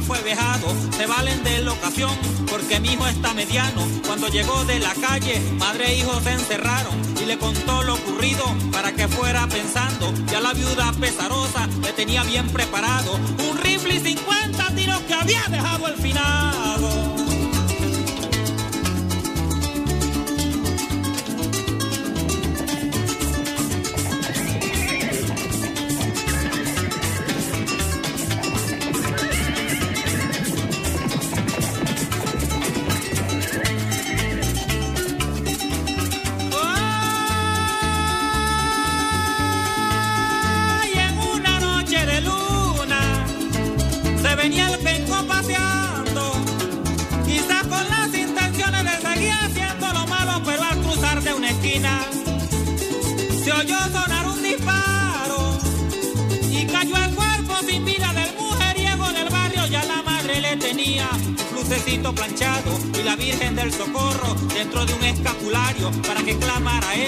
Fue 0.04 0.22
vejado. 0.22 0.68
Se 0.96 1.06
valen 1.06 1.44
de 1.44 1.62
la 1.62 1.74
ocasión, 1.74 2.12
porque 2.50 2.80
mi 2.80 2.94
hijo 2.94 3.08
está 3.08 3.34
mediano. 3.34 3.88
Cuando 4.06 4.28
llegó 4.28 4.64
de 4.66 4.80
la 4.80 4.94
calle, 4.94 5.40
madre 5.58 5.92
e 5.92 5.98
hijo 6.00 6.20
se 6.22 6.32
encerraron 6.32 6.96
y 7.22 7.26
le 7.26 7.38
contó 7.38 7.84
lo 7.84 7.96
ocurrido 7.96 8.44
para 8.72 8.92
que 8.94 9.08
fuera 9.08 9.48
pensando. 9.48 10.14
Ya 10.32 10.40
la 10.42 10.54
viuda 10.54 10.92
pesarosa 11.00 11.68
le 11.82 11.94
tenía 11.94 12.24
bien 12.24 12.48
preparado 12.50 13.14
un 13.16 13.58
rifle 13.58 13.96
y 13.96 14.00
50 14.00 14.76
tiros 14.76 15.00
que 15.02 15.14
había 15.14 15.44
dejado 15.50 15.88
el 15.88 15.96
finado. 15.96 16.73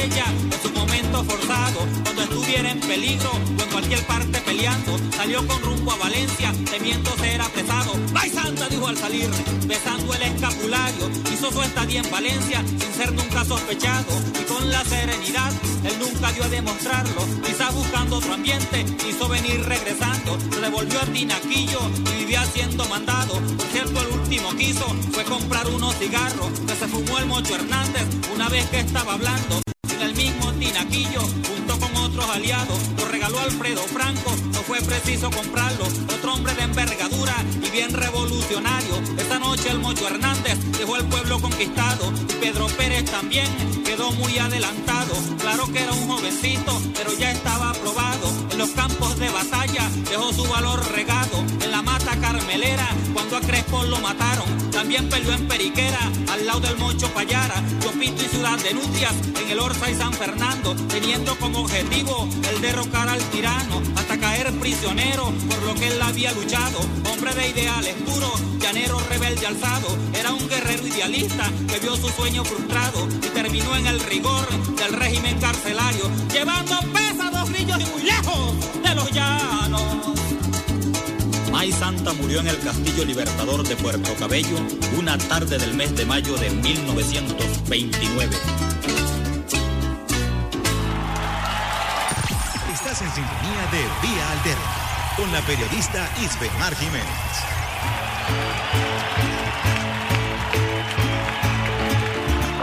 En 0.06 0.62
su 0.62 0.70
momento 0.70 1.24
forzado 1.24 1.80
cuando 2.04 2.22
estuviera 2.22 2.70
en 2.70 2.80
peligro 2.80 3.32
o 3.32 3.64
en 3.64 3.70
cualquier 3.72 4.06
parte 4.06 4.40
peleando. 4.42 5.00
Salió 5.18 5.46
con 5.48 5.60
rumbo 5.64 5.94
a 5.94 5.98
Valencia 5.98 6.54
temiendo 6.70 7.10
ser 7.18 7.42
apresado. 7.42 7.94
¡Ay 8.14 8.30
santa! 8.30 8.70
dijo 8.70 8.88
al 8.88 8.98
salir, 8.98 9.28
besando 9.66 10.14
el 10.14 10.22
escapulario. 10.22 11.10
Hizo 11.34 11.52
su 11.52 11.60
estadía 11.60 12.02
en 12.02 12.12
Valencia 12.12 12.64
sin 12.68 12.94
ser 12.94 13.14
nunca 13.14 13.44
sospechado 13.46 14.14
y 14.40 14.44
con 14.44 14.70
la 14.70 14.84
serenidad 14.84 15.52
él 15.84 15.94
nunca 16.00 16.32
dio 16.34 16.44
a 16.44 16.50
demostrarlo. 16.50 17.26
Quizás 17.44 17.74
buscando 17.74 18.18
otro 18.18 18.34
ambiente 18.36 18.86
hizo 19.10 19.28
venir 19.28 19.64
regresando. 19.66 20.38
Se 20.52 20.62
devolvió 20.62 21.00
a 21.00 21.06
Tinaquillo 21.06 21.80
y 22.14 22.20
vivía 22.20 22.46
siendo 22.46 22.86
mandado. 22.86 23.40
Por 23.40 23.68
cierto, 23.74 24.02
el 24.02 24.20
último 24.20 24.56
quiso 24.56 24.86
fue 25.12 25.24
comprar 25.24 25.68
unos 25.68 25.96
cigarros 25.96 26.60
que 26.60 26.76
se 26.76 26.88
fumó 26.88 27.18
el 27.18 27.26
Mocho 27.26 27.56
Hernández 27.56 28.06
una 28.36 28.50
vez 28.50 28.70
que 28.70 28.82
estaba 28.82 29.14
hablando. 29.14 29.65
Aliados, 32.36 32.80
lo 32.98 33.06
regaló 33.06 33.40
Alfredo 33.40 33.82
Franco, 33.84 34.36
no 34.52 34.60
fue 34.64 34.82
preciso 34.82 35.32
comprarlo. 35.32 35.86
Otro 36.14 36.34
hombre 36.34 36.54
de 36.54 36.64
envergadura 36.64 37.34
y 37.64 37.70
bien 37.70 37.94
revolucionario. 37.94 38.96
Esta 39.18 39.40
noche 39.40 39.70
el 39.70 39.80
Mocho 39.80 40.08
Hernández 40.08 40.58
dejó 40.78 40.98
el 40.98 41.06
pueblo 41.06 41.40
conquistado 41.40 42.12
y 42.30 42.34
Pedro 42.34 42.68
Pérez 42.68 43.06
también 43.06 43.48
quedó 43.86 44.12
muy 44.12 44.38
adelantado. 44.38 45.16
Claro 45.40 45.72
que 45.72 45.82
era 45.82 45.94
un 45.94 46.08
jovencito, 46.08 46.82
pero 46.96 47.14
ya 47.18 47.32
estaba 47.32 47.70
aprobado. 47.70 48.28
En 48.52 48.58
los 48.58 48.72
campos 48.72 49.18
de 49.18 49.30
batalla 49.30 49.90
dejó 50.10 50.34
su 50.34 50.44
valor 50.44 50.86
regado. 50.92 51.40
En 51.62 51.72
la 51.72 51.82
mata 51.82 52.18
carmelera, 52.20 52.88
cuando 53.14 53.38
a 53.38 53.42
Crespo 53.42 53.84
lo 53.84 54.00
mataron, 54.00 54.65
también 54.86 55.10
peleó 55.10 55.34
en 55.34 55.48
Periquera, 55.48 56.12
al 56.32 56.46
lado 56.46 56.60
del 56.60 56.78
Mocho 56.78 57.10
Payara, 57.10 57.56
Chopito 57.82 58.24
y 58.24 58.28
Ciudad 58.28 58.60
de 58.60 58.72
Nutrias, 58.76 59.16
en 59.42 59.50
el 59.50 59.60
Orza 59.60 59.90
y 59.90 59.96
San 59.96 60.14
Fernando, 60.14 60.76
teniendo 60.88 61.36
como 61.40 61.62
objetivo 61.62 62.30
el 62.48 62.62
derrocar 62.62 63.10
al 63.10 63.20
tirano, 63.32 63.82
hasta 63.96 64.20
caer 64.20 64.54
prisionero 64.60 65.34
por 65.50 65.64
lo 65.64 65.74
que 65.74 65.88
él 65.88 66.00
había 66.00 66.32
luchado. 66.34 66.78
Hombre 67.12 67.34
de 67.34 67.50
ideales 67.50 67.96
puros, 68.06 68.40
llanero 68.60 69.00
rebelde 69.10 69.48
alzado, 69.48 69.88
era 70.14 70.32
un 70.32 70.48
guerrero 70.48 70.86
idealista 70.86 71.52
que 71.68 71.80
vio 71.80 71.96
su 71.96 72.10
sueño 72.10 72.46
frustrado 72.46 73.08
y 73.10 73.30
terminó 73.30 73.76
en 73.76 73.88
el 73.88 74.00
rigor 74.02 74.48
del 74.76 74.94
régimen 74.94 75.40
carcelario, 75.40 76.12
llevando 76.32 76.78
pesados 76.94 77.50
dos 77.50 77.60
y 77.60 77.66
muy 77.66 78.04
lejos 78.04 78.84
de 78.84 78.94
los 78.94 79.12
llanos. 79.12 80.25
May 81.56 81.72
Santa 81.72 82.12
murió 82.12 82.42
en 82.42 82.50
el 82.50 82.60
Castillo 82.60 83.06
Libertador 83.06 83.66
de 83.66 83.78
Puerto 83.78 84.14
Cabello 84.20 84.58
una 85.00 85.18
tarde 85.18 85.58
del 85.58 85.74
mes 85.74 85.96
de 85.96 86.06
mayo 86.06 86.36
de 86.36 86.50
1929. 86.50 88.36
Estás 92.74 93.02
en 93.02 93.08
sintonía 93.10 93.68
de 93.72 93.80
Vía 94.06 94.32
Alterna 94.32 95.16
con 95.16 95.32
la 95.32 95.40
periodista 95.44 96.10
Isbemar 96.22 96.76
Jiménez. 96.76 97.06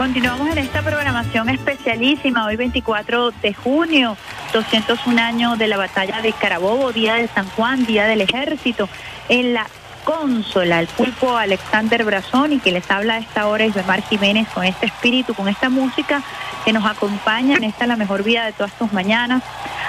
Continuamos 0.03 0.49
en 0.49 0.57
esta 0.57 0.81
programación 0.81 1.47
especialísima, 1.47 2.45
hoy 2.45 2.57
24 2.57 3.31
de 3.41 3.53
junio, 3.53 4.17
201 4.51 5.21
años 5.21 5.57
de 5.57 5.69
la 5.69 5.77
batalla 5.77 6.21
de 6.21 6.33
Carabobo, 6.33 6.91
Día 6.91 7.15
de 7.15 7.29
San 7.29 7.47
Juan, 7.51 7.85
Día 7.85 8.03
del 8.05 8.19
Ejército, 8.19 8.89
en 9.29 9.53
la 9.53 9.65
consola, 10.03 10.81
el 10.81 10.87
pulpo 10.87 11.37
Alexander 11.37 12.03
Brazón 12.03 12.51
y 12.51 12.59
que 12.59 12.73
les 12.73 12.91
habla 12.91 13.13
a 13.13 13.19
esta 13.19 13.47
hora 13.47 13.65
Isbemar 13.65 14.03
Jiménez 14.03 14.49
con 14.49 14.65
este 14.65 14.87
espíritu, 14.87 15.33
con 15.35 15.47
esta 15.47 15.69
música 15.69 16.21
que 16.65 16.73
nos 16.73 16.85
acompaña 16.85 17.55
en 17.55 17.63
esta 17.63 17.87
La 17.87 17.95
Mejor 17.95 18.23
Vida 18.23 18.45
de 18.45 18.51
todas 18.51 18.77
tus 18.77 18.91
mañanas. 18.91 19.41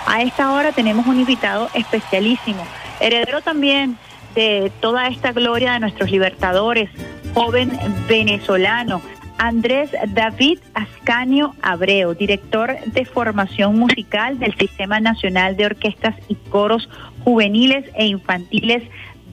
A 0.07 0.23
esta 0.23 0.53
hora 0.53 0.71
tenemos 0.71 1.09
un 1.09 1.19
invitado 1.19 1.71
especialísimo, 1.75 2.65
heredero 3.01 3.43
también 3.43 3.99
de 4.37 4.71
toda 4.81 5.09
esta 5.09 5.33
gloria 5.33 5.73
de 5.73 5.81
nuestros 5.81 6.09
libertadores, 6.09 6.89
joven 7.35 7.77
venezolano, 8.07 9.03
Andrés 9.39 9.91
David 10.15 10.59
Ascanio 10.75 11.55
Abreu, 11.63 12.15
director 12.15 12.77
de 12.87 13.05
formación 13.05 13.79
musical 13.79 14.39
del 14.39 14.57
Sistema 14.57 15.01
Nacional 15.01 15.57
de 15.57 15.67
Orquestas 15.67 16.15
y 16.29 16.35
Coros 16.35 16.89
Juveniles 17.25 17.85
e 17.95 18.07
Infantiles 18.07 18.83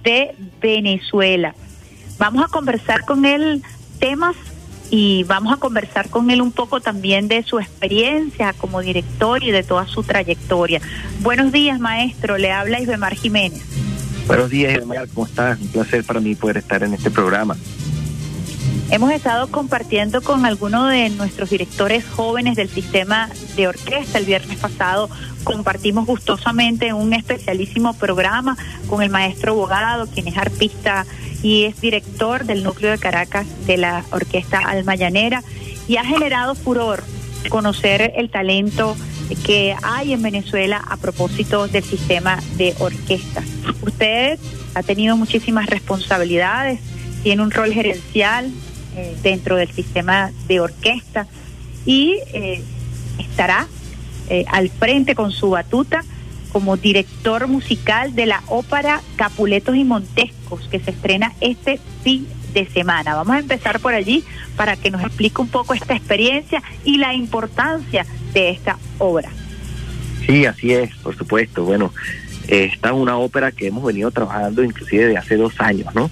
de 0.03 0.35
Venezuela. 0.61 1.53
Vamos 2.17 2.43
a 2.43 2.47
conversar 2.47 3.05
con 3.05 3.25
él 3.25 3.63
temas 3.99 4.35
y 4.89 5.23
vamos 5.23 5.53
a 5.53 5.57
conversar 5.57 6.09
con 6.09 6.29
él 6.29 6.41
un 6.41 6.51
poco 6.51 6.81
también 6.81 7.27
de 7.27 7.43
su 7.43 7.59
experiencia 7.59 8.53
como 8.53 8.81
director 8.81 9.43
y 9.43 9.51
de 9.51 9.63
toda 9.63 9.87
su 9.87 10.03
trayectoria. 10.03 10.81
Buenos 11.21 11.51
días, 11.51 11.79
maestro. 11.79 12.37
Le 12.37 12.51
habla 12.51 12.81
Isbemar 12.81 13.15
Jiménez. 13.15 13.63
Buenos 14.27 14.49
días, 14.49 14.73
Isbemar. 14.73 15.07
¿Cómo 15.13 15.25
estás? 15.25 15.59
Un 15.61 15.67
placer 15.69 16.03
para 16.03 16.19
mí 16.19 16.35
poder 16.35 16.57
estar 16.57 16.83
en 16.83 16.93
este 16.93 17.09
programa. 17.09 17.55
Hemos 18.91 19.13
estado 19.13 19.47
compartiendo 19.47 20.21
con 20.21 20.45
algunos 20.45 20.91
de 20.91 21.09
nuestros 21.11 21.49
directores 21.49 22.03
jóvenes 22.05 22.57
del 22.57 22.67
sistema 22.67 23.29
de 23.55 23.69
orquesta. 23.69 24.17
El 24.17 24.25
viernes 24.25 24.57
pasado 24.57 25.09
compartimos 25.45 26.05
gustosamente 26.05 26.91
un 26.91 27.13
especialísimo 27.13 27.93
programa 27.93 28.57
con 28.87 29.01
el 29.01 29.09
maestro 29.09 29.55
Bogado, 29.55 30.07
quien 30.07 30.27
es 30.27 30.37
arpista 30.37 31.05
y 31.41 31.63
es 31.63 31.79
director 31.79 32.43
del 32.43 32.63
núcleo 32.63 32.91
de 32.91 32.97
Caracas 32.97 33.47
de 33.65 33.77
la 33.77 34.03
orquesta 34.11 34.59
Almayanera 34.59 35.41
y 35.87 35.95
ha 35.95 36.03
generado 36.03 36.53
furor 36.53 37.01
conocer 37.47 38.11
el 38.17 38.29
talento 38.29 38.97
que 39.45 39.73
hay 39.83 40.11
en 40.11 40.21
Venezuela 40.21 40.83
a 40.85 40.97
propósito 40.97 41.69
del 41.69 41.85
sistema 41.85 42.39
de 42.57 42.75
orquesta. 42.77 43.41
Usted 43.83 44.37
ha 44.75 44.83
tenido 44.83 45.15
muchísimas 45.15 45.67
responsabilidades, 45.67 46.81
tiene 47.23 47.41
un 47.41 47.51
rol 47.51 47.71
gerencial, 47.71 48.51
eh, 48.95 49.15
dentro 49.23 49.55
del 49.55 49.71
sistema 49.71 50.31
de 50.47 50.59
orquesta 50.59 51.27
y 51.85 52.19
eh, 52.33 52.61
estará 53.19 53.67
eh, 54.29 54.45
al 54.47 54.69
frente 54.69 55.15
con 55.15 55.31
su 55.31 55.51
batuta 55.51 56.03
como 56.51 56.77
director 56.77 57.47
musical 57.47 58.13
de 58.13 58.25
la 58.25 58.43
ópera 58.47 59.01
Capuletos 59.15 59.75
y 59.75 59.83
Montescos 59.83 60.67
que 60.69 60.79
se 60.79 60.91
estrena 60.91 61.33
este 61.39 61.79
fin 62.03 62.27
de 62.53 62.67
semana. 62.67 63.15
Vamos 63.15 63.35
a 63.35 63.39
empezar 63.39 63.79
por 63.79 63.93
allí 63.93 64.23
para 64.57 64.75
que 64.75 64.91
nos 64.91 65.01
explique 65.01 65.41
un 65.41 65.47
poco 65.47 65.73
esta 65.73 65.95
experiencia 65.95 66.61
y 66.83 66.97
la 66.97 67.13
importancia 67.13 68.05
de 68.33 68.49
esta 68.49 68.77
obra. 68.97 69.29
Sí, 70.25 70.45
así 70.45 70.73
es, 70.73 70.93
por 70.97 71.17
supuesto. 71.17 71.63
Bueno, 71.63 71.93
esta 72.47 72.89
es 72.89 72.95
una 72.95 73.17
ópera 73.17 73.51
que 73.51 73.67
hemos 73.67 73.83
venido 73.83 74.11
trabajando 74.11 74.63
inclusive 74.63 75.07
de 75.07 75.17
hace 75.17 75.37
dos 75.37 75.53
años, 75.59 75.93
¿no? 75.95 76.11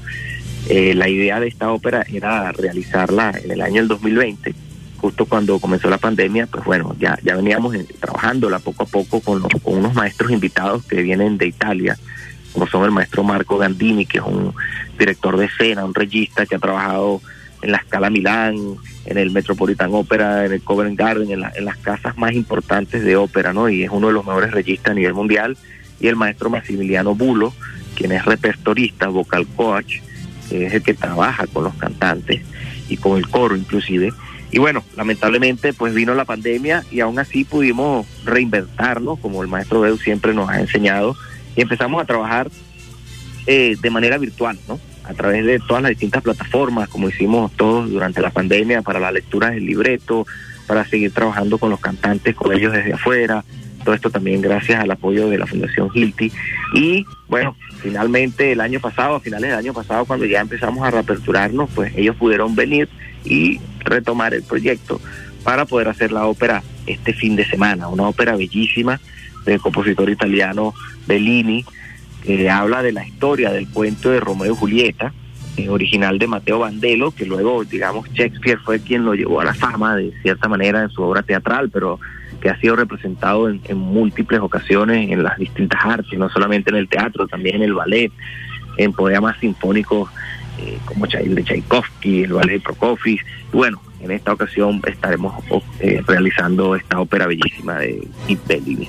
Eh, 0.67 0.93
la 0.93 1.09
idea 1.09 1.39
de 1.39 1.47
esta 1.47 1.71
ópera 1.71 2.05
era 2.11 2.51
realizarla 2.51 3.33
en 3.43 3.51
el 3.51 3.61
año 3.61 3.75
del 3.75 3.87
2020, 3.87 4.53
justo 4.97 5.25
cuando 5.25 5.59
comenzó 5.59 5.89
la 5.89 5.97
pandemia, 5.97 6.47
pues 6.47 6.63
bueno, 6.65 6.95
ya, 6.99 7.17
ya 7.23 7.35
veníamos 7.35 7.75
trabajándola 7.99 8.59
poco 8.59 8.83
a 8.83 8.85
poco 8.85 9.21
con, 9.21 9.43
unos 9.63 9.93
maestros 9.95 10.31
invitados 10.31 10.85
que 10.85 11.01
vienen 11.01 11.37
de 11.37 11.47
Italia, 11.47 11.97
como 12.53 12.67
son 12.67 12.83
el 12.85 12.91
maestro 12.91 13.23
Marco 13.23 13.57
Gandini, 13.57 14.05
que 14.05 14.19
es 14.19 14.23
un 14.23 14.53
director 14.97 15.37
de 15.37 15.45
escena, 15.45 15.85
un 15.85 15.93
regista 15.93 16.45
que 16.45 16.55
ha 16.55 16.59
trabajado 16.59 17.21
en 17.61 17.71
la 17.71 17.81
Scala 17.81 18.09
Milán, 18.09 18.55
en 19.05 19.17
el 19.17 19.31
Metropolitan 19.31 19.93
Opera, 19.93 20.45
en 20.45 20.51
el 20.53 20.61
Covent 20.61 20.97
Garden, 20.97 21.31
en, 21.31 21.43
en 21.55 21.65
las 21.65 21.77
casas 21.77 22.17
más 22.17 22.33
importantes 22.33 23.03
de 23.03 23.15
ópera, 23.15 23.53
¿no? 23.53 23.69
Y 23.69 23.83
es 23.83 23.89
uno 23.91 24.07
de 24.07 24.13
los 24.13 24.25
mejores 24.25 24.51
registas 24.51 24.91
a 24.91 24.95
nivel 24.95 25.13
mundial. 25.13 25.57
Y 25.99 26.07
el 26.07 26.15
maestro 26.15 26.49
Maximiliano 26.49 27.15
Bulo, 27.15 27.53
quien 27.95 28.13
es 28.13 28.23
repertorista, 28.23 29.09
vocal 29.09 29.45
coach, 29.55 29.97
es 30.51 30.73
el 30.73 30.83
que 30.83 30.93
trabaja 30.93 31.47
con 31.47 31.63
los 31.63 31.73
cantantes 31.75 32.41
y 32.87 32.97
con 32.97 33.17
el 33.17 33.27
coro 33.27 33.55
inclusive. 33.55 34.11
Y 34.51 34.59
bueno, 34.59 34.83
lamentablemente 34.97 35.73
pues 35.73 35.93
vino 35.93 36.15
la 36.15 36.25
pandemia 36.25 36.83
y 36.91 37.01
aún 37.01 37.19
así 37.19 37.43
pudimos 37.43 38.07
reinventarnos, 38.25 39.19
como 39.19 39.43
el 39.43 39.47
maestro 39.47 39.81
Beu 39.81 39.97
siempre 39.97 40.33
nos 40.33 40.49
ha 40.49 40.59
enseñado, 40.59 41.15
y 41.55 41.61
empezamos 41.61 42.01
a 42.01 42.05
trabajar 42.05 42.49
eh, 43.45 43.75
de 43.79 43.89
manera 43.89 44.17
virtual, 44.17 44.57
¿no? 44.67 44.79
A 45.03 45.13
través 45.13 45.45
de 45.45 45.59
todas 45.59 45.81
las 45.81 45.89
distintas 45.89 46.21
plataformas, 46.21 46.89
como 46.89 47.09
hicimos 47.09 47.51
todos 47.53 47.89
durante 47.89 48.21
la 48.21 48.29
pandemia, 48.29 48.81
para 48.81 48.99
la 48.99 49.11
lectura 49.11 49.49
del 49.49 49.65
libreto, 49.65 50.25
para 50.67 50.85
seguir 50.85 51.11
trabajando 51.11 51.57
con 51.57 51.71
los 51.71 51.79
cantantes, 51.79 52.35
con 52.35 52.53
ellos 52.53 52.73
desde 52.73 52.93
afuera, 52.93 53.43
esto 53.93 54.09
también 54.09 54.41
gracias 54.41 54.81
al 54.81 54.91
apoyo 54.91 55.29
de 55.29 55.37
la 55.37 55.47
Fundación 55.47 55.89
Hilti. 55.93 56.31
Y 56.73 57.05
bueno, 57.27 57.55
finalmente 57.81 58.51
el 58.51 58.61
año 58.61 58.79
pasado, 58.79 59.15
a 59.15 59.19
finales 59.19 59.49
del 59.49 59.59
año 59.59 59.73
pasado, 59.73 60.05
cuando 60.05 60.25
ya 60.25 60.41
empezamos 60.41 60.85
a 60.85 60.91
reaperturarnos, 60.91 61.69
pues 61.73 61.93
ellos 61.95 62.15
pudieron 62.15 62.55
venir 62.55 62.89
y 63.25 63.59
retomar 63.79 64.33
el 64.33 64.43
proyecto 64.43 64.99
para 65.43 65.65
poder 65.65 65.87
hacer 65.87 66.11
la 66.11 66.25
ópera 66.25 66.63
este 66.85 67.13
fin 67.13 67.35
de 67.35 67.45
semana, 67.45 67.87
una 67.87 68.07
ópera 68.07 68.35
bellísima 68.35 68.99
del 69.45 69.59
compositor 69.59 70.09
italiano 70.09 70.73
Bellini, 71.07 71.65
que 72.23 72.49
habla 72.49 72.83
de 72.83 72.91
la 72.91 73.05
historia 73.05 73.51
del 73.51 73.69
cuento 73.69 74.09
de 74.09 74.19
Romeo 74.19 74.53
y 74.53 74.55
Julieta, 74.55 75.13
eh, 75.57 75.69
original 75.69 76.19
de 76.19 76.27
Mateo 76.27 76.59
Bandelo, 76.59 77.11
que 77.11 77.25
luego, 77.25 77.63
digamos, 77.63 78.09
Shakespeare 78.11 78.59
fue 78.63 78.79
quien 78.79 79.05
lo 79.05 79.13
llevó 79.13 79.41
a 79.41 79.45
la 79.45 79.53
fama 79.53 79.95
de 79.95 80.13
cierta 80.21 80.47
manera 80.47 80.83
en 80.83 80.89
su 80.89 81.01
obra 81.01 81.23
teatral, 81.23 81.69
pero 81.69 81.99
que 82.39 82.49
ha 82.49 82.59
sido 82.59 82.75
representado 82.75 83.49
en, 83.49 83.77
múltiples 83.77 84.39
ocasiones 84.39 85.11
en 85.11 85.23
las 85.23 85.37
distintas 85.37 85.79
artes, 85.83 86.17
no 86.17 86.29
solamente 86.29 86.69
en 86.69 86.77
el 86.77 86.87
teatro, 86.87 87.27
también 87.27 87.57
en 87.57 87.63
el 87.63 87.73
ballet, 87.73 88.11
en 88.77 88.93
poemas 88.93 89.37
sinfónicos 89.39 90.09
eh, 90.61 90.77
como 90.85 91.05
el 91.05 91.35
de 91.35 91.43
Tchaikovsky, 91.43 92.23
el 92.23 92.33
ballet 92.33 92.53
de 92.53 92.59
Prokofiev. 92.59 93.19
Bueno, 93.51 93.81
en 94.01 94.11
esta 94.11 94.33
ocasión 94.33 94.81
estaremos 94.85 95.33
eh, 95.79 96.01
realizando 96.05 96.75
esta 96.75 96.99
ópera 96.99 97.27
bellísima 97.27 97.77
de 97.79 98.07
Bellini. 98.47 98.87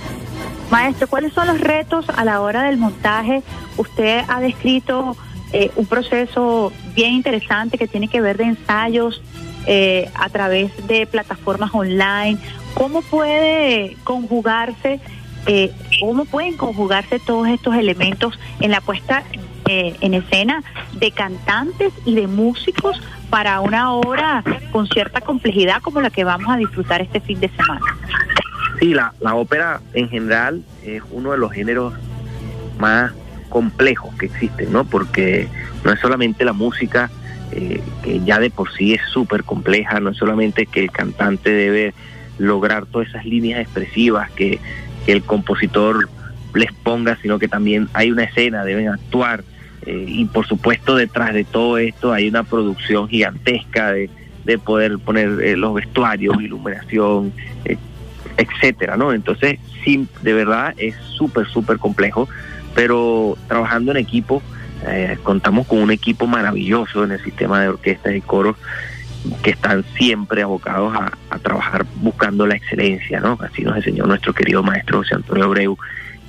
Maestro, 0.71 1.09
¿cuáles 1.09 1.33
son 1.33 1.47
los 1.47 1.61
retos 1.61 2.09
a 2.09 2.25
la 2.25 2.41
hora 2.41 2.65
del 2.65 2.77
montaje? 2.77 3.43
Usted 3.77 4.23
ha 4.29 4.41
descrito 4.41 5.17
eh, 5.53 5.71
un 5.77 5.87
proceso 5.87 6.73
bien 6.95 7.13
interesante 7.15 7.79
que 7.79 7.89
tiene 7.89 8.09
que 8.09 8.21
ver 8.21 8.37
de 8.37 8.45
ensayos 8.45 9.23
a 10.15 10.29
través 10.31 10.73
de 10.89 11.07
plataformas 11.07 11.71
online. 11.73 12.39
¿Cómo 12.75 13.03
puede 13.03 13.97
conjugarse, 14.05 15.01
eh, 15.47 15.73
cómo 16.01 16.25
pueden 16.25 16.57
conjugarse 16.57 17.19
todos 17.19 17.49
estos 17.49 17.75
elementos 17.75 18.39
en 18.61 18.71
la 18.71 18.81
puesta 18.81 19.23
eh, 19.69 19.95
en 20.01 20.15
escena 20.15 20.63
de 20.95 21.13
cantantes 21.13 21.93
y 22.05 22.15
de 22.15 22.27
músicos 22.27 23.01
para 23.29 23.61
una 23.61 23.93
obra 23.93 24.43
con 24.73 24.89
cierta 24.89 25.21
complejidad 25.21 25.81
como 25.83 26.01
la 26.01 26.11
que 26.11 26.25
vamos 26.25 26.49
a 26.53 26.57
disfrutar 26.57 27.01
este 27.01 27.21
fin 27.21 27.39
de 27.41 27.49
semana? 27.51 27.85
Sí, 28.81 28.95
la, 28.95 29.13
la 29.21 29.35
ópera 29.35 29.81
en 29.95 30.09
general 30.09 30.63
es 30.85 31.03
uno 31.13 31.33
de 31.33 31.39
los 31.39 31.53
géneros 31.53 31.95
más 32.79 33.13
complejos 33.49 34.15
que 34.15 34.27
existen, 34.27 34.73
¿no? 34.73 34.85
Porque 34.85 35.49
no 35.85 35.93
es 35.93 36.01
solamente 36.01 36.45
la 36.45 36.53
música, 36.53 37.11
eh, 37.53 37.83
que 38.03 38.21
ya 38.21 38.39
de 38.39 38.51
por 38.51 38.73
sí 38.73 38.95
es 38.95 39.03
súper 39.13 39.45
compleja, 39.45 40.01
no 40.01 40.11
es 40.11 40.17
solamente 40.17 40.67
que 40.67 40.81
el 40.85 40.91
cantante 40.91 41.51
debe 41.51 41.95
lograr 42.41 42.87
todas 42.87 43.09
esas 43.09 43.25
líneas 43.25 43.61
expresivas 43.61 44.31
que, 44.33 44.59
el 45.07 45.23
compositor 45.25 46.09
les 46.55 46.71
ponga, 46.73 47.17
sino 47.21 47.41
que 47.41 47.49
también 47.49 47.89
hay 47.95 48.13
una 48.13 48.25
escena, 48.25 48.65
deben 48.65 48.89
actuar. 48.89 49.43
Eh, 49.85 50.05
y 50.07 50.25
por 50.27 50.47
supuesto 50.47 50.95
detrás 50.95 51.35
de 51.35 51.43
todo 51.43 51.79
esto 51.79 52.13
hay 52.13 52.29
una 52.29 52.45
producción 52.45 53.09
gigantesca 53.09 53.91
de, 53.91 54.09
de 54.45 54.59
poder 54.59 54.99
poner 54.99 55.41
eh, 55.43 55.57
los 55.57 55.75
vestuarios, 55.75 56.41
iluminación, 56.41 57.33
eh, 57.65 57.77
etcétera, 58.37 58.97
¿no? 58.97 59.13
Entonces, 59.13 59.59
sí, 59.83 60.07
de 60.23 60.33
verdad 60.33 60.75
es 60.77 60.95
súper, 61.17 61.49
súper 61.49 61.79
complejo, 61.79 62.29
pero 62.75 63.37
trabajando 63.49 63.91
en 63.91 63.97
equipo 63.97 64.43
contamos 65.25 65.67
con 65.67 65.79
un 65.81 65.91
equipo 65.91 66.27
maravilloso 66.27 67.05
en 67.05 67.13
el 67.13 67.23
sistema 67.23 67.61
de 67.61 67.69
orquesta 67.69 68.15
y 68.15 68.23
coros 68.23 68.57
que 69.43 69.51
están 69.51 69.85
siempre 69.97 70.43
abocados 70.43 70.95
a, 70.95 71.13
a, 71.31 71.39
trabajar 71.39 71.85
buscando 71.97 72.47
la 72.47 72.57
excelencia, 72.57 73.21
¿no? 73.21 73.39
Así 73.41 73.63
nos 73.63 73.77
enseñó 73.77 74.05
nuestro 74.05 74.33
querido 74.33 74.63
maestro 74.63 74.99
José 74.99 75.15
Antonio 75.15 75.45
Abreu. 75.45 75.77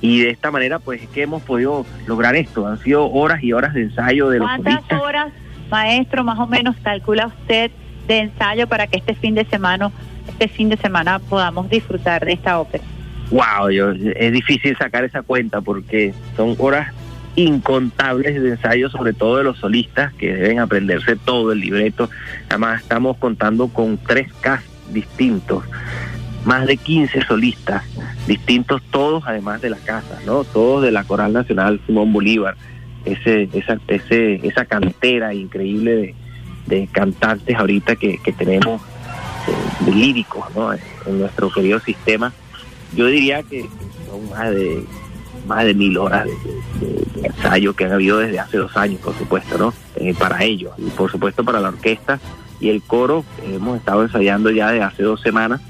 Y 0.00 0.20
de 0.20 0.30
esta 0.30 0.50
manera, 0.50 0.78
pues 0.78 1.02
es 1.02 1.08
que 1.08 1.22
hemos 1.22 1.42
podido 1.42 1.86
lograr 2.06 2.34
esto. 2.34 2.66
Han 2.66 2.78
sido 2.78 3.10
horas 3.10 3.42
y 3.42 3.52
horas 3.52 3.72
de 3.72 3.82
ensayo 3.82 4.28
de 4.28 4.40
los 4.40 4.48
¿Cuántas 4.48 5.00
horas, 5.00 5.32
maestro, 5.70 6.24
más 6.24 6.38
o 6.38 6.46
menos 6.46 6.76
calcula 6.82 7.26
usted 7.26 7.70
de 8.08 8.18
ensayo 8.18 8.66
para 8.66 8.88
que 8.88 8.98
este 8.98 9.14
fin 9.14 9.34
de 9.34 9.44
semana, 9.44 9.90
este 10.28 10.48
fin 10.48 10.68
de 10.68 10.76
semana 10.76 11.18
podamos 11.18 11.70
disfrutar 11.70 12.24
de 12.24 12.32
esta 12.32 12.58
ópera? 12.58 12.82
Wow, 13.30 13.70
yo, 13.70 13.92
es 13.92 14.32
difícil 14.32 14.76
sacar 14.76 15.04
esa 15.04 15.22
cuenta 15.22 15.60
porque 15.60 16.12
son 16.36 16.54
horas 16.58 16.92
incontables 17.36 18.42
de 18.42 18.50
ensayo, 18.50 18.90
sobre 18.90 19.12
todo 19.12 19.38
de 19.38 19.44
los 19.44 19.58
solistas 19.58 20.12
que 20.14 20.34
deben 20.34 20.58
aprenderse 20.58 21.16
todo 21.16 21.52
el 21.52 21.60
libreto. 21.60 22.10
Además, 22.48 22.82
estamos 22.82 23.16
contando 23.16 23.68
con 23.68 23.98
tres 23.98 24.32
cast 24.40 24.66
distintos, 24.90 25.64
más 26.44 26.66
de 26.66 26.76
15 26.76 27.22
solistas 27.22 27.84
distintos, 28.26 28.82
todos 28.90 29.24
además 29.26 29.60
de 29.62 29.70
la 29.70 29.78
casa, 29.78 30.20
¿no? 30.26 30.44
Todos 30.44 30.82
de 30.82 30.90
la 30.90 31.04
Coral 31.04 31.32
Nacional 31.32 31.80
Simón 31.86 32.12
Bolívar, 32.12 32.56
ese, 33.04 33.48
esa, 33.52 33.78
ese, 33.88 34.46
esa 34.46 34.64
cantera 34.64 35.34
increíble 35.34 36.14
de, 36.66 36.88
cantantes 36.92 37.56
ahorita 37.56 37.96
que, 37.96 38.18
que 38.18 38.32
tenemos, 38.32 38.82
de 39.80 39.92
líricos, 39.92 40.44
¿no? 40.54 40.72
En 40.72 41.18
nuestro 41.18 41.50
querido 41.50 41.80
sistema. 41.80 42.32
Yo 42.94 43.06
diría 43.06 43.42
que 43.42 43.66
son 44.08 44.28
más 44.30 44.50
de 44.50 44.84
más 45.46 45.64
de 45.64 45.74
mil 45.74 45.96
horas 45.98 46.26
de, 46.26 46.86
de, 46.86 47.26
ensayo 47.26 47.74
que 47.74 47.84
han 47.84 47.92
habido 47.92 48.18
desde 48.18 48.40
hace 48.40 48.58
dos 48.58 48.76
años, 48.76 49.00
por 49.00 49.16
supuesto, 49.16 49.58
¿no? 49.58 49.74
Eh, 49.96 50.14
para 50.18 50.42
ellos 50.44 50.72
y 50.78 50.90
por 50.90 51.10
supuesto 51.10 51.44
para 51.44 51.60
la 51.60 51.68
orquesta 51.68 52.18
y 52.60 52.70
el 52.70 52.82
coro. 52.82 53.24
Hemos 53.44 53.78
estado 53.78 54.02
ensayando 54.02 54.50
ya 54.50 54.70
de 54.70 54.82
hace 54.82 55.02
dos 55.02 55.20
semanas 55.20 55.60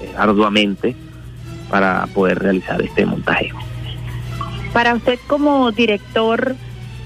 eh, 0.00 0.12
arduamente 0.16 0.96
para 1.70 2.06
poder 2.14 2.38
realizar 2.38 2.80
este 2.80 3.04
montaje. 3.04 3.50
Para 4.72 4.94
usted 4.94 5.18
como 5.26 5.70
director, 5.72 6.56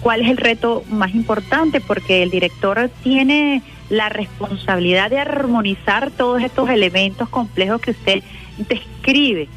¿cuál 0.01 0.23
es 0.23 0.29
el 0.29 0.37
reto 0.37 0.85
más 0.91 1.15
importante? 1.15 1.81
Porque 1.81 2.23
el 2.23 2.31
director 2.31 2.91
tiene 3.03 3.63
la 3.89 4.09
responsabilidad 4.09 5.11
de 5.11 5.19
armonizar 5.19 6.11
todos 6.11 6.43
estos 6.43 6.71
elementos 6.71 7.29
complejos 7.29 7.81
que 7.81 7.93
usted 7.93 8.23
describe. 8.57 9.49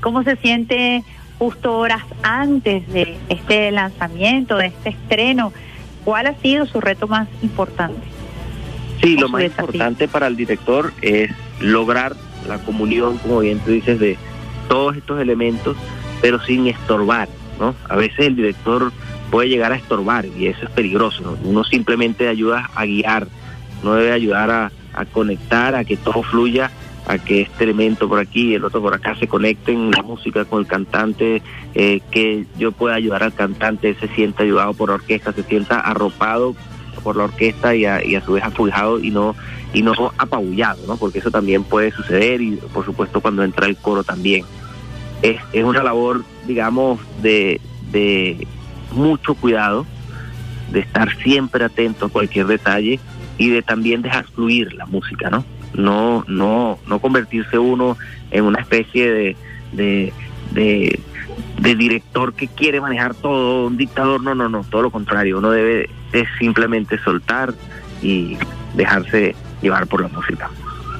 ¿Cómo 0.00 0.22
se 0.22 0.36
siente 0.36 1.04
justo 1.38 1.78
horas 1.78 2.02
antes 2.22 2.86
de 2.92 3.16
este 3.28 3.70
lanzamiento, 3.70 4.56
de 4.56 4.66
este 4.66 4.90
estreno. 4.90 5.52
¿Cuál 6.04 6.26
ha 6.26 6.34
sido 6.34 6.66
su 6.66 6.80
reto 6.80 7.08
más 7.08 7.28
importante? 7.42 8.00
Sí, 9.02 9.16
lo 9.16 9.28
más 9.28 9.42
desafío? 9.42 9.66
importante 9.66 10.08
para 10.08 10.26
el 10.26 10.36
director 10.36 10.92
es 11.02 11.30
lograr 11.60 12.14
la 12.48 12.58
comunión, 12.58 13.18
como 13.18 13.40
bien 13.40 13.58
tú 13.60 13.70
dices, 13.70 13.98
de 13.98 14.16
todos 14.68 14.96
estos 14.96 15.20
elementos, 15.20 15.76
pero 16.20 16.40
sin 16.40 16.66
estorbar, 16.66 17.28
¿no? 17.58 17.74
A 17.88 17.96
veces 17.96 18.26
el 18.26 18.36
director 18.36 18.92
puede 19.30 19.48
llegar 19.48 19.72
a 19.72 19.76
estorbar 19.76 20.26
y 20.26 20.46
eso 20.46 20.64
es 20.64 20.70
peligroso, 20.70 21.22
¿no? 21.22 21.38
Uno 21.42 21.64
simplemente 21.64 22.28
ayuda 22.28 22.70
a 22.74 22.84
guiar, 22.84 23.26
no 23.82 23.94
debe 23.94 24.12
ayudar 24.12 24.50
a, 24.50 24.72
a 24.94 25.04
conectar, 25.06 25.74
a 25.74 25.84
que 25.84 25.96
todo 25.96 26.22
fluya 26.22 26.70
a 27.06 27.18
que 27.18 27.42
este 27.42 27.64
elemento 27.64 28.08
por 28.08 28.18
aquí 28.18 28.50
y 28.50 28.54
el 28.54 28.64
otro 28.64 28.80
por 28.80 28.94
acá 28.94 29.14
se 29.16 29.28
conecten, 29.28 29.90
la 29.90 30.02
música 30.02 30.44
con 30.44 30.60
el 30.60 30.66
cantante, 30.66 31.42
eh, 31.74 32.00
que 32.10 32.46
yo 32.58 32.72
pueda 32.72 32.94
ayudar 32.94 33.22
al 33.22 33.34
cantante, 33.34 33.94
se 33.94 34.08
sienta 34.08 34.42
ayudado 34.42 34.74
por 34.74 34.88
la 34.88 34.96
orquesta, 34.96 35.32
se 35.32 35.42
sienta 35.42 35.80
arropado 35.80 36.56
por 37.02 37.16
la 37.16 37.24
orquesta 37.24 37.74
y 37.74 37.84
a, 37.84 38.04
y 38.04 38.16
a 38.16 38.24
su 38.24 38.32
vez 38.32 38.44
afujado 38.44 38.98
y 38.98 39.10
no 39.10 39.36
y 39.74 39.82
no 39.82 39.92
apabullado, 40.18 40.86
¿no? 40.86 40.96
Porque 40.96 41.18
eso 41.18 41.30
también 41.30 41.64
puede 41.64 41.90
suceder 41.90 42.40
y 42.40 42.56
por 42.72 42.84
supuesto 42.84 43.20
cuando 43.20 43.42
entra 43.42 43.66
el 43.66 43.76
coro 43.76 44.04
también. 44.04 44.44
Es, 45.20 45.40
es 45.52 45.64
una 45.64 45.82
labor, 45.82 46.24
digamos, 46.46 47.00
de, 47.22 47.60
de 47.90 48.46
mucho 48.92 49.34
cuidado, 49.34 49.84
de 50.70 50.80
estar 50.80 51.14
siempre 51.16 51.64
atento 51.64 52.06
a 52.06 52.08
cualquier 52.08 52.46
detalle 52.46 53.00
y 53.36 53.50
de 53.50 53.62
también 53.62 54.00
dejar 54.00 54.26
fluir 54.26 54.72
la 54.74 54.86
música, 54.86 55.28
¿no? 55.28 55.44
No 55.74 56.24
no 56.28 56.78
no 56.86 56.98
convertirse 57.00 57.58
uno 57.58 57.96
en 58.30 58.44
una 58.44 58.60
especie 58.60 59.36
de, 59.72 60.12
de, 60.52 61.00
director 61.76 62.34
que 62.34 62.48
quiere 62.48 62.80
manejar 62.80 63.14
todo, 63.14 63.66
un 63.66 63.76
dictador, 63.76 64.22
no, 64.22 64.34
no, 64.34 64.48
no, 64.48 64.64
todo 64.64 64.82
lo 64.82 64.90
contrario, 64.90 65.38
uno 65.38 65.50
debe 65.50 65.88
es 66.12 66.28
simplemente 66.38 66.98
soltar 66.98 67.54
y 68.02 68.36
dejarse 68.74 69.34
llevar 69.62 69.86
por 69.86 70.02
la 70.02 70.08
música. 70.08 70.50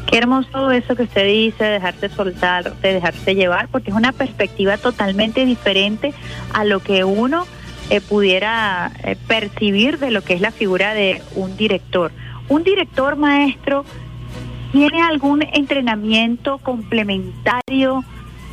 Qué 0.06 0.18
hermoso 0.18 0.70
eso 0.70 0.94
que 0.94 1.04
usted 1.04 1.26
dice, 1.26 1.64
dejarse 1.64 2.08
soltar, 2.08 2.76
de 2.76 2.94
dejarse 2.94 3.34
llevar, 3.34 3.68
porque 3.68 3.90
es 3.90 3.96
una 3.96 4.12
perspectiva 4.12 4.76
totalmente 4.76 5.44
diferente 5.44 6.12
a 6.52 6.64
lo 6.64 6.80
que 6.80 7.04
uno 7.04 7.46
eh, 7.90 8.00
pudiera 8.00 8.92
eh, 9.02 9.16
percibir 9.26 9.98
de 9.98 10.10
lo 10.10 10.22
que 10.22 10.34
es 10.34 10.40
la 10.40 10.50
figura 10.50 10.94
de 10.94 11.22
un 11.34 11.56
director. 11.56 12.12
Un 12.48 12.62
director 12.62 13.16
maestro 13.16 13.84
¿Tiene 14.74 15.02
algún 15.02 15.40
entrenamiento 15.52 16.58
complementario 16.58 18.04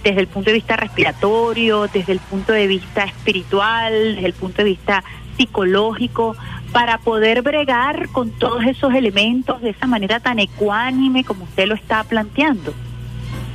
desde 0.03 0.21
el 0.21 0.27
punto 0.27 0.51
de 0.51 0.53
vista 0.53 0.75
respiratorio, 0.75 1.87
desde 1.91 2.11
el 2.13 2.19
punto 2.19 2.53
de 2.53 2.67
vista 2.67 3.05
espiritual, 3.05 3.91
desde 3.91 4.27
el 4.27 4.33
punto 4.33 4.57
de 4.59 4.65
vista 4.65 5.03
psicológico, 5.35 6.35
para 6.71 6.99
poder 6.99 7.41
bregar 7.41 8.09
con 8.09 8.29
todos 8.29 8.63
esos 8.65 8.93
elementos 8.93 9.63
de 9.63 9.71
esa 9.71 9.87
manera 9.87 10.19
tan 10.19 10.37
ecuánime 10.37 11.23
como 11.23 11.45
usted 11.45 11.65
lo 11.65 11.73
está 11.73 12.03
planteando? 12.03 12.71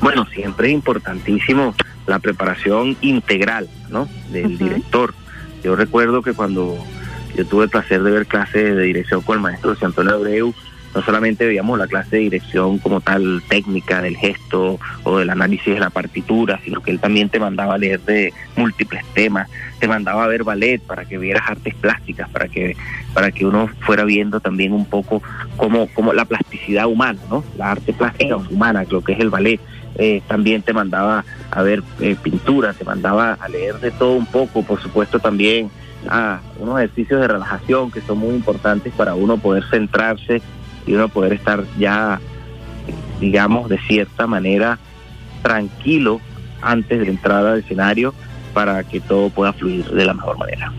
Bueno, 0.01 0.27
siempre 0.35 0.67
es 0.67 0.75
importantísimo 0.75 1.73
la 2.09 2.19
preparación 2.19 2.97
integral, 3.01 3.69
¿no? 3.91 4.09
Del 4.33 4.47
uh 4.47 4.49
-huh. 4.49 4.59
director. 4.59 5.15
Yo 5.63 5.77
recuerdo 5.77 6.21
que 6.21 6.33
cuando 6.33 6.77
yo 7.37 7.47
tuve 7.47 7.65
el 7.67 7.71
placer 7.71 8.03
de 8.03 8.11
ver 8.11 8.27
clases 8.27 8.75
de 8.75 8.83
dirección 8.83 9.21
con 9.23 9.37
el 9.37 9.43
maestro 9.43 9.73
José 9.73 9.87
Antonio 9.87 10.15
Abreu, 10.15 10.53
no 10.97 11.03
solamente 11.03 11.47
veíamos 11.47 11.79
la 11.79 11.87
clase 11.87 12.17
de 12.17 12.23
dirección 12.23 12.79
como 12.79 13.03
tal 13.03 13.43
técnica 13.49 14.01
del 14.01 14.17
gesto 14.17 14.81
o 15.03 15.19
del 15.19 15.29
análisis 15.29 15.75
de 15.75 15.79
la 15.79 15.91
partitura, 15.91 16.59
sino 16.65 16.81
que 16.81 16.91
él 16.91 17.01
también 17.01 17.29
te 17.29 17.39
mandaba 17.39 17.75
a 17.75 17.79
leer 17.79 18.01
de 18.01 18.33
múltiples 18.57 19.05
temas, 19.13 19.47
te 19.79 19.89
mandaba 19.89 20.25
a 20.25 20.27
ver 20.27 20.43
ballet 20.43 20.81
para 20.81 21.05
que 21.05 21.19
vieras 21.19 21.43
artes 21.51 21.75
plásticas, 21.75 22.31
para 22.31 22.49
que 22.49 22.79
para 23.13 23.31
que 23.31 23.45
uno 23.45 23.69
fuera 23.81 24.05
viendo 24.05 24.41
también 24.41 24.73
un 24.73 24.87
poco 24.87 25.23
como 25.59 25.87
como 25.89 26.15
la 26.15 26.25
plasticidad 26.25 26.87
humana, 26.87 27.21
¿no? 27.29 27.45
La 27.59 27.73
arte 27.73 27.93
plástica 27.93 28.37
humana, 28.39 28.87
lo 28.89 29.05
que 29.05 29.13
es 29.13 29.21
el 29.21 29.29
ballet. 29.29 29.61
Eh, 29.99 30.23
también 30.27 30.63
te 30.63 30.73
mandaba 30.73 31.27
a 31.51 31.63
ver 31.63 31.83
eh, 32.01 32.17
pintura, 32.23 32.73
te 32.73 32.85
mandaba 32.85 33.35
a 33.35 33.49
leer 33.49 33.81
de 33.81 33.91
todo 33.91 34.15
un 34.15 34.27
poco, 34.27 34.63
por 34.63 34.81
supuesto 34.81 35.19
también 35.19 35.71
a 36.09 36.41
unos 36.59 36.79
ejercicios 36.79 37.21
de 37.21 37.29
relajación 37.29 37.91
que 37.91 38.01
son 38.01 38.19
muy 38.19 38.35
importantes 38.35 38.93
para 38.95 39.15
uno 39.15 39.39
poder 39.39 39.65
centrarse 39.71 40.41
y 40.87 40.95
uno 40.95 41.09
poder 41.09 41.35
estar 41.35 41.65
ya, 41.79 42.21
digamos, 43.21 43.69
de 43.69 43.79
cierta 43.79 44.27
manera 44.27 44.79
tranquilo 45.43 46.21
antes 46.63 46.99
de 46.99 47.05
la 47.05 47.11
entrada 47.11 47.53
al 47.53 47.59
escenario 47.61 48.15
para 48.55 48.83
que 48.85 49.01
todo 49.01 49.31
pueda 49.31 49.53
fluir 49.53 49.85
de 49.85 50.05
la 50.05 50.15
mejor 50.15 50.39
manera. 50.39 50.73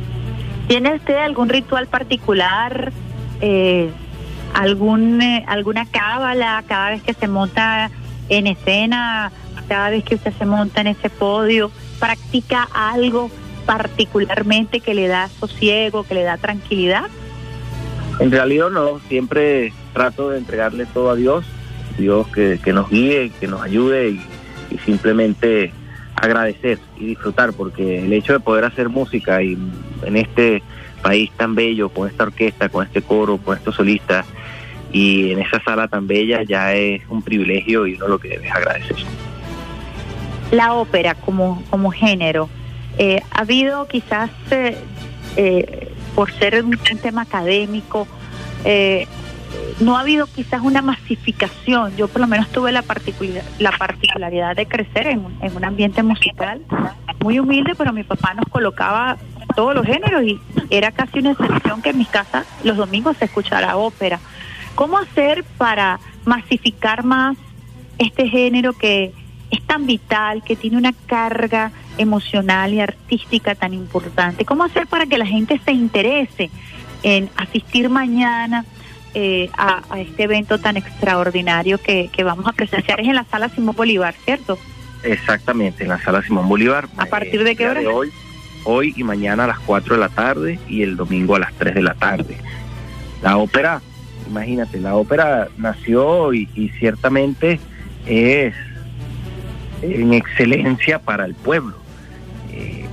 ¿Tiene 0.67 0.95
usted 0.95 1.15
algún 1.15 1.49
ritual 1.49 1.87
particular, 1.87 2.91
eh, 3.39 3.89
algún 4.53 5.21
eh, 5.21 5.45
alguna 5.47 5.85
cábala 5.85 6.63
cada 6.67 6.89
vez 6.91 7.03
que 7.03 7.13
se 7.13 7.27
monta 7.27 7.89
en 8.29 8.47
escena, 8.47 9.31
cada 9.67 9.91
vez 9.91 10.03
que 10.03 10.15
usted 10.15 10.33
se 10.37 10.45
monta 10.45 10.81
en 10.81 10.87
ese 10.87 11.09
podio? 11.09 11.71
¿Practica 11.99 12.67
algo 12.73 13.29
particularmente 13.65 14.79
que 14.79 14.93
le 14.93 15.07
da 15.07 15.29
sosiego, 15.29 16.03
que 16.03 16.15
le 16.15 16.23
da 16.23 16.37
tranquilidad? 16.37 17.05
En 18.19 18.31
realidad 18.31 18.69
no, 18.69 18.99
siempre 19.07 19.73
trato 19.93 20.29
de 20.29 20.37
entregarle 20.37 20.85
todo 20.85 21.11
a 21.11 21.15
Dios, 21.15 21.45
Dios 21.97 22.27
que, 22.27 22.59
que 22.63 22.73
nos 22.73 22.89
guíe, 22.89 23.31
que 23.39 23.47
nos 23.47 23.61
ayude 23.61 24.09
y, 24.09 24.21
simplemente 24.85 25.71
agradecer 26.15 26.77
y 26.97 27.05
disfrutar, 27.05 27.53
porque 27.53 28.03
el 28.03 28.11
hecho 28.11 28.33
de 28.33 28.41
poder 28.41 28.65
hacer 28.65 28.89
música 28.89 29.41
y 29.41 29.57
en 30.03 30.17
este 30.17 30.61
país 31.01 31.31
tan 31.37 31.55
bello, 31.55 31.87
con 31.89 32.09
esta 32.09 32.25
orquesta, 32.25 32.67
con 32.67 32.85
este 32.85 33.01
coro, 33.01 33.37
con 33.37 33.55
estos 33.55 33.75
solistas 33.75 34.25
y 34.91 35.31
en 35.31 35.39
esa 35.39 35.63
sala 35.63 35.87
tan 35.87 36.05
bella 36.05 36.43
ya 36.43 36.73
es 36.73 37.01
un 37.07 37.21
privilegio 37.21 37.87
y 37.87 37.95
uno 37.95 38.09
lo 38.09 38.19
que 38.19 38.29
debe 38.29 38.47
es 38.47 38.53
agradecer. 38.53 38.97
La 40.51 40.73
ópera 40.73 41.15
como, 41.15 41.63
como 41.69 41.91
género, 41.91 42.49
eh, 42.97 43.21
ha 43.31 43.41
habido 43.41 43.87
quizás... 43.87 44.29
Eh, 44.51 44.77
eh, 45.37 45.93
por 46.15 46.31
ser 46.33 46.63
un, 46.63 46.75
un 46.91 46.97
tema 46.97 47.21
académico, 47.21 48.07
eh, 48.65 49.05
no 49.79 49.97
ha 49.97 50.01
habido 50.01 50.27
quizás 50.27 50.61
una 50.61 50.81
masificación. 50.81 51.95
Yo 51.95 52.07
por 52.07 52.21
lo 52.21 52.27
menos 52.27 52.49
tuve 52.49 52.71
la, 52.71 52.83
la 53.59 53.71
particularidad 53.71 54.55
de 54.55 54.65
crecer 54.65 55.07
en 55.07 55.27
en 55.41 55.55
un 55.55 55.65
ambiente 55.65 56.03
musical 56.03 56.61
muy 57.23 57.39
humilde, 57.39 57.73
pero 57.75 57.93
mi 57.93 58.03
papá 58.03 58.33
nos 58.33 58.45
colocaba 58.45 59.17
todos 59.55 59.75
los 59.75 59.85
géneros 59.85 60.23
y 60.23 60.39
era 60.69 60.91
casi 60.91 61.19
una 61.19 61.31
excepción 61.31 61.81
que 61.81 61.89
en 61.89 61.97
mis 61.97 62.07
casas 62.07 62.45
los 62.63 62.77
domingos 62.77 63.17
se 63.17 63.25
escuchara 63.25 63.77
ópera. 63.77 64.19
¿Cómo 64.75 64.97
hacer 64.97 65.43
para 65.57 65.99
masificar 66.25 67.03
más 67.03 67.37
este 67.97 68.29
género 68.29 68.73
que 68.73 69.13
es 69.49 69.61
tan 69.63 69.87
vital, 69.87 70.43
que 70.43 70.55
tiene 70.55 70.77
una 70.77 70.93
carga 71.07 71.71
emocional 71.97 72.73
y 72.73 72.81
artística 72.81 73.55
tan 73.55 73.73
importante? 73.73 74.45
¿Cómo 74.45 74.63
hacer 74.63 74.85
para 74.87 75.05
que 75.05 75.17
la 75.17 75.25
gente 75.25 75.59
se 75.65 75.71
interese 75.71 76.51
en 77.03 77.29
asistir 77.37 77.89
mañana 77.89 78.65
eh, 79.19 79.49
a, 79.57 79.81
a 79.89 79.99
este 79.99 80.25
evento 80.25 80.59
tan 80.59 80.77
extraordinario 80.77 81.79
que, 81.79 82.07
que 82.13 82.23
vamos 82.23 82.45
a 82.45 82.51
presenciar? 82.51 82.99
Es 82.99 83.07
en 83.07 83.15
la 83.15 83.23
sala 83.23 83.49
Simón 83.49 83.75
Bolívar, 83.75 84.13
¿cierto? 84.13 84.59
Exactamente, 85.01 85.81
en 85.81 85.89
la 85.89 85.99
sala 85.99 86.21
Simón 86.21 86.47
Bolívar. 86.47 86.87
¿A 86.97 87.07
partir 87.07 87.43
de 87.43 87.55
qué 87.55 87.67
hora? 87.67 87.79
de 87.79 87.87
hoy, 87.87 88.11
hoy 88.63 88.93
y 88.95 89.03
mañana 89.03 89.45
a 89.45 89.47
las 89.47 89.59
4 89.61 89.95
de 89.95 89.99
la 89.99 90.09
tarde 90.09 90.59
y 90.69 90.83
el 90.83 90.95
domingo 90.95 91.35
a 91.35 91.39
las 91.39 91.51
3 91.53 91.73
de 91.73 91.81
la 91.81 91.95
tarde. 91.95 92.37
La 93.23 93.37
ópera, 93.37 93.81
imagínate, 94.29 94.79
la 94.79 94.93
ópera 94.93 95.47
nació 95.57 96.31
y, 96.31 96.47
y 96.53 96.69
ciertamente 96.77 97.59
es 98.05 98.53
en 99.81 100.13
excelencia 100.13 100.99
para 100.99 101.25
el 101.25 101.33
pueblo. 101.33 101.75
Eh, 102.51 102.85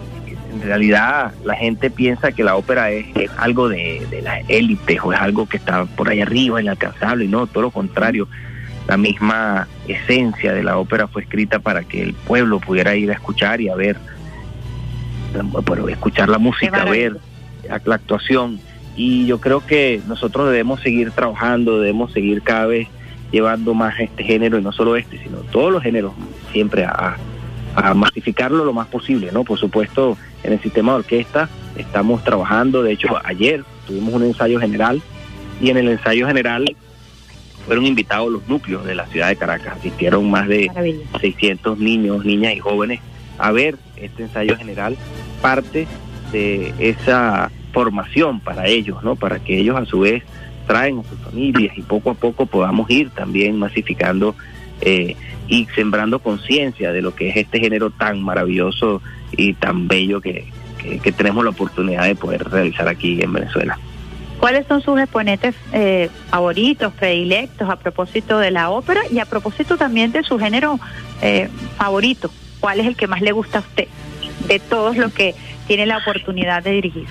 en 0.55 0.63
realidad 0.63 1.33
la 1.45 1.55
gente 1.55 1.91
piensa 1.91 2.33
que 2.33 2.45
la 2.45 2.57
ópera 2.57 2.91
es, 2.91 3.07
es 3.17 3.31
algo 3.37 3.69
de, 3.69 4.07
de 4.11 4.23
la 4.23 4.41
élite 4.41 4.99
o 5.03 5.13
es 5.13 5.21
algo 5.21 5.47
que 5.47 5.57
está 5.57 5.85
por 5.85 6.09
ahí 6.09 6.21
arriba, 6.21 6.63
inalcanzable, 6.63 7.25
y 7.25 7.29
no, 7.29 7.47
todo 7.47 7.65
lo 7.65 7.71
contrario. 7.71 8.29
La 8.87 8.97
misma 8.97 9.67
esencia 9.89 10.53
de 10.53 10.63
la 10.63 10.79
ópera 10.79 11.09
fue 11.09 11.23
escrita 11.23 11.59
para 11.59 11.85
que 11.85 12.03
el 12.03 12.15
pueblo 12.15 12.61
pudiera 12.61 12.95
ir 12.95 13.11
a 13.11 13.15
escuchar 13.15 13.61
y 13.61 13.69
a 13.69 13.75
ver, 13.75 13.97
bueno, 15.65 15.89
escuchar 15.89 16.29
la 16.29 16.39
música, 16.39 16.83
a 16.83 16.85
ver 16.85 17.17
la 17.85 17.95
actuación. 17.95 18.61
Y 18.97 19.27
yo 19.27 19.41
creo 19.41 19.65
que 19.67 20.01
nosotros 20.07 20.47
debemos 20.51 20.81
seguir 20.81 21.11
trabajando, 21.11 21.81
debemos 21.81 22.13
seguir 22.13 22.43
cada 22.43 22.67
vez 22.67 22.89
llevando 23.33 23.75
más 23.75 23.99
este 23.99 24.23
género, 24.23 24.59
y 24.59 24.63
no 24.63 24.71
solo 24.71 24.95
este, 24.97 25.19
sino 25.19 25.39
todos 25.39 25.73
los 25.73 25.83
géneros, 25.83 26.13
siempre 26.53 26.85
a, 26.85 27.17
a 27.75 27.95
masificarlo 27.95 28.65
lo 28.65 28.73
más 28.73 28.87
posible, 28.89 29.31
¿no? 29.33 29.45
Por 29.45 29.59
supuesto, 29.59 30.17
en 30.43 30.53
el 30.53 30.61
sistema 30.61 30.93
de 30.93 30.99
orquesta 30.99 31.49
estamos 31.77 32.23
trabajando, 32.23 32.83
de 32.83 32.93
hecho, 32.93 33.09
ayer 33.25 33.65
tuvimos 33.87 34.15
un 34.15 34.25
ensayo 34.25 34.61
general, 34.61 35.03
y 35.61 35.71
en 35.71 35.77
el 35.77 35.89
ensayo 35.89 36.27
general 36.27 36.77
fueron 37.67 37.87
invitados 37.87 38.31
los 38.31 38.47
núcleos 38.49 38.85
de 38.85 38.95
la 38.95 39.07
ciudad 39.07 39.29
de 39.29 39.37
Caracas, 39.37 39.79
asistieron 39.79 40.31
más 40.31 40.49
de 40.49 40.71
600 41.21 41.79
niños, 41.79 42.25
niñas 42.25 42.55
y 42.55 42.61
jóvenes 42.61 43.01
a 43.39 43.53
ver 43.53 43.77
este 43.97 44.25
ensayo 44.25 44.57
general, 44.57 44.97
parte 45.41 45.87
de 46.33 46.75
esa 46.79 47.51
formación 47.73 48.41
para 48.41 48.67
ellos, 48.67 49.03
¿no? 49.03 49.17
Para 49.17 49.39
que 49.39 49.59
ellos 49.59 49.77
a 49.77 49.85
su 49.87 50.01
vez 50.01 50.23
traen 50.67 51.01
a 51.01 51.05
sus 51.05 51.19
familias 51.19 51.77
y 51.77 51.83
poco 51.83 52.11
a 52.11 52.15
poco 52.15 52.47
podamos 52.47 52.91
ir 52.91 53.11
también 53.11 53.59
masificando 53.59 54.35
eh, 54.81 55.17
y 55.49 55.67
sembrando 55.75 56.19
conciencia 56.19 56.93
de 56.93 57.03
lo 57.03 57.15
que 57.15 57.29
es 57.29 57.37
este 57.37 57.61
género 57.61 57.91
tan 57.91 58.23
maravilloso 58.23 59.03
y 59.33 59.55
tan 59.55 59.89
bello 59.89 60.21
que, 60.21 60.47
que, 60.79 60.99
que 60.99 61.13
tenemos 61.13 61.45
la 61.45 61.51
oportunidad 61.51 62.05
de 62.05 62.15
poder 62.15 62.45
realizar 62.45 62.89
aquí 62.89 63.21
en 63.23 63.33
Venezuela. 63.33 63.79
¿Cuáles 64.39 64.67
son 64.67 64.83
sus 64.83 64.99
exponentes 65.01 65.55
eh, 65.73 66.11
favoritos, 66.29 66.93
predilectos 66.93 67.69
a 67.69 67.77
propósito 67.77 68.39
de 68.39 68.51
la 68.51 68.69
ópera 68.71 69.01
y 69.11 69.19
a 69.19 69.25
propósito 69.25 69.77
también 69.77 70.13
de 70.13 70.23
su 70.23 70.39
género 70.39 70.79
eh, 71.23 71.49
favorito? 71.79 72.31
¿Cuál 72.61 72.81
es 72.81 72.87
el 72.87 72.97
que 72.97 73.07
más 73.07 73.23
le 73.23 73.33
gusta 73.33 73.59
a 73.59 73.61
usted 73.63 73.89
de 74.47 74.59
todos 74.59 74.97
los 74.97 75.13
que 75.15 75.35
tiene 75.67 75.87
la 75.87 75.99
oportunidad 75.99 76.63
de 76.63 76.73
dirigir? 76.73 77.07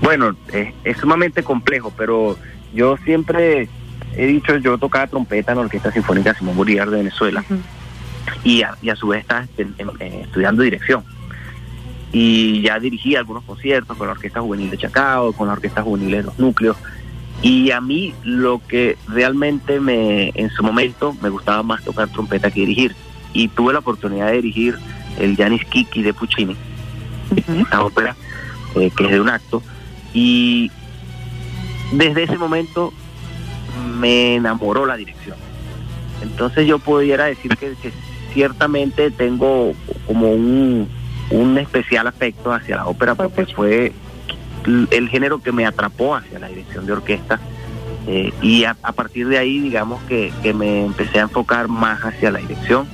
Bueno, 0.00 0.36
es, 0.52 0.72
es 0.84 0.96
sumamente 0.96 1.42
complejo, 1.42 1.92
pero 1.96 2.38
yo 2.72 2.96
siempre 2.98 3.68
he 4.16 4.26
dicho, 4.26 4.56
yo 4.58 4.78
tocaba 4.78 5.06
trompeta 5.06 5.52
en 5.52 5.58
la 5.58 5.64
Orquesta 5.64 5.92
Sinfónica 5.92 6.34
Simón 6.34 6.56
Bolívar 6.56 6.90
de 6.90 6.98
Venezuela 6.98 7.44
y, 8.44 8.62
a, 8.62 8.76
y 8.82 8.90
a 8.90 8.96
su 8.96 9.08
vez 9.08 9.20
estaba 9.20 9.46
en- 9.56 9.74
eh, 10.00 10.20
estudiando 10.24 10.62
dirección. 10.62 11.04
Y 12.12 12.62
ya 12.62 12.78
dirigí 12.78 13.16
algunos 13.16 13.44
conciertos 13.44 13.96
con 13.96 14.06
la 14.06 14.14
Orquesta 14.14 14.40
Juvenil 14.40 14.70
de 14.70 14.78
Chacao, 14.78 15.32
con 15.32 15.46
la 15.48 15.52
Orquesta 15.54 15.82
Juvenil 15.82 16.10
de 16.12 16.22
Los 16.22 16.38
Núcleos. 16.38 16.76
Y 17.42 17.70
a 17.70 17.80
mí 17.80 18.14
lo 18.24 18.60
que 18.66 18.96
realmente 19.06 19.78
me, 19.78 20.32
en 20.34 20.50
su 20.50 20.62
momento 20.62 21.14
me 21.22 21.28
gustaba 21.28 21.62
más 21.62 21.84
tocar 21.84 22.08
trompeta 22.08 22.50
que 22.50 22.60
dirigir. 22.60 22.96
Y 23.34 23.48
tuve 23.48 23.72
la 23.74 23.80
oportunidad 23.80 24.26
de 24.28 24.32
dirigir 24.36 24.76
el 25.18 25.36
Janis 25.36 25.64
Kiki 25.66 26.02
de 26.02 26.14
Puccini, 26.14 26.56
esta 27.60 27.84
ópera 27.84 28.16
eh, 28.74 28.90
que 28.96 29.04
es 29.04 29.10
de 29.10 29.20
un 29.20 29.28
acto. 29.28 29.62
Y 30.14 30.70
desde 31.92 32.22
ese 32.24 32.38
momento 32.38 32.92
me 33.78 34.36
enamoró 34.36 34.86
la 34.86 34.96
dirección. 34.96 35.36
Entonces 36.22 36.66
yo 36.66 36.78
pudiera 36.78 37.26
decir 37.26 37.56
que, 37.56 37.74
que 37.80 37.92
ciertamente 38.32 39.10
tengo 39.10 39.72
como 40.06 40.30
un, 40.32 40.88
un 41.30 41.58
especial 41.58 42.06
afecto 42.06 42.52
hacia 42.52 42.76
la 42.76 42.86
ópera 42.86 43.14
porque 43.14 43.46
fue 43.46 43.92
l- 44.66 44.86
el 44.90 45.08
género 45.08 45.40
que 45.40 45.52
me 45.52 45.64
atrapó 45.66 46.14
hacia 46.16 46.38
la 46.38 46.48
dirección 46.48 46.86
de 46.86 46.92
orquesta 46.92 47.38
eh, 48.06 48.32
y 48.42 48.64
a, 48.64 48.76
a 48.82 48.92
partir 48.92 49.28
de 49.28 49.38
ahí 49.38 49.60
digamos 49.60 50.02
que, 50.04 50.32
que 50.42 50.52
me 50.54 50.84
empecé 50.84 51.18
a 51.20 51.22
enfocar 51.22 51.68
más 51.68 52.00
hacia 52.04 52.30
la 52.30 52.38
dirección. 52.40 52.86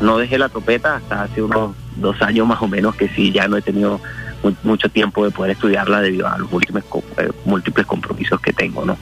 No 0.00 0.18
dejé 0.18 0.38
la 0.38 0.48
trompeta 0.48 0.96
hasta 0.96 1.22
hace 1.22 1.40
unos 1.42 1.76
dos 1.96 2.20
años 2.22 2.46
más 2.48 2.60
o 2.60 2.66
menos 2.66 2.96
que 2.96 3.08
sí 3.08 3.30
ya 3.30 3.46
no 3.46 3.56
he 3.56 3.62
tenido 3.62 4.00
mu- 4.42 4.52
mucho 4.64 4.88
tiempo 4.88 5.24
de 5.24 5.30
poder 5.30 5.52
estudiarla 5.52 6.00
debido 6.00 6.26
a 6.26 6.36
los 6.38 6.50
múltiples, 6.50 6.84
eh, 7.18 7.30
múltiples 7.44 7.86
compromisos 7.86 8.40
que 8.40 8.52
tengo, 8.52 8.84
¿no? 8.84 8.96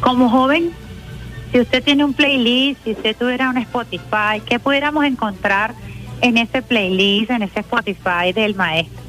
Como 0.00 0.28
joven, 0.28 0.70
si 1.52 1.60
usted 1.60 1.82
tiene 1.82 2.04
un 2.04 2.14
playlist, 2.14 2.82
si 2.84 2.92
usted 2.92 3.16
tuviera 3.16 3.50
un 3.50 3.58
Spotify, 3.58 4.40
¿qué 4.46 4.58
pudiéramos 4.58 5.04
encontrar 5.04 5.74
en 6.20 6.38
ese 6.38 6.62
playlist, 6.62 7.30
en 7.30 7.42
ese 7.42 7.60
Spotify 7.60 8.32
del 8.34 8.54
maestro? 8.54 9.00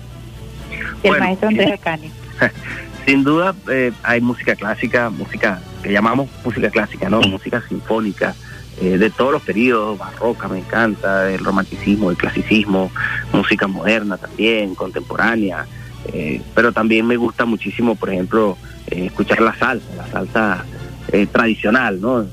Del 1.01 1.11
Bueno, 1.11 1.25
maestro 1.25 1.49
Andrés 1.49 1.71
Arcani. 1.71 2.11
Sin 3.05 3.23
duda 3.23 3.55
eh, 3.69 3.91
hay 4.03 4.21
música 4.21 4.55
clásica, 4.55 5.09
música 5.09 5.61
que 5.81 5.91
llamamos 5.91 6.29
música 6.45 6.69
clásica, 6.69 7.09
¿no? 7.09 7.21
Música 7.21 7.63
sinfónica, 7.67 8.35
eh, 8.79 8.97
de 8.97 9.09
todos 9.09 9.31
los 9.31 9.41
periodos, 9.41 9.97
barroca 9.97 10.47
me 10.47 10.59
encanta, 10.59 11.29
el 11.31 11.43
romanticismo, 11.43 12.09
el 12.09 12.17
clasicismo, 12.17 12.91
música 13.33 13.67
moderna 13.67 14.17
también, 14.17 14.75
contemporánea, 14.75 15.65
eh, 16.13 16.41
pero 16.55 16.71
también 16.71 17.05
me 17.05 17.17
gusta 17.17 17.45
muchísimo, 17.45 17.95
por 17.95 18.09
ejemplo, 18.09 18.57
eh, 18.87 19.05
escuchar 19.05 19.41
la 19.41 19.55
salsa, 19.55 19.85
la 19.95 20.07
salsa 20.07 20.65
eh, 21.11 21.27
tradicional, 21.27 21.99
¿no? 22.01 22.25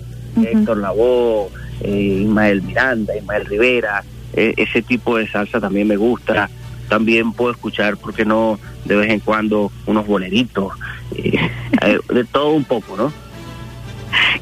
Héctor 0.42 0.78
Lavoe, 0.78 1.48
eh, 1.80 2.20
Ismael 2.22 2.62
Miranda, 2.62 3.16
Ismael 3.16 3.44
Rivera, 3.46 4.04
eh, 4.34 4.54
ese 4.56 4.82
tipo 4.82 5.16
de 5.16 5.26
salsa 5.28 5.60
también 5.60 5.88
me 5.88 5.96
gusta. 5.96 6.48
También 6.88 7.32
puedo 7.32 7.50
escuchar, 7.50 7.96
¿por 7.96 8.14
qué 8.14 8.24
no? 8.24 8.58
De 8.84 8.96
vez 8.96 9.10
en 9.10 9.20
cuando 9.20 9.70
unos 9.86 10.06
boleritos, 10.06 10.72
eh, 11.16 11.38
eh, 11.82 11.98
de 12.12 12.24
todo 12.24 12.50
un 12.52 12.64
poco, 12.64 12.96
¿no? 12.96 13.12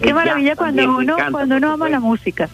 Qué 0.01 0.09
El 0.11 0.15
maravilla 0.15 0.55
cuando 0.55 0.85
uno, 0.99 1.17
cuando 1.33 1.57
uno 1.57 1.73
ama 1.73 1.89
la 1.89 1.99
música. 1.99 2.49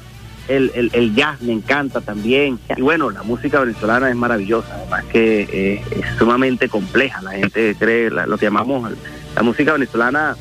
el, 0.48 0.70
el, 0.74 0.90
el 0.94 1.14
jazz 1.14 1.40
me 1.42 1.52
encanta 1.52 2.00
también. 2.00 2.58
Y 2.76 2.80
bueno, 2.80 3.10
la 3.10 3.22
música 3.22 3.60
venezolana 3.60 4.08
es 4.08 4.16
maravillosa, 4.16 4.74
además 4.76 5.04
que 5.12 5.42
eh, 5.52 5.82
es 5.90 6.18
sumamente 6.18 6.68
compleja. 6.68 7.20
La 7.22 7.32
gente 7.32 7.74
cree, 7.78 8.10
la- 8.10 8.26
lo 8.26 8.38
que 8.38 8.46
llamamos 8.46 8.90
la 9.36 9.42
música 9.42 9.72
venezolana 9.74 10.36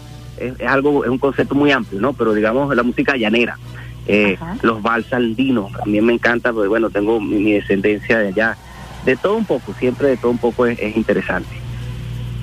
es, 0.47 0.59
es 0.59 0.67
algo, 0.67 1.03
es 1.03 1.09
un 1.09 1.17
concepto 1.17 1.55
muy 1.55 1.71
amplio, 1.71 2.01
¿no? 2.01 2.13
Pero 2.13 2.33
digamos 2.33 2.75
la 2.75 2.83
música 2.83 3.15
llanera, 3.15 3.57
eh, 4.07 4.37
los 4.61 4.81
vals 4.81 5.11
andinos, 5.13 5.71
también 5.71 6.05
me 6.05 6.13
encanta, 6.13 6.51
porque 6.51 6.67
bueno, 6.67 6.89
tengo 6.89 7.19
mi, 7.19 7.37
mi 7.37 7.53
descendencia 7.53 8.19
de 8.19 8.27
allá. 8.29 8.57
De 9.05 9.15
todo 9.15 9.35
un 9.35 9.45
poco, 9.45 9.73
siempre 9.73 10.09
de 10.09 10.17
todo 10.17 10.31
un 10.31 10.37
poco 10.37 10.67
es, 10.67 10.77
es 10.79 10.95
interesante. 10.95 11.49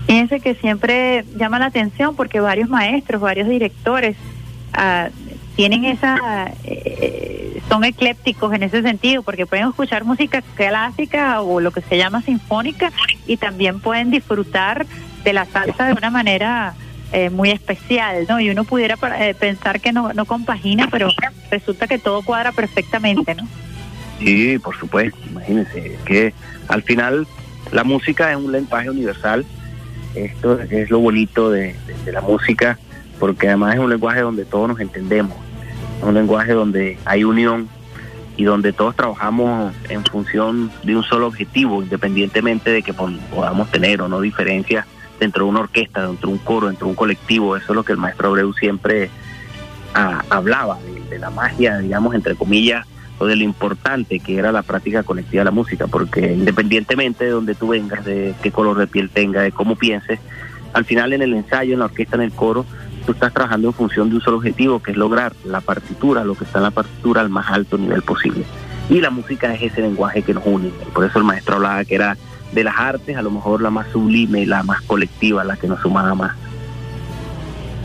Fíjense 0.08 0.40
que 0.40 0.54
siempre 0.54 1.24
llama 1.36 1.58
la 1.58 1.66
atención 1.66 2.16
porque 2.16 2.40
varios 2.40 2.68
maestros, 2.68 3.20
varios 3.20 3.46
directores 3.46 4.16
ah, 4.72 5.10
tienen 5.54 5.84
esa, 5.84 6.50
eh, 6.64 7.60
son 7.68 7.84
eclépticos 7.84 8.54
en 8.54 8.62
ese 8.62 8.80
sentido 8.80 9.22
porque 9.22 9.44
pueden 9.44 9.68
escuchar 9.68 10.04
música 10.04 10.40
clásica 10.54 11.42
o 11.42 11.60
lo 11.60 11.72
que 11.72 11.82
se 11.82 11.98
llama 11.98 12.22
sinfónica 12.22 12.90
y 13.26 13.36
también 13.36 13.80
pueden 13.80 14.10
disfrutar 14.10 14.86
de 15.24 15.32
la 15.34 15.44
salsa 15.44 15.88
de 15.88 15.92
una 15.92 16.10
manera 16.10 16.74
eh, 17.12 17.30
muy 17.30 17.50
especial, 17.50 18.26
¿no? 18.28 18.38
Y 18.40 18.50
uno 18.50 18.64
pudiera 18.64 18.96
eh, 19.18 19.34
pensar 19.38 19.80
que 19.80 19.92
no, 19.92 20.12
no 20.12 20.24
compagina, 20.26 20.88
pero 20.90 21.08
resulta 21.50 21.86
que 21.86 21.98
todo 21.98 22.22
cuadra 22.22 22.52
perfectamente, 22.52 23.34
¿no? 23.34 23.46
Sí, 24.18 24.58
por 24.58 24.76
supuesto, 24.76 25.18
imagínense, 25.30 25.96
que 26.04 26.34
al 26.68 26.82
final 26.82 27.26
la 27.72 27.84
música 27.84 28.30
es 28.30 28.36
un 28.36 28.50
lenguaje 28.52 28.90
universal, 28.90 29.44
esto 30.14 30.60
es 30.60 30.90
lo 30.90 30.98
bonito 30.98 31.50
de, 31.50 31.74
de- 32.04 32.12
la 32.12 32.20
música, 32.20 32.78
porque 33.20 33.46
además 33.48 33.74
es 33.74 33.80
un 33.80 33.90
lenguaje 33.90 34.20
donde 34.20 34.44
todos 34.44 34.68
nos 34.68 34.80
entendemos, 34.80 35.36
un 36.02 36.14
lenguaje 36.14 36.52
donde 36.52 36.98
hay 37.04 37.22
unión 37.24 37.68
y 38.36 38.44
donde 38.44 38.72
todos 38.72 38.96
trabajamos 38.96 39.72
en 39.88 40.04
función 40.04 40.70
de 40.82 40.96
un 40.96 41.02
solo 41.04 41.26
objetivo, 41.28 41.82
independientemente 41.82 42.70
de 42.70 42.82
que 42.82 42.92
podamos 42.94 43.70
tener 43.70 44.00
o 44.02 44.08
no 44.08 44.20
diferencias 44.20 44.84
dentro 45.18 45.44
de 45.44 45.50
una 45.50 45.60
orquesta, 45.60 46.06
dentro 46.06 46.28
de 46.28 46.34
un 46.34 46.38
coro, 46.40 46.68
dentro 46.68 46.86
de 46.86 46.90
un 46.90 46.96
colectivo. 46.96 47.56
Eso 47.56 47.72
es 47.72 47.76
lo 47.76 47.84
que 47.84 47.92
el 47.92 47.98
maestro 47.98 48.28
Abreu 48.28 48.52
siempre 48.52 49.10
ah, 49.94 50.24
hablaba, 50.30 50.78
de, 51.10 51.18
la 51.18 51.30
magia, 51.30 51.78
digamos, 51.78 52.14
entre 52.14 52.34
comillas, 52.34 52.86
o 53.18 53.26
de 53.26 53.34
lo 53.34 53.42
importante 53.42 54.20
que 54.20 54.38
era 54.38 54.52
la 54.52 54.62
práctica 54.62 55.02
colectiva 55.02 55.40
de 55.40 55.46
la 55.46 55.50
música, 55.50 55.86
porque 55.86 56.32
independientemente 56.32 57.24
de 57.24 57.30
donde 57.30 57.54
tú 57.54 57.68
vengas, 57.68 58.04
de 58.04 58.34
qué 58.42 58.52
color 58.52 58.78
de 58.78 58.86
piel 58.86 59.10
tengas, 59.10 59.42
de 59.42 59.52
cómo 59.52 59.74
pienses, 59.76 60.20
al 60.72 60.84
final 60.84 61.12
en 61.12 61.22
el 61.22 61.34
ensayo, 61.34 61.72
en 61.72 61.80
la 61.80 61.86
orquesta, 61.86 62.16
en 62.16 62.22
el 62.22 62.32
coro, 62.32 62.64
tú 63.06 63.12
estás 63.12 63.32
trabajando 63.32 63.68
en 63.68 63.74
función 63.74 64.10
de 64.10 64.16
un 64.16 64.20
solo 64.20 64.36
objetivo, 64.36 64.80
que 64.80 64.92
es 64.92 64.96
lograr 64.96 65.32
la 65.44 65.60
partitura, 65.60 66.24
lo 66.24 66.34
que 66.34 66.44
está 66.44 66.58
en 66.58 66.64
la 66.64 66.70
partitura 66.70 67.20
al 67.20 67.30
más 67.30 67.50
alto 67.50 67.78
nivel 67.78 68.02
posible. 68.02 68.44
Y 68.90 69.00
la 69.00 69.10
música 69.10 69.54
es 69.54 69.62
ese 69.62 69.82
lenguaje 69.82 70.22
que 70.22 70.34
nos 70.34 70.44
une. 70.46 70.70
Por 70.94 71.04
eso 71.04 71.18
el 71.18 71.24
maestro 71.24 71.56
hablaba 71.56 71.84
que 71.84 71.94
era 71.94 72.16
de 72.52 72.64
las 72.64 72.74
artes, 72.78 73.16
a 73.16 73.22
lo 73.22 73.30
mejor 73.30 73.60
la 73.60 73.70
más 73.70 73.88
sublime, 73.88 74.46
la 74.46 74.62
más 74.62 74.82
colectiva, 74.82 75.44
la 75.44 75.56
que 75.56 75.66
nos 75.66 75.80
sumaba 75.80 76.14
más. 76.14 76.32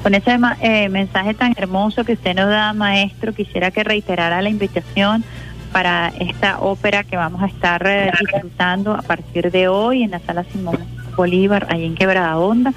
Con 0.03 0.15
ese 0.15 0.37
eh, 0.61 0.89
mensaje 0.89 1.33
tan 1.33 1.53
hermoso 1.55 2.03
que 2.03 2.13
usted 2.13 2.35
nos 2.35 2.49
da, 2.49 2.73
maestro, 2.73 3.33
quisiera 3.33 3.71
que 3.71 3.83
reiterara 3.83 4.41
la 4.41 4.49
invitación 4.49 5.23
para 5.71 6.09
esta 6.19 6.59
ópera 6.59 7.03
que 7.03 7.15
vamos 7.15 7.41
a 7.41 7.47
estar 7.47 7.85
eh, 7.87 8.11
disfrutando 8.19 8.93
a 8.93 9.01
partir 9.01 9.49
de 9.49 9.67
hoy 9.67 10.03
en 10.03 10.11
la 10.11 10.19
sala 10.19 10.43
Simón 10.51 10.77
Bolívar, 11.15 11.67
ahí 11.69 11.85
en 11.85 11.95
Quebrada 11.95 12.37
Onda. 12.37 12.73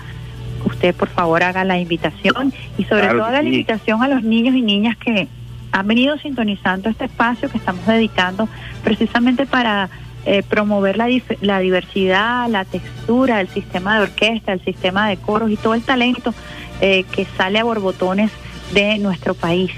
Usted, 0.65 0.95
por 0.95 1.09
favor, 1.09 1.43
haga 1.43 1.65
la 1.65 1.79
invitación 1.79 2.53
y 2.79 2.85
sobre 2.85 3.09
todo 3.09 3.25
haga 3.25 3.43
la 3.43 3.49
invitación 3.49 4.03
a 4.03 4.09
los 4.09 4.23
niños 4.23 4.55
y 4.55 4.63
niñas 4.63 4.97
que 4.97 5.29
han 5.73 5.87
venido 5.87 6.17
sintonizando 6.19 6.89
este 6.89 7.05
espacio 7.05 7.51
que 7.51 7.59
estamos 7.59 7.85
dedicando 7.87 8.49
precisamente 8.83 9.47
para 9.47 9.91
eh, 10.27 10.43
promover 10.43 10.97
la, 10.97 11.09
la 11.41 11.61
diversidad, 11.61 12.49
la 12.49 12.65
textura, 12.65 13.41
el 13.41 13.49
sistema 13.49 13.97
de 13.97 14.03
orquesta, 14.03 14.53
el 14.53 14.61
sistema 14.65 15.09
de 15.09 15.19
coros 15.19 15.53
y 15.53 15.57
todo 15.57 15.75
el 15.75 15.83
talento 15.83 16.35
eh, 16.81 17.05
que 17.13 17.27
sale 17.37 17.61
a 17.61 17.65
borbotones 17.65 18.33
de 18.75 18.99
nuestro 18.99 19.35
país. 19.35 19.71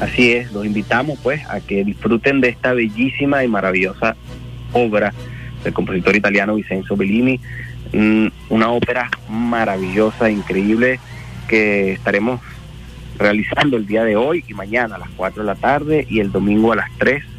Así 0.00 0.32
es, 0.32 0.52
los 0.52 0.64
invitamos 0.64 1.18
pues 1.20 1.44
a 1.48 1.60
que 1.60 1.82
disfruten 1.82 2.40
de 2.40 2.50
esta 2.50 2.74
bellísima 2.74 3.42
y 3.42 3.48
maravillosa 3.48 4.14
obra 4.72 5.12
del 5.64 5.72
compositor 5.72 6.14
italiano 6.14 6.54
Vincenzo 6.54 6.96
Bellini, 6.96 7.40
mm, 7.92 8.26
una 8.50 8.70
ópera 8.70 9.10
maravillosa, 9.28 10.30
increíble, 10.30 11.00
que 11.48 11.92
estaremos 11.92 12.40
realizando 13.18 13.76
el 13.76 13.86
día 13.86 14.04
de 14.04 14.14
hoy 14.14 14.44
y 14.46 14.54
mañana 14.54 14.94
a 14.94 14.98
las 14.98 15.10
4 15.16 15.42
de 15.42 15.46
la 15.46 15.56
tarde 15.56 16.06
y 16.08 16.20
el 16.20 16.30
domingo 16.30 16.72
a 16.72 16.76
las 16.76 16.90
3 16.98 17.33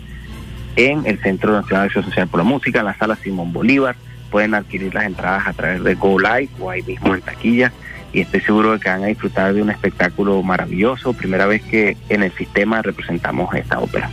en 0.76 1.06
el 1.06 1.20
Centro 1.20 1.52
Nacional 1.52 1.84
de 1.84 1.86
Acción 1.88 2.06
Social 2.06 2.28
por 2.28 2.40
la 2.40 2.44
Música, 2.44 2.80
en 2.80 2.86
la 2.86 2.98
sala 2.98 3.16
Simón 3.16 3.54
Bolívar. 3.54 3.96
Pueden 4.30 4.54
adquirir 4.54 4.94
las 4.94 5.06
entradas 5.06 5.48
a 5.48 5.54
través 5.54 5.84
de 5.84 5.96
Go 5.96 6.20
Live 6.20 6.50
o 6.60 6.70
ahí 6.70 6.82
mismo 6.84 7.16
en 7.16 7.22
taquilla 7.22 7.72
y 8.16 8.22
estoy 8.22 8.40
seguro 8.42 8.72
de 8.72 8.80
que 8.80 8.90
van 8.90 9.04
a 9.04 9.08
disfrutar 9.08 9.54
de 9.54 9.62
un 9.62 9.70
espectáculo 9.70 10.42
maravilloso. 10.42 11.14
Primera 11.14 11.46
vez 11.48 11.62
que 11.64 11.98
en 12.08 12.24
el 12.24 12.32
sistema 12.32 12.82
representamos 12.82 13.54
esta 13.54 13.80
ópera. 13.80 14.10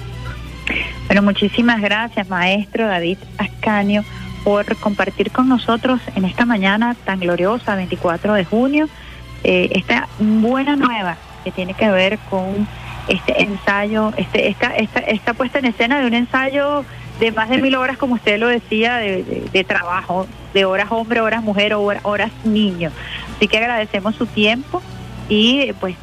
Bueno, 1.07 1.23
muchísimas 1.23 1.81
gracias, 1.81 2.29
maestro 2.29 2.87
David 2.87 3.19
Ascanio, 3.39 4.05
por 4.43 4.77
compartir 4.77 5.31
con 5.31 5.49
nosotros 5.49 6.01
en 6.17 6.25
esta 6.25 6.47
mañana 6.47 6.97
tan 7.05 7.21
gloriosa, 7.21 7.77
24 7.77 8.35
de 8.35 8.45
junio, 8.45 8.89
eh, 9.45 9.71
esta 9.73 10.09
buena 10.19 10.75
nueva 10.75 11.17
que 11.45 11.53
tiene 11.53 11.75
que 11.75 11.89
ver 11.91 12.19
con 12.31 12.67
este 13.09 13.43
ensayo, 13.43 14.13
este, 14.17 14.49
esta, 14.49 14.77
esta, 14.77 15.01
esta 15.01 15.35
puesta 15.35 15.59
en 15.59 15.67
escena 15.67 16.01
de 16.01 16.07
un 16.07 16.15
ensayo 16.15 16.85
de 17.21 17.31
más 17.33 17.49
de 17.49 17.59
mil 17.59 17.75
horas, 17.77 17.99
como 17.99 18.15
usted 18.15 18.39
lo 18.39 18.49
decía, 18.49 18.97
de, 18.97 19.65
trabajo, 19.67 20.27
de 20.55 20.65
horas 20.65 20.89
hombre, 20.91 21.21
horas 21.21 21.43
mujer, 21.43 21.75
horas, 21.75 22.03
horas 22.05 22.33
niño. 22.45 22.91
Así 23.37 23.49
que 23.49 23.59
agradecemos 23.59 24.17
su 24.17 24.27
tiempo 24.27 24.83
y 25.29 25.73
pues 25.75 25.95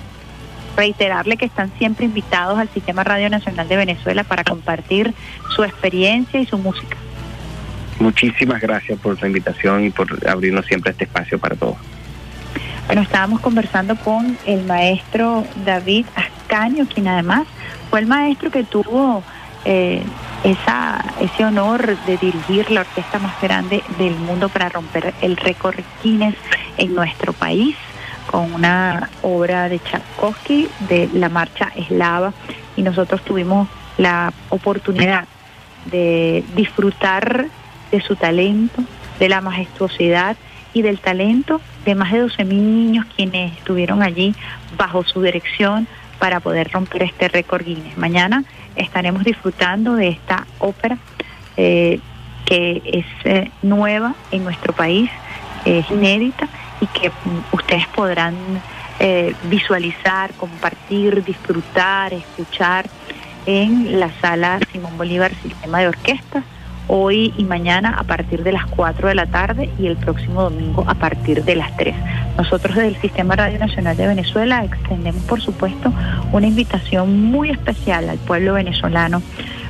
reiterarle 0.77 1.35
que 1.35 1.45
están 1.45 1.71
siempre 1.77 2.05
invitados 2.05 2.57
al 2.57 2.69
Sistema 2.69 3.03
Radio 3.03 3.29
Nacional 3.29 3.67
de 3.67 3.75
Venezuela 3.75 4.23
para 4.23 4.43
compartir 4.43 5.13
su 5.55 5.63
experiencia 5.63 6.39
y 6.39 6.45
su 6.45 6.57
música. 6.57 6.95
Muchísimas 7.99 8.61
gracias 8.61 8.97
por 8.99 9.19
su 9.19 9.25
invitación 9.25 9.83
y 9.83 9.89
por 9.89 10.25
abrirnos 10.25 10.65
siempre 10.67 10.91
este 10.91 11.03
espacio 11.03 11.37
para 11.37 11.55
todos. 11.55 11.75
Bueno, 12.87 13.01
estábamos 13.01 13.41
conversando 13.41 13.97
con 13.97 14.37
el 14.45 14.63
maestro 14.63 15.43
David 15.65 16.05
Ascaño, 16.49 16.87
quien 16.87 17.07
además 17.07 17.45
fue 17.91 17.99
el 17.99 18.07
maestro 18.07 18.49
que 18.49 18.63
tuvo 18.63 19.21
eh, 19.65 20.01
ese 20.43 21.45
honor 21.45 21.95
de 22.05 22.17
dirigir 22.17 22.71
la 22.71 22.81
orquesta 22.81 23.19
más 23.19 23.39
grande 23.39 23.83
del 23.99 24.15
mundo 24.15 24.49
para 24.49 24.67
romper 24.67 25.13
el 25.21 25.37
récord 25.37 25.79
Guinness 26.03 26.33
en 26.77 26.95
nuestro 26.95 27.33
país 27.33 27.75
con 28.25 28.51
una 28.51 29.09
obra 29.21 29.69
de 29.69 29.77
Tchaikovsky 29.77 30.69
de 30.87 31.07
la 31.13 31.29
marcha 31.29 31.71
eslava. 31.75 32.33
Y 32.75 32.81
nosotros 32.81 33.21
tuvimos 33.21 33.67
la 33.99 34.33
oportunidad 34.49 35.25
de 35.91 36.43
disfrutar 36.55 37.45
de 37.91 38.01
su 38.01 38.15
talento, 38.15 38.83
de 39.19 39.29
la 39.29 39.41
majestuosidad 39.41 40.35
y 40.73 40.81
del 40.81 40.99
talento 40.99 41.61
de 41.85 41.93
más 41.93 42.11
de 42.11 42.25
12.000 42.25 42.47
niños 42.47 43.05
quienes 43.15 43.55
estuvieron 43.55 44.01
allí 44.01 44.33
bajo 44.77 45.03
su 45.03 45.21
dirección 45.21 45.87
para 46.19 46.39
poder 46.39 46.69
romper 46.71 47.03
este 47.03 47.27
récord 47.27 47.63
Guinness. 47.65 47.97
Mañana 47.97 48.43
estaremos 48.75 49.23
disfrutando 49.23 49.95
de 49.95 50.09
esta 50.09 50.45
ópera 50.59 50.97
eh, 51.57 51.99
que 52.45 52.81
es 52.85 53.05
eh, 53.25 53.51
nueva 53.61 54.15
en 54.31 54.43
nuestro 54.43 54.73
país, 54.73 55.09
es 55.65 55.89
inédita 55.89 56.47
y 56.81 56.87
que 56.87 57.11
ustedes 57.51 57.87
podrán 57.87 58.35
eh, 58.99 59.33
visualizar, 59.43 60.33
compartir, 60.33 61.23
disfrutar, 61.23 62.13
escuchar 62.13 62.89
en 63.45 63.99
la 63.99 64.11
sala 64.19 64.59
Simón 64.71 64.97
Bolívar 64.97 65.31
Sistema 65.41 65.79
de 65.79 65.87
Orquestas 65.87 66.43
hoy 66.89 67.33
y 67.37 67.43
mañana 67.43 67.95
a 67.97 68.03
partir 68.03 68.43
de 68.43 68.51
las 68.51 68.65
4 68.65 69.07
de 69.07 69.15
la 69.15 69.27
tarde 69.27 69.69
y 69.79 69.87
el 69.87 69.95
próximo 69.95 70.41
domingo 70.41 70.83
a 70.87 70.95
partir 70.95 71.45
de 71.45 71.55
las 71.55 71.75
3. 71.77 71.95
Nosotros 72.35 72.75
desde 72.75 72.89
el 72.89 72.97
Sistema 72.97 73.35
Radio 73.35 73.59
Nacional 73.59 73.95
de 73.95 74.07
Venezuela 74.07 74.65
extendemos, 74.65 75.23
por 75.23 75.39
supuesto, 75.39 75.93
una 76.31 76.47
invitación 76.47 77.23
muy 77.23 77.51
especial 77.51 78.09
al 78.09 78.17
pueblo 78.17 78.53
venezolano 78.55 79.21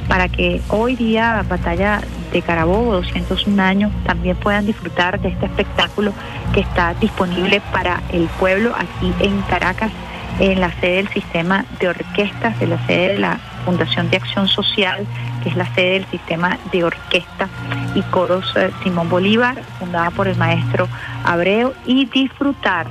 para 0.08 0.30
que 0.30 0.62
hoy 0.70 0.96
día, 0.96 1.46
Batalla 1.48 2.02
de 2.32 2.42
Carabobo, 2.42 2.94
201 2.94 3.62
años, 3.62 3.92
también 4.06 4.36
puedan 4.38 4.66
disfrutar 4.66 5.20
de 5.20 5.30
este 5.30 5.46
espectáculo 5.46 6.14
que 6.54 6.62
está 6.62 6.94
disponible 6.96 7.62
para 7.72 8.02
el 8.12 8.28
pueblo 8.40 8.74
aquí 8.76 9.14
en 9.20 9.42
Caracas, 9.44 9.92
en 10.40 10.62
la 10.62 10.72
sede 10.80 10.96
del 10.96 11.10
sistema 11.10 11.66
de 11.80 11.90
orquestas, 11.90 12.60
de 12.60 12.68
la 12.68 12.86
sede 12.88 13.14
de 13.14 13.20
la 13.20 13.40
Fundación 13.70 14.10
de 14.10 14.18
Acción 14.18 14.48
Social, 14.48 15.06
que 15.44 15.50
es 15.50 15.56
la 15.56 15.72
sede 15.76 15.92
del 15.92 16.06
sistema 16.08 16.58
de 16.72 16.84
orquesta 16.84 17.48
y 17.94 18.02
coros 18.02 18.52
eh, 18.56 18.72
Simón 18.82 19.10
Bolívar, 19.10 19.62
fundada 19.78 20.10
por 20.10 20.28
el 20.28 20.36
maestro 20.38 20.88
Abreu, 21.24 21.74
y 21.86 22.06
disfrutar 22.06 22.88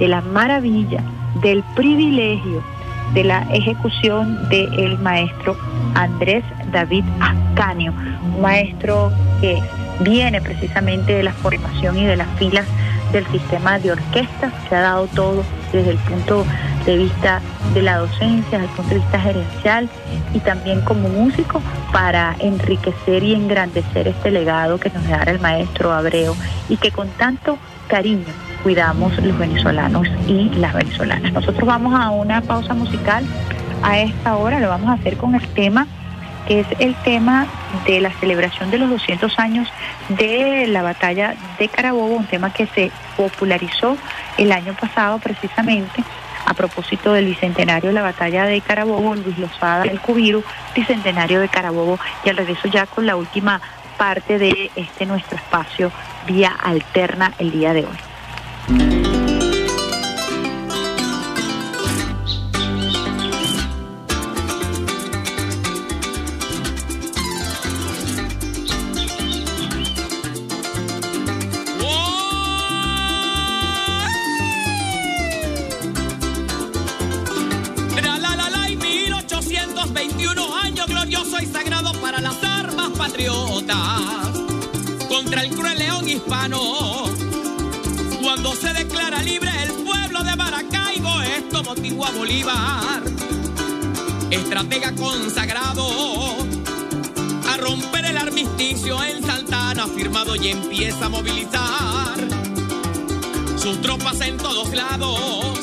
de 0.00 0.08
la 0.08 0.20
maravilla, 0.22 1.00
del 1.42 1.62
privilegio 1.76 2.60
de 3.14 3.22
la 3.22 3.46
ejecución 3.52 4.48
del 4.48 4.98
maestro 4.98 5.56
Andrés 5.94 6.42
David 6.72 7.04
Ascanio, 7.20 7.92
un 8.24 8.40
maestro 8.40 9.12
que 9.40 9.62
viene 10.00 10.40
precisamente 10.40 11.12
de 11.12 11.22
la 11.22 11.32
formación 11.34 11.96
y 11.98 12.04
de 12.04 12.16
las 12.16 12.28
filas 12.36 12.66
del 13.12 13.26
sistema 13.28 13.78
de 13.78 13.92
orquestas, 13.92 14.52
que 14.68 14.74
ha 14.74 14.80
dado 14.80 15.06
todo 15.08 15.44
desde 15.72 15.90
el 15.90 15.98
punto 15.98 16.44
de 16.84 16.96
vista 16.96 17.40
de 17.74 17.82
la 17.82 17.98
docencia, 17.98 18.58
desde 18.58 18.70
el 18.70 18.76
punto 18.76 18.94
de 18.94 19.00
vista 19.00 19.20
gerencial 19.20 19.88
y 20.32 20.40
también 20.40 20.80
como 20.82 21.08
músico 21.08 21.60
para 21.92 22.36
enriquecer 22.38 23.22
y 23.22 23.34
engrandecer 23.34 24.08
este 24.08 24.30
legado 24.30 24.78
que 24.78 24.90
nos 24.90 25.06
dará 25.08 25.32
el 25.32 25.40
maestro 25.40 25.92
Abreu 25.92 26.34
y 26.68 26.76
que 26.76 26.90
con 26.90 27.08
tanto 27.10 27.58
cariño 27.88 28.26
cuidamos 28.62 29.16
los 29.22 29.38
venezolanos 29.38 30.08
y 30.26 30.48
las 30.50 30.74
venezolanas. 30.74 31.32
Nosotros 31.32 31.66
vamos 31.66 31.94
a 31.98 32.10
una 32.10 32.40
pausa 32.40 32.74
musical 32.74 33.24
a 33.82 33.98
esta 33.98 34.36
hora, 34.36 34.58
lo 34.58 34.68
vamos 34.68 34.88
a 34.90 34.94
hacer 34.94 35.16
con 35.16 35.34
el 35.34 35.46
tema 35.48 35.86
que 36.46 36.60
es 36.60 36.66
el 36.78 36.94
tema 36.96 37.46
de 37.86 38.00
la 38.00 38.10
celebración 38.12 38.70
de 38.70 38.78
los 38.78 38.90
200 38.90 39.38
años 39.38 39.68
de 40.08 40.66
la 40.68 40.82
batalla 40.82 41.34
de 41.58 41.68
Carabobo, 41.68 42.14
un 42.16 42.26
tema 42.26 42.52
que 42.52 42.66
se 42.66 42.90
popularizó 43.16 43.96
el 44.38 44.52
año 44.52 44.74
pasado 44.74 45.18
precisamente 45.18 46.04
a 46.46 46.54
propósito 46.54 47.12
del 47.12 47.26
bicentenario 47.26 47.88
de 47.88 47.94
la 47.94 48.02
batalla 48.02 48.44
de 48.44 48.60
Carabobo, 48.60 49.16
Luis 49.16 49.36
Lozada 49.36 49.82
del 49.82 50.00
Cubiru, 50.00 50.44
bicentenario 50.74 51.40
de 51.40 51.48
Carabobo, 51.48 51.98
y 52.24 52.30
al 52.30 52.36
regreso 52.36 52.68
ya 52.68 52.86
con 52.86 53.04
la 53.04 53.16
última 53.16 53.60
parte 53.98 54.38
de 54.38 54.70
este 54.76 55.06
nuestro 55.06 55.36
espacio 55.36 55.90
vía 56.26 56.52
alterna 56.62 57.32
el 57.38 57.50
día 57.50 57.72
de 57.72 57.86
hoy. 57.86 59.15
Contra 85.08 85.42
el 85.42 85.50
cruel 85.54 85.78
león 85.78 86.06
hispano. 86.06 86.60
Cuando 88.22 88.54
se 88.54 88.74
declara 88.74 89.22
libre 89.22 89.50
el 89.62 89.72
pueblo 89.72 90.22
de 90.22 90.36
Maracaibo, 90.36 91.22
esto 91.22 91.62
motivó 91.62 92.04
a 92.04 92.10
Bolívar, 92.10 93.02
estratega 94.30 94.94
consagrado, 94.94 95.86
a 97.48 97.56
romper 97.56 98.04
el 98.04 98.18
armisticio 98.18 99.02
en 99.02 99.24
Santana 99.24 99.86
firmado 99.86 100.36
y 100.36 100.48
empieza 100.48 101.06
a 101.06 101.08
movilizar 101.08 102.18
sus 103.56 103.80
tropas 103.80 104.20
en 104.20 104.36
todos 104.36 104.74
lados 104.74 105.56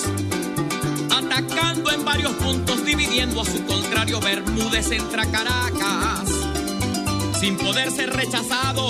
atacando 1.12 1.92
en 1.92 2.04
varios 2.04 2.32
puntos, 2.34 2.84
dividiendo 2.84 3.42
a 3.42 3.46
su 3.46 3.64
contrario 3.66 4.20
Bermúdez 4.20 4.92
entra 4.92 5.26
Caracas, 5.26 6.13
sin 7.44 7.58
poder 7.58 7.92
ser 7.92 8.10
rechazado. 8.10 8.88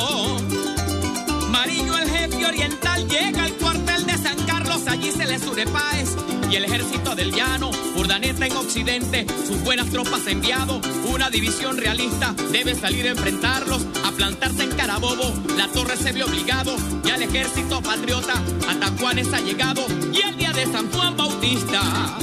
Mariño, 1.49 1.97
el 1.97 2.07
jefe 2.07 2.45
oriental, 2.45 3.07
llega 3.09 3.45
al 3.45 3.53
cuartel 3.53 4.05
de 4.05 4.15
San 4.15 4.37
Carlos, 4.45 4.85
allí 4.85 5.11
se 5.11 5.25
le 5.25 5.39
sube 5.39 5.65
Páez 5.65 6.15
y 6.51 6.57
el 6.57 6.65
ejército 6.65 7.15
del 7.15 7.31
llano, 7.31 7.71
Urdaneta 7.95 8.45
en 8.45 8.55
occidente, 8.55 9.25
sus 9.47 9.59
buenas 9.63 9.89
tropas 9.89 10.27
enviado, 10.27 10.79
una 11.11 11.31
división 11.31 11.77
realista 11.77 12.35
debe 12.51 12.75
salir 12.75 13.07
a 13.07 13.11
enfrentarlos, 13.11 13.87
a 14.05 14.11
plantarse 14.11 14.61
en 14.61 14.71
Carabobo, 14.75 15.33
la 15.57 15.67
torre 15.69 15.97
se 15.97 16.11
ve 16.11 16.23
obligado, 16.23 16.75
y 17.03 17.09
al 17.09 17.23
ejército 17.23 17.81
patriota, 17.81 18.35
Atacuanes 18.69 19.33
ha 19.33 19.39
llegado, 19.39 19.83
y 20.13 20.21
el 20.21 20.37
día 20.37 20.51
de 20.51 20.71
San 20.71 20.91
Juan 20.91 21.17
Bautista, 21.17 22.19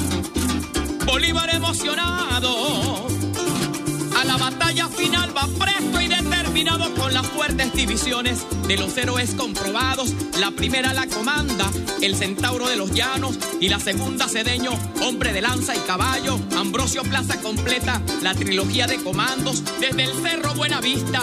Bolívar 1.06 1.52
emocionado, 1.52 3.08
a 4.16 4.24
la 4.24 4.36
batalla 4.36 4.86
final 4.88 5.36
va 5.36 5.48
presto 5.58 5.79
fuertes 7.40 7.72
divisiones 7.72 8.44
de 8.68 8.76
los 8.76 8.94
héroes 8.98 9.34
comprobados. 9.34 10.12
La 10.38 10.50
primera 10.50 10.92
la 10.92 11.06
comanda 11.06 11.70
el 12.02 12.14
centauro 12.14 12.68
de 12.68 12.76
los 12.76 12.92
llanos 12.92 13.38
y 13.58 13.70
la 13.70 13.80
segunda 13.80 14.28
cedeño, 14.28 14.72
hombre 15.00 15.32
de 15.32 15.40
lanza 15.40 15.74
y 15.74 15.78
caballo. 15.78 16.38
Ambrosio 16.54 17.02
Plaza 17.02 17.40
completa 17.40 18.02
la 18.20 18.34
trilogía 18.34 18.86
de 18.86 19.02
comandos 19.02 19.64
desde 19.80 20.04
el 20.04 20.12
Cerro 20.22 20.52
Buenavista. 20.54 21.22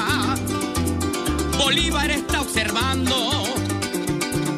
Bolívar 1.60 2.10
está 2.10 2.42
observando. 2.42 3.44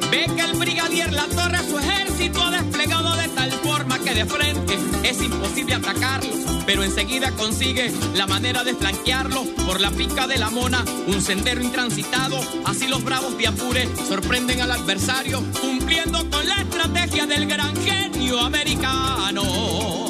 Ve 0.09 0.27
que 0.33 0.41
el 0.41 0.57
brigadier 0.57 1.11
La 1.11 1.25
Torre 1.25 1.59
su 1.69 1.77
ejército 1.77 2.41
ha 2.41 2.51
desplegado 2.51 3.17
de 3.17 3.27
tal 3.27 3.51
forma 3.51 3.78
de 4.13 4.25
frente 4.25 4.77
es 5.03 5.21
imposible 5.21 5.75
atacarlo, 5.75 6.31
pero 6.65 6.83
enseguida 6.83 7.31
consigue 7.31 7.91
la 8.15 8.25
manera 8.27 8.63
de 8.63 8.73
flanquearlo 8.73 9.43
por 9.65 9.79
la 9.79 9.91
pica 9.91 10.25
de 10.27 10.37
la 10.37 10.49
mona, 10.49 10.83
un 11.07 11.21
sendero 11.21 11.61
intransitado. 11.61 12.39
Así 12.65 12.87
los 12.87 13.03
bravos 13.03 13.37
de 13.37 13.47
Apure 13.47 13.87
sorprenden 14.07 14.61
al 14.61 14.71
adversario, 14.71 15.43
cumpliendo 15.61 16.27
con 16.29 16.47
la 16.47 16.55
estrategia 16.55 17.27
del 17.27 17.45
gran 17.45 17.75
genio 17.75 18.39
americano. 18.39 20.08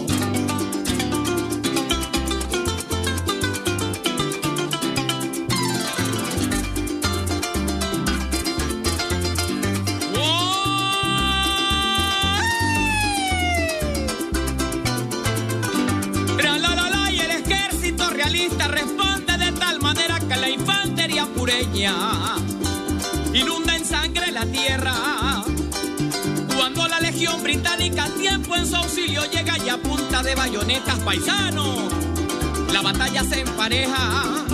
Inunda 23.34 23.76
en 23.76 23.86
sangre 23.86 24.32
la 24.32 24.46
tierra. 24.46 24.94
Cuando 26.56 26.88
la 26.88 27.00
legión 27.00 27.42
británica 27.44 28.08
tiempo 28.18 28.56
en 28.56 28.68
su 28.68 28.76
auxilio 28.76 29.24
llega 29.26 29.58
y 29.58 29.70
a 29.70 29.78
punta 29.78 30.24
de 30.24 30.36
bayonetas 30.36 31.00
paisano, 31.00 31.90
la 32.74 32.82
batalla 32.82 33.24
se 33.24 33.42
empareja. 33.42 34.46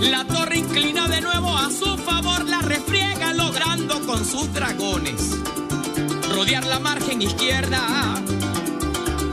La 0.00 0.24
torre 0.24 0.58
inclina 0.58 1.08
de 1.08 1.20
nuevo 1.20 1.56
a 1.56 1.70
su 1.70 1.96
favor, 1.98 2.44
la 2.44 2.60
refriega 2.60 3.32
logrando 3.32 4.00
con 4.06 4.24
sus 4.24 4.52
dragones 4.52 5.34
rodear 6.34 6.66
la 6.66 6.80
margen 6.80 7.22
izquierda. 7.22 8.14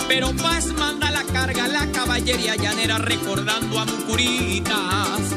Pero 0.08 0.32
Paz 0.36 0.68
manda 0.78 1.10
la 1.10 1.24
carga, 1.24 1.68
la 1.68 1.88
caballería 1.92 2.56
llanera 2.56 2.98
recordando 3.00 3.80
a 3.80 3.86
Mucuritas, 3.86 5.36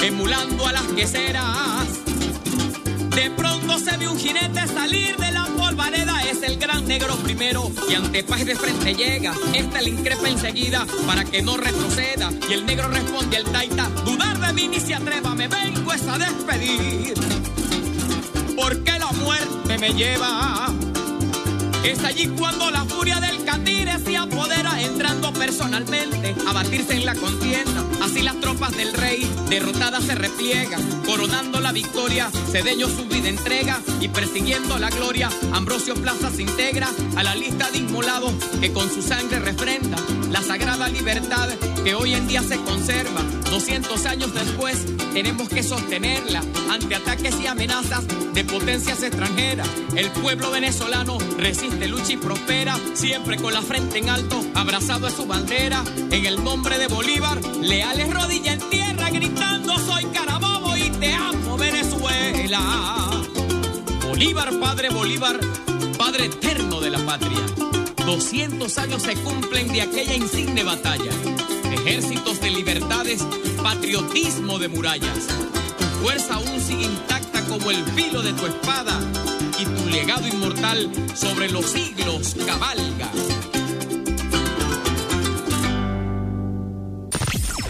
emulando 0.00 0.66
a 0.66 0.72
las 0.72 0.82
queseras. 0.94 1.86
De 3.14 3.30
pronto 3.30 3.78
se 3.78 3.96
ve 3.96 4.08
un 4.08 4.18
jinete 4.18 4.66
salir 4.68 5.16
de 5.16 5.32
la 5.32 5.44
polvareda, 5.46 6.22
es 6.22 6.42
el 6.42 6.56
gran 6.58 6.86
negro 6.86 7.16
primero 7.16 7.70
y 7.88 7.94
ante 7.94 8.22
Paz 8.22 8.44
de 8.44 8.54
frente 8.54 8.94
llega. 8.94 9.34
Esta 9.54 9.80
le 9.80 9.90
increpa 9.90 10.28
enseguida 10.28 10.86
para 11.06 11.24
que 11.24 11.42
no 11.42 11.56
retroceda 11.56 12.30
y 12.48 12.52
el 12.52 12.66
negro 12.66 12.88
responde 12.88 13.36
al 13.38 13.44
taita, 13.44 13.88
dudar 14.04 14.38
de 14.38 14.52
mí 14.52 14.68
ni 14.68 14.80
se 14.80 14.94
atreva, 14.94 15.34
me 15.34 15.48
vengo 15.48 15.92
es 15.92 16.06
a 16.06 16.18
despedir. 16.18 17.14
Porque 18.56 18.98
la 18.98 19.12
muerte 19.12 19.78
me 19.78 19.92
lleva. 19.92 20.72
Es 21.84 22.04
allí 22.04 22.28
cuando 22.38 22.70
la 22.70 22.84
furia 22.84 23.20
del 23.20 23.44
catire 23.48 23.98
se 24.04 24.14
apodera, 24.14 24.78
entrando 24.82 25.32
personalmente 25.32 26.34
a 26.46 26.52
batirse 26.52 26.96
en 26.96 27.06
la 27.06 27.14
contienda. 27.14 27.82
Así 28.02 28.20
las 28.20 28.38
tropas 28.40 28.76
del 28.76 28.92
rey, 28.92 29.26
derrotadas, 29.48 30.04
se 30.04 30.14
repliegan, 30.14 30.82
coronando 31.06 31.58
la 31.58 31.72
victoria. 31.72 32.30
Cedeño 32.52 32.88
su 32.88 33.06
vida 33.06 33.30
entrega 33.30 33.80
y 34.00 34.08
persiguiendo 34.08 34.78
la 34.78 34.90
gloria. 34.90 35.30
Ambrosio 35.52 35.94
Plaza 35.94 36.30
se 36.30 36.42
integra 36.42 36.88
a 37.16 37.22
la 37.22 37.34
lista 37.34 37.70
de 37.70 37.78
inmolados 37.78 38.34
que 38.60 38.70
con 38.70 38.90
su 38.90 39.00
sangre 39.00 39.38
refrenda 39.38 39.96
la 40.30 40.42
sagrada 40.42 40.88
libertad 40.88 41.48
que 41.82 41.94
hoy 41.94 42.12
en 42.12 42.28
día 42.28 42.42
se 42.42 42.60
conserva. 42.60 43.22
200 43.50 44.04
años 44.06 44.34
después 44.34 44.84
tenemos 45.14 45.48
que 45.48 45.62
sostenerla 45.62 46.42
ante 46.70 46.94
ataques 46.94 47.34
y 47.42 47.46
amenazas 47.46 48.04
de 48.34 48.44
potencias 48.44 49.02
extranjeras. 49.02 49.68
El 49.96 50.10
pueblo 50.10 50.50
venezolano 50.50 51.18
resiste, 51.38 51.88
lucha 51.88 52.12
y 52.12 52.16
prospera, 52.18 52.76
siempre 52.92 53.37
con 53.40 53.52
la 53.52 53.62
frente 53.62 53.98
en 53.98 54.08
alto, 54.08 54.40
abrazado 54.54 55.06
a 55.06 55.10
su 55.10 55.26
bandera. 55.26 55.82
En 56.10 56.26
el 56.26 56.42
nombre 56.42 56.78
de 56.78 56.86
Bolívar, 56.88 57.44
leales 57.60 58.12
rodilla 58.12 58.52
en 58.52 58.60
tierra, 58.70 59.10
gritando 59.10 59.78
soy 59.78 60.04
Carabobo 60.06 60.76
y 60.76 60.90
te 60.90 61.12
amo 61.12 61.56
Venezuela. 61.56 62.60
Bolívar, 64.06 64.58
padre 64.60 64.90
Bolívar, 64.90 65.38
padre 65.98 66.26
eterno 66.26 66.80
de 66.80 66.90
la 66.90 66.98
patria. 67.04 67.40
200 68.04 68.78
años 68.78 69.02
se 69.02 69.14
cumplen 69.16 69.68
de 69.72 69.82
aquella 69.82 70.14
insigne 70.14 70.64
batalla. 70.64 71.10
Ejércitos 71.72 72.40
de 72.40 72.50
libertades, 72.50 73.22
patriotismo 73.62 74.58
de 74.58 74.68
murallas. 74.68 75.26
Tu 75.78 75.84
fuerza 76.02 76.34
aún 76.34 76.60
sigue 76.60 76.84
intacta 76.84 77.44
como 77.44 77.70
el 77.70 77.84
filo 77.92 78.22
de 78.22 78.32
tu 78.32 78.46
espada 78.46 78.98
y 79.58 79.64
tu 79.64 79.88
legado 79.88 80.26
inmortal 80.28 80.90
sobre 81.14 81.50
los 81.50 81.66
siglos 81.66 82.36
cabalga. 82.46 83.08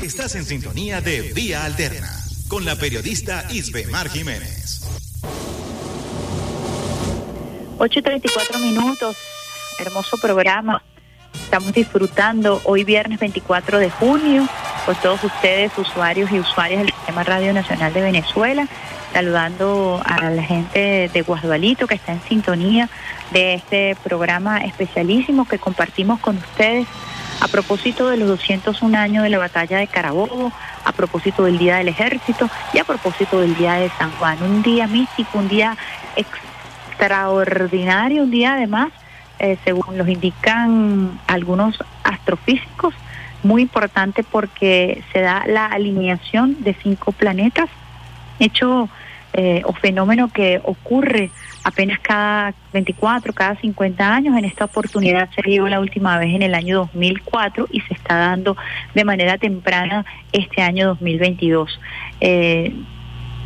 Estás 0.03 0.35
en 0.35 0.45
sintonía 0.45 1.01
de 1.01 1.33
Vía 1.33 1.65
Alterna 1.65 2.11
con 2.49 2.65
la 2.65 2.77
periodista 2.77 3.47
Isbemar 3.51 4.09
Jiménez. 4.09 4.83
8 7.79 7.99
y 7.99 8.03
34 8.03 8.59
minutos, 8.59 9.17
hermoso 9.79 10.17
programa. 10.19 10.83
Estamos 11.35 11.73
disfrutando 11.73 12.61
hoy 12.65 12.85
viernes 12.85 13.21
24 13.21 13.79
de 13.79 13.91
junio 13.91 14.49
con 14.85 14.97
todos 14.97 15.23
ustedes, 15.25 15.71
usuarios 15.79 16.31
y 16.33 16.41
usuarias 16.41 16.83
del 16.83 16.93
Sistema 16.93 17.23
Radio 17.23 17.53
Nacional 17.53 17.93
de 17.93 18.01
Venezuela, 18.01 18.69
saludando 19.13 20.01
a 20.05 20.31
la 20.31 20.43
gente 20.43 21.11
de 21.13 21.23
Guasdualito 21.23 21.87
que 21.87 21.95
está 21.95 22.13
en 22.13 22.23
sintonía 22.23 22.89
de 23.31 23.55
este 23.55 23.97
programa 24.03 24.59
especialísimo 24.59 25.47
que 25.47 25.59
compartimos 25.59 26.21
con 26.21 26.37
ustedes 26.37 26.87
a 27.41 27.49
propósito 27.49 28.09
de 28.09 28.17
los 28.17 28.29
201 28.29 28.99
años 28.99 29.23
de 29.23 29.31
la 29.31 29.39
batalla 29.39 29.79
de 29.79 29.87
Carabobo, 29.87 30.53
a 30.85 30.93
propósito 30.93 31.45
del 31.45 31.59
Día 31.59 31.77
del 31.77 31.89
Ejército 31.89 32.49
y 32.73 32.79
a 32.79 32.85
propósito 32.85 33.41
del 33.41 33.57
Día 33.57 33.75
de 33.75 33.91
San 33.91 34.11
Juan. 34.13 34.43
Un 34.43 34.63
día 34.63 34.87
místico, 34.87 35.39
un 35.39 35.49
día 35.49 35.77
extraordinario, 36.17 38.25
un 38.25 38.31
día 38.31 38.55
además, 38.55 38.89
eh, 39.39 39.57
según 39.65 39.97
los 39.97 40.09
indican 40.09 41.21
algunos 41.27 41.79
astrofísicos, 42.03 42.95
muy 43.45 43.63
importante 43.63 44.25
porque 44.25 45.05
se 45.13 45.21
da 45.21 45.45
la 45.47 45.67
alineación 45.67 46.57
de 46.65 46.75
cinco 46.83 47.13
planetas, 47.13 47.71
hecho 48.39 48.89
eh, 49.35 49.63
o 49.65 49.73
fenómeno 49.73 50.33
que 50.33 50.61
ocurre 50.65 51.31
apenas 51.63 51.99
cada 52.01 52.55
24, 52.73 53.33
cada 53.33 53.57
50 53.57 54.15
años. 54.15 54.37
En 54.37 54.45
esta 54.45 54.65
oportunidad 54.65 55.29
se 55.35 55.43
dio 55.43 55.69
la 55.69 55.81
última 55.81 56.19
vez 56.19 56.35
en 56.35 56.43
el 56.43 56.55
año 56.55 56.79
2004 56.79 57.69
y 57.71 57.81
se 57.83 57.95
está 57.95 58.17
dando 58.17 58.57
de 58.95 59.05
manera 59.05 59.39
temprana 59.39 60.07
este 60.33 60.63
año 60.63 60.89
2022. 60.89 61.79
Eh, 62.21 62.73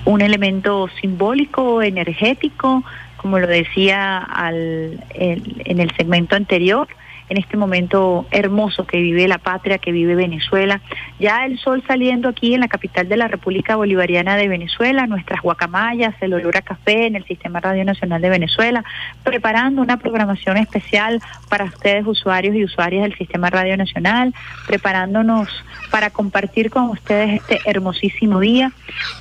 un 0.05 0.21
elemento 0.21 0.89
simbólico, 1.01 1.83
energético, 1.83 2.85
como 3.17 3.39
lo 3.39 3.47
decía 3.47 4.19
al, 4.19 5.05
en 5.15 5.81
el 5.81 5.95
segmento 5.97 6.35
anterior, 6.35 6.89
en 7.33 7.39
este 7.39 7.57
momento 7.57 8.27
hermoso 8.31 8.87
que 8.87 9.01
vive 9.01 9.27
la 9.27 9.39
patria, 9.39 9.79
que 9.79 9.91
vive 9.91 10.15
Venezuela. 10.15 10.83
Ya 11.19 11.47
el 11.47 11.59
sol 11.59 11.83
saliendo 11.87 12.29
aquí 12.29 12.53
en 12.53 12.61
la 12.61 12.69
capital 12.69 13.09
de 13.09 13.17
la 13.17 13.27
República 13.27 13.75
Bolivariana 13.75 14.37
de 14.37 14.49
Venezuela, 14.49 15.07
nuestras 15.07 15.41
guacamayas, 15.41 16.15
el 16.21 16.35
olor 16.35 16.59
a 16.59 16.61
café 16.61 17.07
en 17.07 17.17
el 17.17 17.25
Sistema 17.25 17.59
Radio 17.61 17.87
Nacional 17.87 18.21
de 18.21 18.29
Venezuela, 18.29 18.85
preparando 19.25 19.81
una 19.81 19.97
programación 19.97 20.59
especial 20.59 21.23
para 21.49 21.65
ustedes 21.65 22.07
usuarios 22.07 22.55
y 22.55 22.65
usuarias 22.65 23.05
del 23.05 23.17
Sistema 23.17 23.49
Radio 23.49 23.79
Nacional, 23.79 24.35
preparándonos 24.67 25.49
para 25.91 26.11
compartir 26.11 26.69
con 26.69 26.91
ustedes 26.91 27.41
este 27.41 27.61
hermosísimo 27.65 28.41
día 28.41 28.73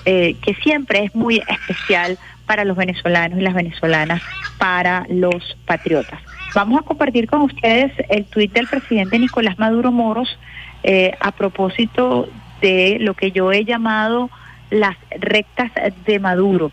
eh, 0.03 0.35
que 0.41 0.53
siempre 0.55 1.05
es 1.05 1.15
muy 1.15 1.41
especial 1.47 2.17
para 2.45 2.65
los 2.65 2.75
venezolanos 2.75 3.39
y 3.39 3.41
las 3.41 3.53
venezolanas, 3.53 4.21
para 4.57 5.05
los 5.07 5.57
patriotas. 5.65 6.19
Vamos 6.53 6.81
a 6.81 6.83
compartir 6.83 7.27
con 7.27 7.41
ustedes 7.41 7.93
el 8.09 8.25
tuit 8.25 8.51
del 8.51 8.67
presidente 8.67 9.17
Nicolás 9.17 9.57
Maduro 9.57 9.91
Moros 9.91 10.37
eh, 10.83 11.13
a 11.19 11.31
propósito 11.31 12.27
de 12.61 12.97
lo 12.99 13.13
que 13.13 13.31
yo 13.31 13.51
he 13.51 13.63
llamado 13.63 14.29
las 14.69 14.97
rectas 15.11 15.71
de 16.05 16.19
Maduro. 16.19 16.71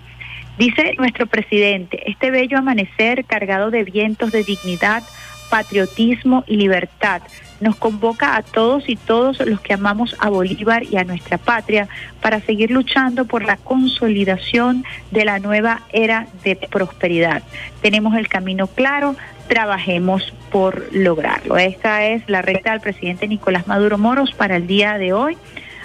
Dice 0.58 0.94
nuestro 0.98 1.26
presidente, 1.26 2.10
este 2.10 2.30
bello 2.30 2.58
amanecer 2.58 3.24
cargado 3.24 3.70
de 3.70 3.84
vientos 3.84 4.32
de 4.32 4.42
dignidad, 4.42 5.02
patriotismo 5.48 6.42
y 6.46 6.56
libertad 6.56 7.22
nos 7.60 7.76
convoca 7.76 8.36
a 8.36 8.42
todos 8.42 8.88
y 8.88 8.96
todos 8.96 9.40
los 9.40 9.60
que 9.60 9.74
amamos 9.74 10.16
a 10.20 10.28
Bolívar 10.28 10.84
y 10.84 10.96
a 10.96 11.04
nuestra 11.04 11.38
patria 11.38 11.88
para 12.20 12.40
seguir 12.40 12.70
luchando 12.70 13.24
por 13.24 13.44
la 13.44 13.56
consolidación 13.56 14.84
de 15.10 15.24
la 15.24 15.38
nueva 15.38 15.82
era 15.92 16.26
de 16.44 16.56
prosperidad. 16.70 17.42
Tenemos 17.82 18.16
el 18.16 18.28
camino 18.28 18.66
claro, 18.66 19.16
trabajemos 19.48 20.32
por 20.50 20.86
lograrlo. 20.92 21.56
Esta 21.56 22.04
es 22.06 22.28
la 22.28 22.42
recta 22.42 22.72
del 22.72 22.80
presidente 22.80 23.26
Nicolás 23.26 23.66
Maduro 23.66 23.98
Moros 23.98 24.32
para 24.32 24.56
el 24.56 24.66
día 24.66 24.98
de 24.98 25.12
hoy 25.12 25.36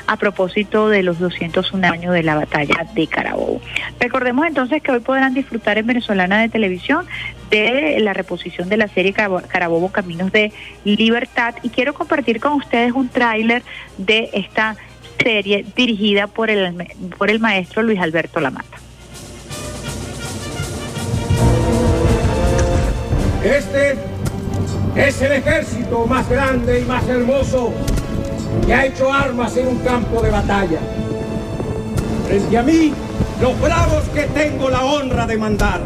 a 0.06 0.18
propósito 0.18 0.90
de 0.90 1.02
los 1.02 1.20
201 1.20 1.88
años 1.88 2.14
de 2.14 2.24
la 2.24 2.36
batalla 2.36 2.86
de 2.94 3.08
Carabobo. 3.08 3.62
Recordemos 4.00 4.46
entonces 4.46 4.82
que 4.84 4.92
hoy 4.92 5.00
podrán 5.00 5.34
disfrutar 5.34 5.78
en 5.78 5.88
Venezolana 5.88 6.42
de 6.42 6.50
Televisión 6.50 7.06
de 7.50 7.98
la 8.00 8.14
reposición 8.14 8.68
de 8.68 8.78
la 8.78 8.88
serie 8.88 9.14
Carabobo 9.14 9.92
Caminos 9.92 10.32
de 10.32 10.52
Libertad 10.84 11.56
y 11.64 11.70
quiero 11.70 11.94
compartir 11.94 12.40
con 12.40 12.54
ustedes 12.54 12.92
un 12.92 13.08
tráiler 13.08 13.64
de 13.98 14.30
esta 14.34 14.76
serie 15.22 15.66
dirigida 15.76 16.28
por 16.28 16.50
el, 16.50 16.76
por 17.18 17.30
el 17.30 17.40
maestro 17.40 17.82
Luis 17.82 18.00
Alberto 18.00 18.40
Lamata. 18.40 18.83
Este 23.44 23.96
es 24.96 25.22
el 25.22 25.32
ejército 25.34 26.06
más 26.08 26.30
grande 26.30 26.80
y 26.80 26.86
más 26.86 27.06
hermoso 27.10 27.74
que 28.66 28.74
ha 28.74 28.86
hecho 28.86 29.12
armas 29.12 29.58
en 29.58 29.68
un 29.68 29.80
campo 29.80 30.22
de 30.22 30.30
batalla. 30.32 30.80
Frente 32.26 32.58
a 32.58 32.64
mí, 32.64 32.94
los 33.42 33.60
bravos 33.60 34.04
que 34.14 34.24
tengo 34.28 34.70
la 34.70 34.86
honra 34.86 35.28
de 35.28 35.38
mandar. 35.38 35.82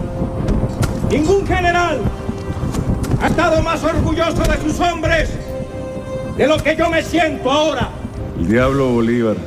Ningún 1.09 1.47
general 1.47 2.01
ha 3.21 3.27
estado 3.27 3.61
más 3.63 3.83
orgulloso 3.83 4.43
de 4.43 4.57
sus 4.61 4.79
hombres 4.79 5.31
de 6.37 6.45
lo 6.45 6.57
que 6.57 6.75
yo 6.75 6.91
me 6.91 7.01
siento 7.01 7.49
ahora. 7.49 7.89
El 8.39 8.49
diablo 8.49 8.89
Bolívar. 8.91 9.37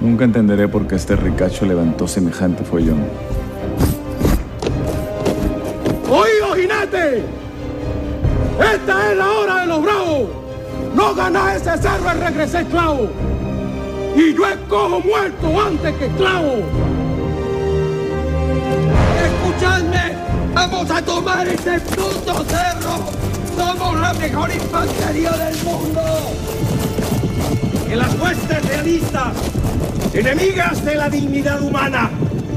Nunca 0.00 0.24
entenderé 0.24 0.68
por 0.68 0.86
qué 0.86 0.94
este 0.94 1.16
ricacho 1.16 1.64
levantó 1.66 2.06
semejante 2.06 2.62
follón. 2.62 3.33
¡Esta 6.84 7.00
es 9.10 9.16
la 9.16 9.30
hora 9.30 9.60
de 9.60 9.66
los 9.66 9.82
bravos! 9.82 10.28
¡No 10.94 11.14
ganá 11.14 11.54
ese 11.54 11.78
cerro 11.78 12.10
y 12.14 12.20
regresé 12.20 12.60
esclavo! 12.60 13.08
¡Y 14.14 14.34
yo 14.34 14.46
escojo 14.46 15.00
muerto 15.00 15.62
antes 15.66 15.94
que 15.94 16.06
esclavo! 16.06 16.56
¡Escuchadme! 19.24 20.12
¡Vamos 20.52 20.90
a 20.90 21.00
tomar 21.00 21.48
este 21.48 21.80
puto 21.80 22.44
cerro! 22.44 22.98
¡Somos 23.56 24.00
la 24.00 24.12
mejor 24.12 24.54
infantería 24.54 25.30
del 25.30 25.56
mundo! 25.64 26.02
Que 27.88 27.96
las 27.96 28.14
huestes 28.20 28.68
realistas, 28.68 29.32
enemigas 30.12 30.84
de 30.84 30.96
la 30.96 31.08
dignidad 31.08 31.62
humana, 31.62 32.10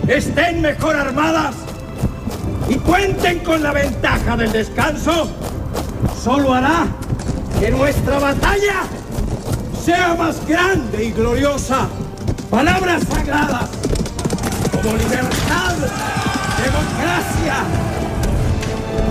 estén 0.05 0.61
mejor 0.61 0.97
armadas 0.97 1.55
y 2.69 2.75
cuenten 2.75 3.39
con 3.39 3.63
la 3.63 3.71
ventaja 3.71 4.35
del 4.35 4.51
descanso, 4.51 5.29
solo 6.21 6.53
hará 6.53 6.87
que 7.59 7.71
nuestra 7.71 8.19
batalla 8.19 8.83
sea 9.83 10.15
más 10.15 10.45
grande 10.45 11.05
y 11.05 11.11
gloriosa. 11.11 11.87
Palabras 12.49 13.03
sagradas 13.09 13.69
como 14.71 14.95
libertad, 14.97 15.75
democracia, 16.63 17.55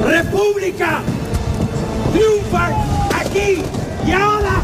república, 0.05 1.01
triunfan 2.13 2.75
aquí 3.15 3.63
y 4.07 4.13
ahora, 4.13 4.61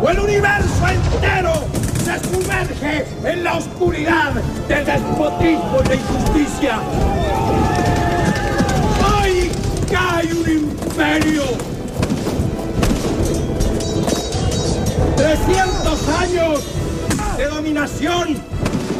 o 0.00 0.08
el 0.08 0.20
universo 0.20 0.88
entero 0.88 1.52
se 2.04 2.18
sumerge 2.30 3.06
en 3.24 3.44
la 3.44 3.54
oscuridad 3.54 4.32
del 4.68 4.84
despotismo 4.84 5.80
y 5.84 5.88
la 5.88 5.94
injusticia. 5.94 6.78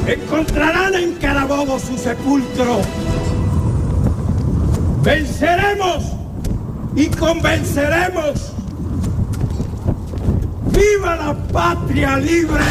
Encontrarán 0.07 0.95
en 0.95 1.15
Carabobo 1.15 1.79
su 1.79 1.97
sepulcro. 1.99 2.81
Venceremos 5.03 6.05
y 6.97 7.07
convenceremos. 7.09 8.53
¡Viva 10.73 11.17
la 11.17 11.35
patria 11.53 12.17
libre! 12.17 12.65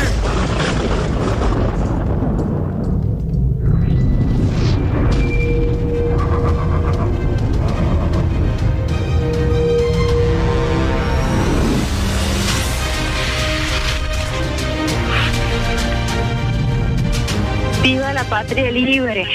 Patria 18.38 18.69
libre. 18.69 19.26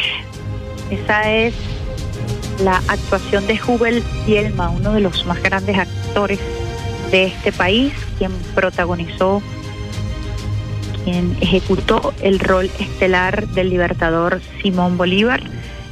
Esa 0.89 1.29
es 1.29 1.55
la 2.63 2.77
actuación 2.87 3.45
de 3.49 3.59
Jubel 3.59 4.01
Dielma, 4.27 4.71
uno 4.71 4.93
de 4.93 5.01
los 5.01 5.27
más 5.27 5.43
grandes 5.43 5.77
actores 5.77 6.39
de 7.11 7.25
este 7.25 7.51
país, 7.51 7.93
quien 8.19 8.31
protagonizó, 8.55 9.43
quien 11.03 11.37
ejecutó 11.41 12.15
el 12.23 12.39
rol 12.39 12.71
estelar 12.79 13.49
del 13.49 13.71
libertador 13.71 14.41
Simón 14.63 14.97
Bolívar 14.97 15.43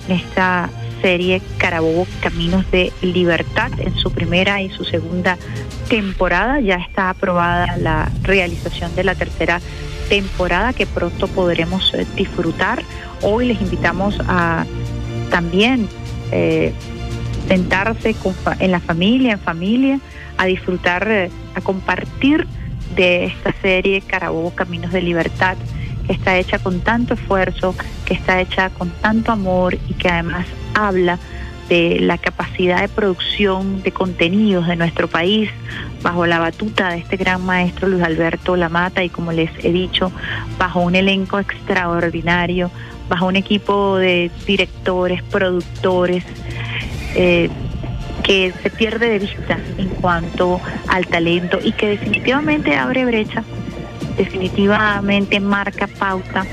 en 0.08 0.14
esta 0.14 0.70
serie 1.02 1.42
Carabobo 1.58 2.06
Caminos 2.20 2.70
de 2.70 2.92
Libertad 3.02 3.72
en 3.78 3.96
su 3.96 4.12
primera 4.12 4.62
y 4.62 4.70
su 4.70 4.84
segunda 4.84 5.36
temporada. 5.88 6.60
Ya 6.60 6.76
está 6.76 7.10
aprobada 7.10 7.76
la 7.76 8.08
realización 8.22 8.94
de 8.94 9.02
la 9.02 9.16
tercera 9.16 9.58
temporada 9.58 9.89
que 10.76 10.86
pronto 10.92 11.28
podremos 11.28 11.94
eh, 11.94 12.04
disfrutar. 12.16 12.82
Hoy 13.22 13.46
les 13.46 13.60
invitamos 13.60 14.18
a 14.26 14.66
también 15.30 15.88
eh, 16.32 16.72
sentarse 17.46 18.14
con 18.14 18.34
en 18.58 18.72
la 18.72 18.80
familia, 18.80 19.32
en 19.34 19.38
familia, 19.38 20.00
a 20.36 20.46
disfrutar, 20.46 21.06
eh, 21.08 21.30
a 21.54 21.60
compartir 21.60 22.48
de 22.96 23.26
esta 23.26 23.54
serie 23.62 24.00
Carabobo 24.00 24.50
Caminos 24.50 24.90
de 24.90 25.00
Libertad, 25.00 25.56
que 26.08 26.12
está 26.12 26.36
hecha 26.38 26.58
con 26.58 26.80
tanto 26.80 27.14
esfuerzo, 27.14 27.76
que 28.04 28.14
está 28.14 28.40
hecha 28.40 28.68
con 28.70 28.90
tanto 28.90 29.30
amor 29.30 29.74
y 29.74 29.94
que 29.94 30.08
además 30.08 30.44
habla 30.74 31.20
de 31.70 32.00
la 32.00 32.18
capacidad 32.18 32.80
de 32.80 32.88
producción 32.88 33.82
de 33.82 33.92
contenidos 33.92 34.66
de 34.66 34.74
nuestro 34.74 35.08
país 35.08 35.48
bajo 36.02 36.26
la 36.26 36.40
batuta 36.40 36.90
de 36.90 36.98
este 36.98 37.16
gran 37.16 37.46
maestro 37.46 37.88
Luis 37.88 38.02
Alberto 38.02 38.56
Lamata 38.56 39.04
y 39.04 39.08
como 39.08 39.30
les 39.30 39.50
he 39.64 39.70
dicho, 39.70 40.10
bajo 40.58 40.80
un 40.80 40.96
elenco 40.96 41.38
extraordinario, 41.38 42.72
bajo 43.08 43.26
un 43.26 43.36
equipo 43.36 43.96
de 43.98 44.32
directores, 44.46 45.22
productores, 45.22 46.24
eh, 47.14 47.48
que 48.24 48.52
se 48.62 48.70
pierde 48.70 49.08
de 49.08 49.18
vista 49.20 49.58
en 49.78 49.88
cuanto 49.88 50.60
al 50.88 51.06
talento 51.06 51.58
y 51.62 51.72
que 51.72 51.88
definitivamente 51.90 52.76
abre 52.76 53.04
brecha, 53.04 53.44
definitivamente 54.16 55.38
marca 55.38 55.86
pauta 55.86 56.44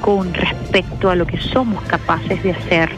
con 0.00 0.32
respecto 0.34 1.10
a 1.10 1.16
lo 1.16 1.26
que 1.26 1.38
somos 1.38 1.82
capaces 1.84 2.42
de 2.42 2.52
hacer, 2.52 2.90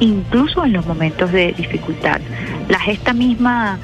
incluso 0.00 0.64
en 0.64 0.72
los 0.72 0.86
momentos 0.86 1.32
de 1.32 1.52
dificultad. 1.52 2.20
La 2.68 2.80
gesta 2.80 3.12
misma 3.12 3.78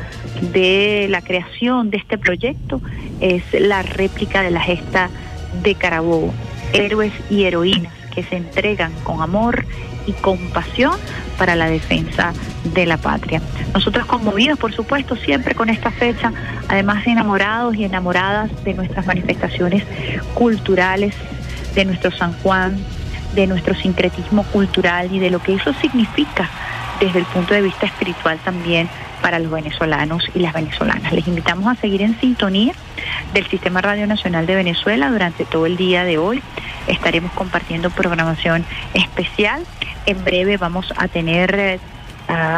de 0.52 1.06
la 1.08 1.22
creación 1.22 1.90
de 1.90 1.98
este 1.98 2.18
proyecto 2.18 2.80
es 3.20 3.42
la 3.52 3.82
réplica 3.82 4.42
de 4.42 4.50
la 4.50 4.60
gesta 4.60 5.10
de 5.62 5.74
Carabobo, 5.74 6.32
héroes 6.72 7.12
y 7.30 7.44
heroínas 7.44 7.92
que 8.14 8.22
se 8.22 8.36
entregan 8.36 8.92
con 9.04 9.22
amor 9.22 9.64
y 10.06 10.12
compasión 10.12 10.92
para 11.38 11.54
la 11.54 11.66
defensa 11.66 12.32
de 12.74 12.86
la 12.86 12.96
patria. 12.96 13.40
Nosotros 13.72 14.06
conmovidos, 14.06 14.58
por 14.58 14.72
supuesto, 14.72 15.16
siempre 15.16 15.54
con 15.54 15.68
esta 15.68 15.90
fecha, 15.90 16.32
además 16.68 17.06
enamorados 17.06 17.74
y 17.76 17.84
enamoradas 17.84 18.50
de 18.64 18.74
nuestras 18.74 19.06
manifestaciones 19.06 19.84
culturales, 20.34 21.14
de 21.74 21.84
nuestro 21.84 22.10
San 22.10 22.32
Juan, 22.40 22.76
de 23.34 23.46
nuestro 23.46 23.74
sincretismo 23.74 24.44
cultural 24.44 25.12
y 25.12 25.18
de 25.18 25.30
lo 25.30 25.42
que 25.42 25.54
eso 25.54 25.72
significa 25.74 26.48
desde 27.00 27.18
el 27.18 27.24
punto 27.26 27.54
de 27.54 27.62
vista 27.62 27.86
espiritual 27.86 28.38
también 28.44 28.88
para 29.20 29.38
los 29.38 29.50
venezolanos 29.50 30.24
y 30.34 30.40
las 30.40 30.52
venezolanas. 30.52 31.12
Les 31.12 31.26
invitamos 31.26 31.66
a 31.66 31.80
seguir 31.80 32.02
en 32.02 32.18
sintonía 32.20 32.74
del 33.32 33.46
Sistema 33.48 33.80
Radio 33.80 34.06
Nacional 34.06 34.46
de 34.46 34.56
Venezuela 34.56 35.10
durante 35.10 35.44
todo 35.44 35.66
el 35.66 35.76
día 35.76 36.04
de 36.04 36.18
hoy. 36.18 36.42
Estaremos 36.86 37.32
compartiendo 37.32 37.90
programación 37.90 38.64
especial. 38.94 39.64
En 40.06 40.22
breve 40.24 40.56
vamos 40.56 40.92
a 40.96 41.08
tener 41.08 41.54
eh, 41.54 41.80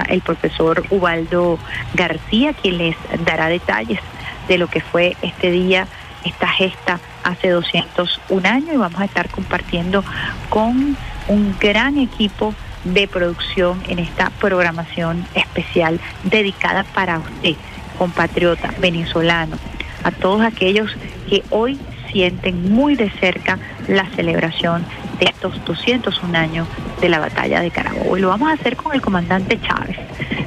el 0.08 0.20
profesor 0.22 0.84
Ubaldo 0.90 1.58
García, 1.94 2.54
quien 2.54 2.78
les 2.78 2.96
dará 3.24 3.48
detalles 3.48 4.00
de 4.48 4.58
lo 4.58 4.66
que 4.66 4.80
fue 4.80 5.16
este 5.22 5.50
día, 5.50 5.86
esta 6.24 6.48
gesta 6.48 6.98
hace 7.24 7.50
201 7.50 8.48
años 8.48 8.70
y 8.72 8.76
vamos 8.76 9.00
a 9.00 9.06
estar 9.06 9.28
compartiendo 9.30 10.04
con 10.50 10.96
un 11.28 11.56
gran 11.58 11.98
equipo 11.98 12.54
de 12.84 13.08
producción 13.08 13.82
en 13.88 13.98
esta 13.98 14.30
programación 14.30 15.26
especial 15.34 15.98
dedicada 16.22 16.84
para 16.84 17.18
usted, 17.18 17.56
compatriota 17.98 18.72
venezolano, 18.78 19.56
a 20.02 20.10
todos 20.10 20.42
aquellos 20.42 20.94
que 21.28 21.42
hoy 21.50 21.80
sienten 22.12 22.70
muy 22.70 22.94
de 22.94 23.10
cerca 23.10 23.58
la 23.88 24.06
celebración 24.10 24.84
de 25.18 25.26
estos 25.26 25.64
201 25.64 26.38
años 26.38 26.68
de 27.00 27.08
la 27.08 27.18
batalla 27.18 27.60
de 27.60 27.70
Carabobo. 27.70 28.16
Y 28.16 28.20
lo 28.20 28.28
vamos 28.28 28.48
a 28.48 28.52
hacer 28.52 28.76
con 28.76 28.94
el 28.94 29.00
comandante 29.00 29.60
Chávez, 29.60 29.98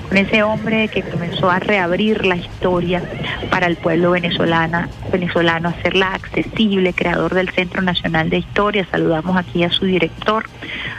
con 0.07 0.17
ese 0.17 0.43
hombre 0.43 0.87
que 0.87 1.03
comenzó 1.03 1.49
a 1.49 1.59
reabrir 1.59 2.25
la 2.25 2.35
historia 2.35 3.01
para 3.49 3.67
el 3.67 3.75
pueblo 3.75 4.11
venezolano, 4.11 4.87
venezolano, 5.11 5.69
hacerla 5.69 6.13
accesible, 6.13 6.93
creador 6.93 7.33
del 7.33 7.49
Centro 7.49 7.81
Nacional 7.81 8.29
de 8.29 8.37
Historia. 8.37 8.87
Saludamos 8.89 9.37
aquí 9.37 9.63
a 9.63 9.71
su 9.71 9.85
director, 9.85 10.45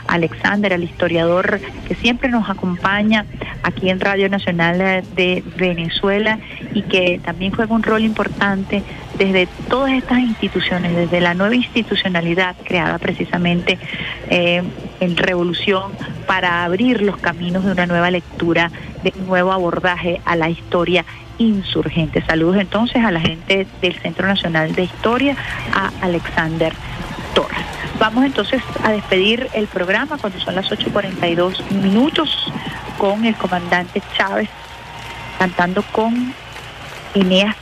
Alexander, 0.07 0.73
al 0.73 0.83
historiador 0.83 1.59
que 1.87 1.95
siempre 1.95 2.29
nos 2.29 2.49
acompaña 2.49 3.25
aquí 3.63 3.89
en 3.89 3.99
Radio 3.99 4.29
Nacional 4.29 5.03
de 5.15 5.43
Venezuela 5.57 6.39
y 6.73 6.83
que 6.83 7.19
también 7.23 7.51
juega 7.51 7.73
un 7.73 7.83
rol 7.83 8.03
importante 8.03 8.83
desde 9.17 9.47
todas 9.67 9.91
estas 9.91 10.19
instituciones, 10.19 10.95
desde 10.95 11.19
la 11.19 11.33
nueva 11.33 11.55
institucionalidad 11.55 12.28
creada 12.63 12.97
precisamente 12.97 13.77
eh, 14.29 14.63
en 14.99 15.17
Revolución 15.17 15.91
para 16.27 16.63
abrir 16.63 17.01
los 17.01 17.17
caminos 17.17 17.65
de 17.65 17.71
una 17.71 17.85
nueva 17.85 18.11
lectura, 18.11 18.71
de 19.03 19.13
un 19.17 19.27
nuevo 19.27 19.51
abordaje 19.51 20.21
a 20.25 20.35
la 20.35 20.49
historia 20.49 21.05
insurgente. 21.37 22.23
Saludos 22.25 22.57
entonces 22.57 23.03
a 23.03 23.11
la 23.11 23.21
gente 23.21 23.65
del 23.81 23.95
Centro 23.99 24.27
Nacional 24.27 24.75
de 24.75 24.83
Historia, 24.83 25.35
a 25.73 25.91
Alexander 26.01 26.73
Torres. 27.33 27.65
Vamos 27.99 28.25
entonces 28.25 28.61
a 28.83 28.91
despedir 28.91 29.47
el 29.53 29.67
programa 29.67 30.17
cuando 30.17 30.39
son 30.39 30.55
las 30.55 30.69
8.42 30.69 31.69
minutos 31.71 32.51
con 32.97 33.25
el 33.25 33.35
comandante 33.35 34.01
Chávez 34.17 34.49
cantando 35.37 35.81
con 35.83 36.33
Eneas 37.15 37.55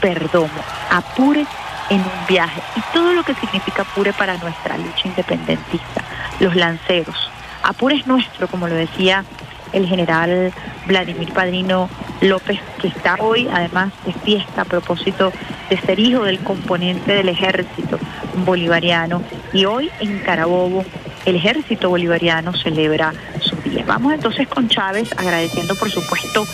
Perdomo, 0.00 0.62
Apure 0.90 1.44
en 1.90 2.00
un 2.00 2.26
viaje 2.28 2.60
y 2.76 2.80
todo 2.92 3.12
lo 3.12 3.22
que 3.22 3.34
significa 3.34 3.82
Apure 3.82 4.12
para 4.12 4.36
nuestra 4.38 4.76
lucha 4.76 5.08
independentista, 5.08 6.02
los 6.40 6.56
lanceros. 6.56 7.30
Apure 7.62 7.96
es 7.96 8.06
nuestro, 8.06 8.48
como 8.48 8.68
lo 8.68 8.74
decía 8.74 9.24
el 9.72 9.86
general 9.86 10.52
Vladimir 10.86 11.32
Padrino 11.32 11.88
López, 12.20 12.60
que 12.80 12.88
está 12.88 13.16
hoy 13.20 13.48
además 13.52 13.92
de 14.04 14.12
fiesta 14.12 14.62
a 14.62 14.64
propósito 14.64 15.32
de 15.68 15.78
ser 15.78 15.98
hijo 15.98 16.24
del 16.24 16.38
componente 16.40 17.12
del 17.12 17.28
ejército 17.28 17.98
bolivariano. 18.44 19.22
Y 19.52 19.64
hoy 19.64 19.90
en 20.00 20.18
Carabobo 20.20 20.84
el 21.24 21.36
ejército 21.36 21.90
bolivariano 21.90 22.52
celebra 22.54 23.12
su 23.40 23.56
día. 23.56 23.84
Vamos 23.86 24.14
entonces 24.14 24.46
con 24.48 24.68
Chávez, 24.68 25.10
agradeciendo 25.16 25.74
por 25.74 25.90
supuesto 25.90 26.46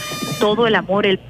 todo 0.43 0.67
el 0.67 0.75
amor, 0.75 1.07
el 1.07 1.21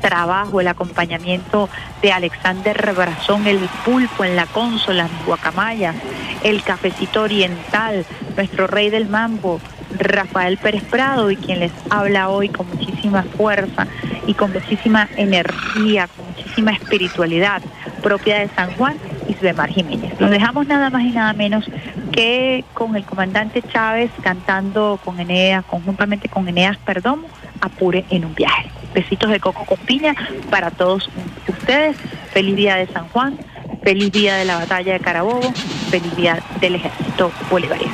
trabajo, 0.00 0.58
el 0.58 0.66
acompañamiento 0.66 1.68
de 2.00 2.10
Alexander 2.10 2.94
Brazón, 2.96 3.46
el 3.46 3.58
pulpo 3.84 4.24
en 4.24 4.34
la 4.34 4.46
consola, 4.46 5.10
Guacamaya, 5.26 5.94
el 6.42 6.62
cafecito 6.62 7.20
oriental, 7.20 8.06
nuestro 8.34 8.66
rey 8.66 8.88
del 8.88 9.10
mambo, 9.10 9.60
Rafael 9.98 10.56
Pérez 10.58 10.82
Prado 10.84 11.30
y 11.30 11.36
quien 11.36 11.60
les 11.60 11.72
habla 11.90 12.28
hoy 12.28 12.48
con 12.48 12.68
muchísima 12.68 13.22
fuerza 13.22 13.86
y 14.26 14.34
con 14.34 14.52
muchísima 14.52 15.08
energía, 15.16 16.08
con 16.08 16.26
muchísima 16.26 16.72
espiritualidad 16.72 17.62
propia 18.02 18.40
de 18.40 18.48
San 18.48 18.72
Juan, 18.72 18.96
Isbemar 19.28 19.70
Jiménez. 19.70 20.20
Nos 20.20 20.30
dejamos 20.30 20.66
nada 20.66 20.90
más 20.90 21.02
y 21.02 21.10
nada 21.10 21.32
menos 21.32 21.64
que 22.12 22.64
con 22.74 22.96
el 22.96 23.04
comandante 23.04 23.62
Chávez 23.62 24.10
cantando 24.22 25.00
con 25.04 25.18
Eneas, 25.18 25.64
conjuntamente 25.64 26.28
con 26.28 26.48
Eneas 26.48 26.76
Perdomo, 26.78 27.26
apure 27.60 28.04
en 28.10 28.24
un 28.24 28.34
viaje. 28.34 28.70
Besitos 28.94 29.30
de 29.30 29.40
coco 29.40 29.64
con 29.64 29.78
piña 29.78 30.14
para 30.50 30.70
todos 30.70 31.08
ustedes. 31.48 31.96
Feliz 32.32 32.56
día 32.56 32.76
de 32.76 32.86
San 32.88 33.08
Juan, 33.08 33.38
feliz 33.82 34.12
día 34.12 34.36
de 34.36 34.44
la 34.44 34.56
batalla 34.56 34.94
de 34.94 35.00
Carabobo, 35.00 35.52
feliz 35.90 36.14
día 36.16 36.38
del 36.60 36.76
ejército 36.76 37.30
bolivariano. 37.50 37.92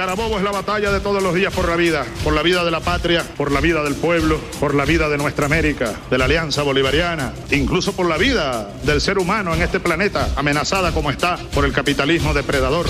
Carabobo 0.00 0.38
es 0.38 0.42
la 0.42 0.50
batalla 0.50 0.90
de 0.92 1.00
todos 1.00 1.22
los 1.22 1.34
días 1.34 1.52
por 1.52 1.68
la 1.68 1.76
vida, 1.76 2.06
por 2.24 2.32
la 2.32 2.40
vida 2.40 2.64
de 2.64 2.70
la 2.70 2.80
patria, 2.80 3.22
por 3.36 3.52
la 3.52 3.60
vida 3.60 3.82
del 3.82 3.94
pueblo, 3.94 4.40
por 4.58 4.74
la 4.74 4.86
vida 4.86 5.10
de 5.10 5.18
nuestra 5.18 5.44
América, 5.44 5.92
de 6.08 6.16
la 6.16 6.24
Alianza 6.24 6.62
Bolivariana, 6.62 7.34
incluso 7.50 7.92
por 7.92 8.08
la 8.08 8.16
vida 8.16 8.72
del 8.82 9.02
ser 9.02 9.18
humano 9.18 9.52
en 9.52 9.60
este 9.60 9.78
planeta, 9.78 10.30
amenazada 10.36 10.92
como 10.92 11.10
está 11.10 11.36
por 11.52 11.66
el 11.66 11.74
capitalismo 11.74 12.32
depredador. 12.32 12.86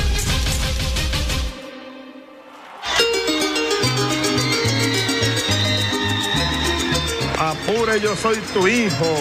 Apure, 7.41 8.01
yo 8.01 8.15
soy 8.15 8.37
tu 8.55 8.69
hijo 8.69 9.16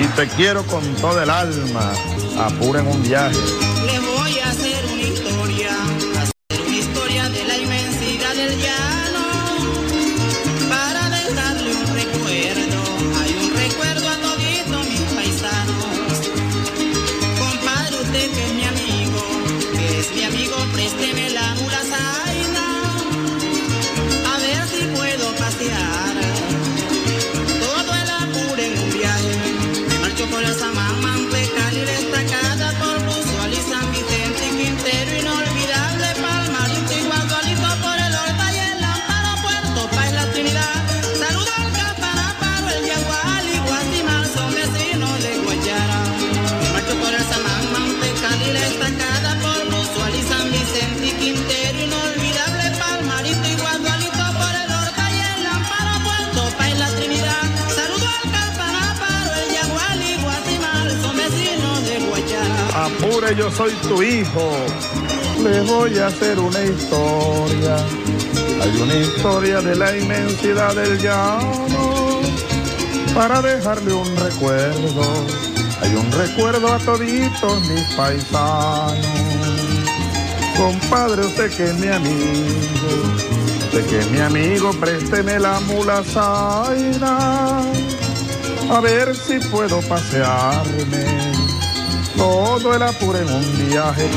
y 0.00 0.06
te 0.16 0.26
quiero 0.34 0.64
con 0.64 0.82
todo 0.96 1.22
el 1.22 1.30
alma. 1.30 1.92
Apure 2.40 2.80
en 2.80 2.88
un 2.88 3.00
viaje. 3.04 3.61
Soy 63.56 63.72
tu 63.88 64.02
hijo, 64.02 64.50
les 65.42 65.66
voy 65.66 65.98
a 65.98 66.06
hacer 66.06 66.38
una 66.38 66.62
historia. 66.62 67.76
Hay 68.62 68.80
una 68.80 68.94
historia 68.94 69.60
de 69.60 69.74
la 69.74 69.96
inmensidad 69.96 70.74
del 70.74 70.98
llano 70.98 72.20
para 73.14 73.42
dejarle 73.42 73.92
un 73.92 74.16
recuerdo. 74.16 75.02
Hay 75.82 75.94
un 75.94 76.10
recuerdo 76.12 76.72
a 76.72 76.78
toditos 76.78 77.68
mis 77.68 77.82
paisanos. 77.94 79.06
Compadre, 80.56 81.26
usted 81.26 81.50
que 81.56 81.64
es 81.64 81.74
mi 81.74 81.88
amigo, 81.88 82.88
usted 83.64 83.86
que 83.86 84.10
mi 84.10 84.20
amigo, 84.20 84.72
présteme 84.74 85.40
la 85.40 85.58
mula 85.60 86.04
zaina, 86.04 87.62
a 88.70 88.80
ver 88.80 89.16
si 89.16 89.38
puedo 89.48 89.80
pasearme 89.80 91.21
todo 92.22 92.74
el 92.74 92.82
apuro 92.82 93.18
en 93.18 93.28
un 93.28 93.68
viaje. 93.68 94.08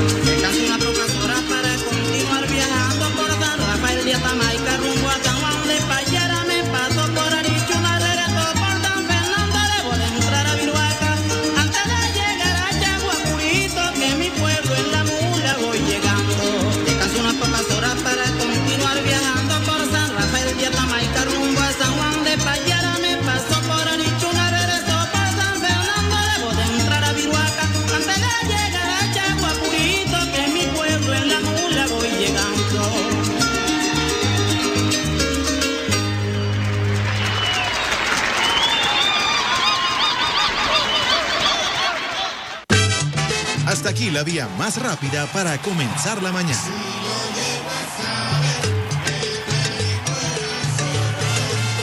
La 44.16 44.24
vía 44.24 44.48
más 44.58 44.82
rápida 44.82 45.28
para 45.34 45.58
comenzar 45.58 46.24
la 46.24 46.32
mañana. 46.32 46.58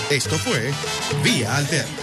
Esto 0.08 0.38
fue 0.38 0.72
Vía 1.22 1.54
Alterna. 1.54 2.01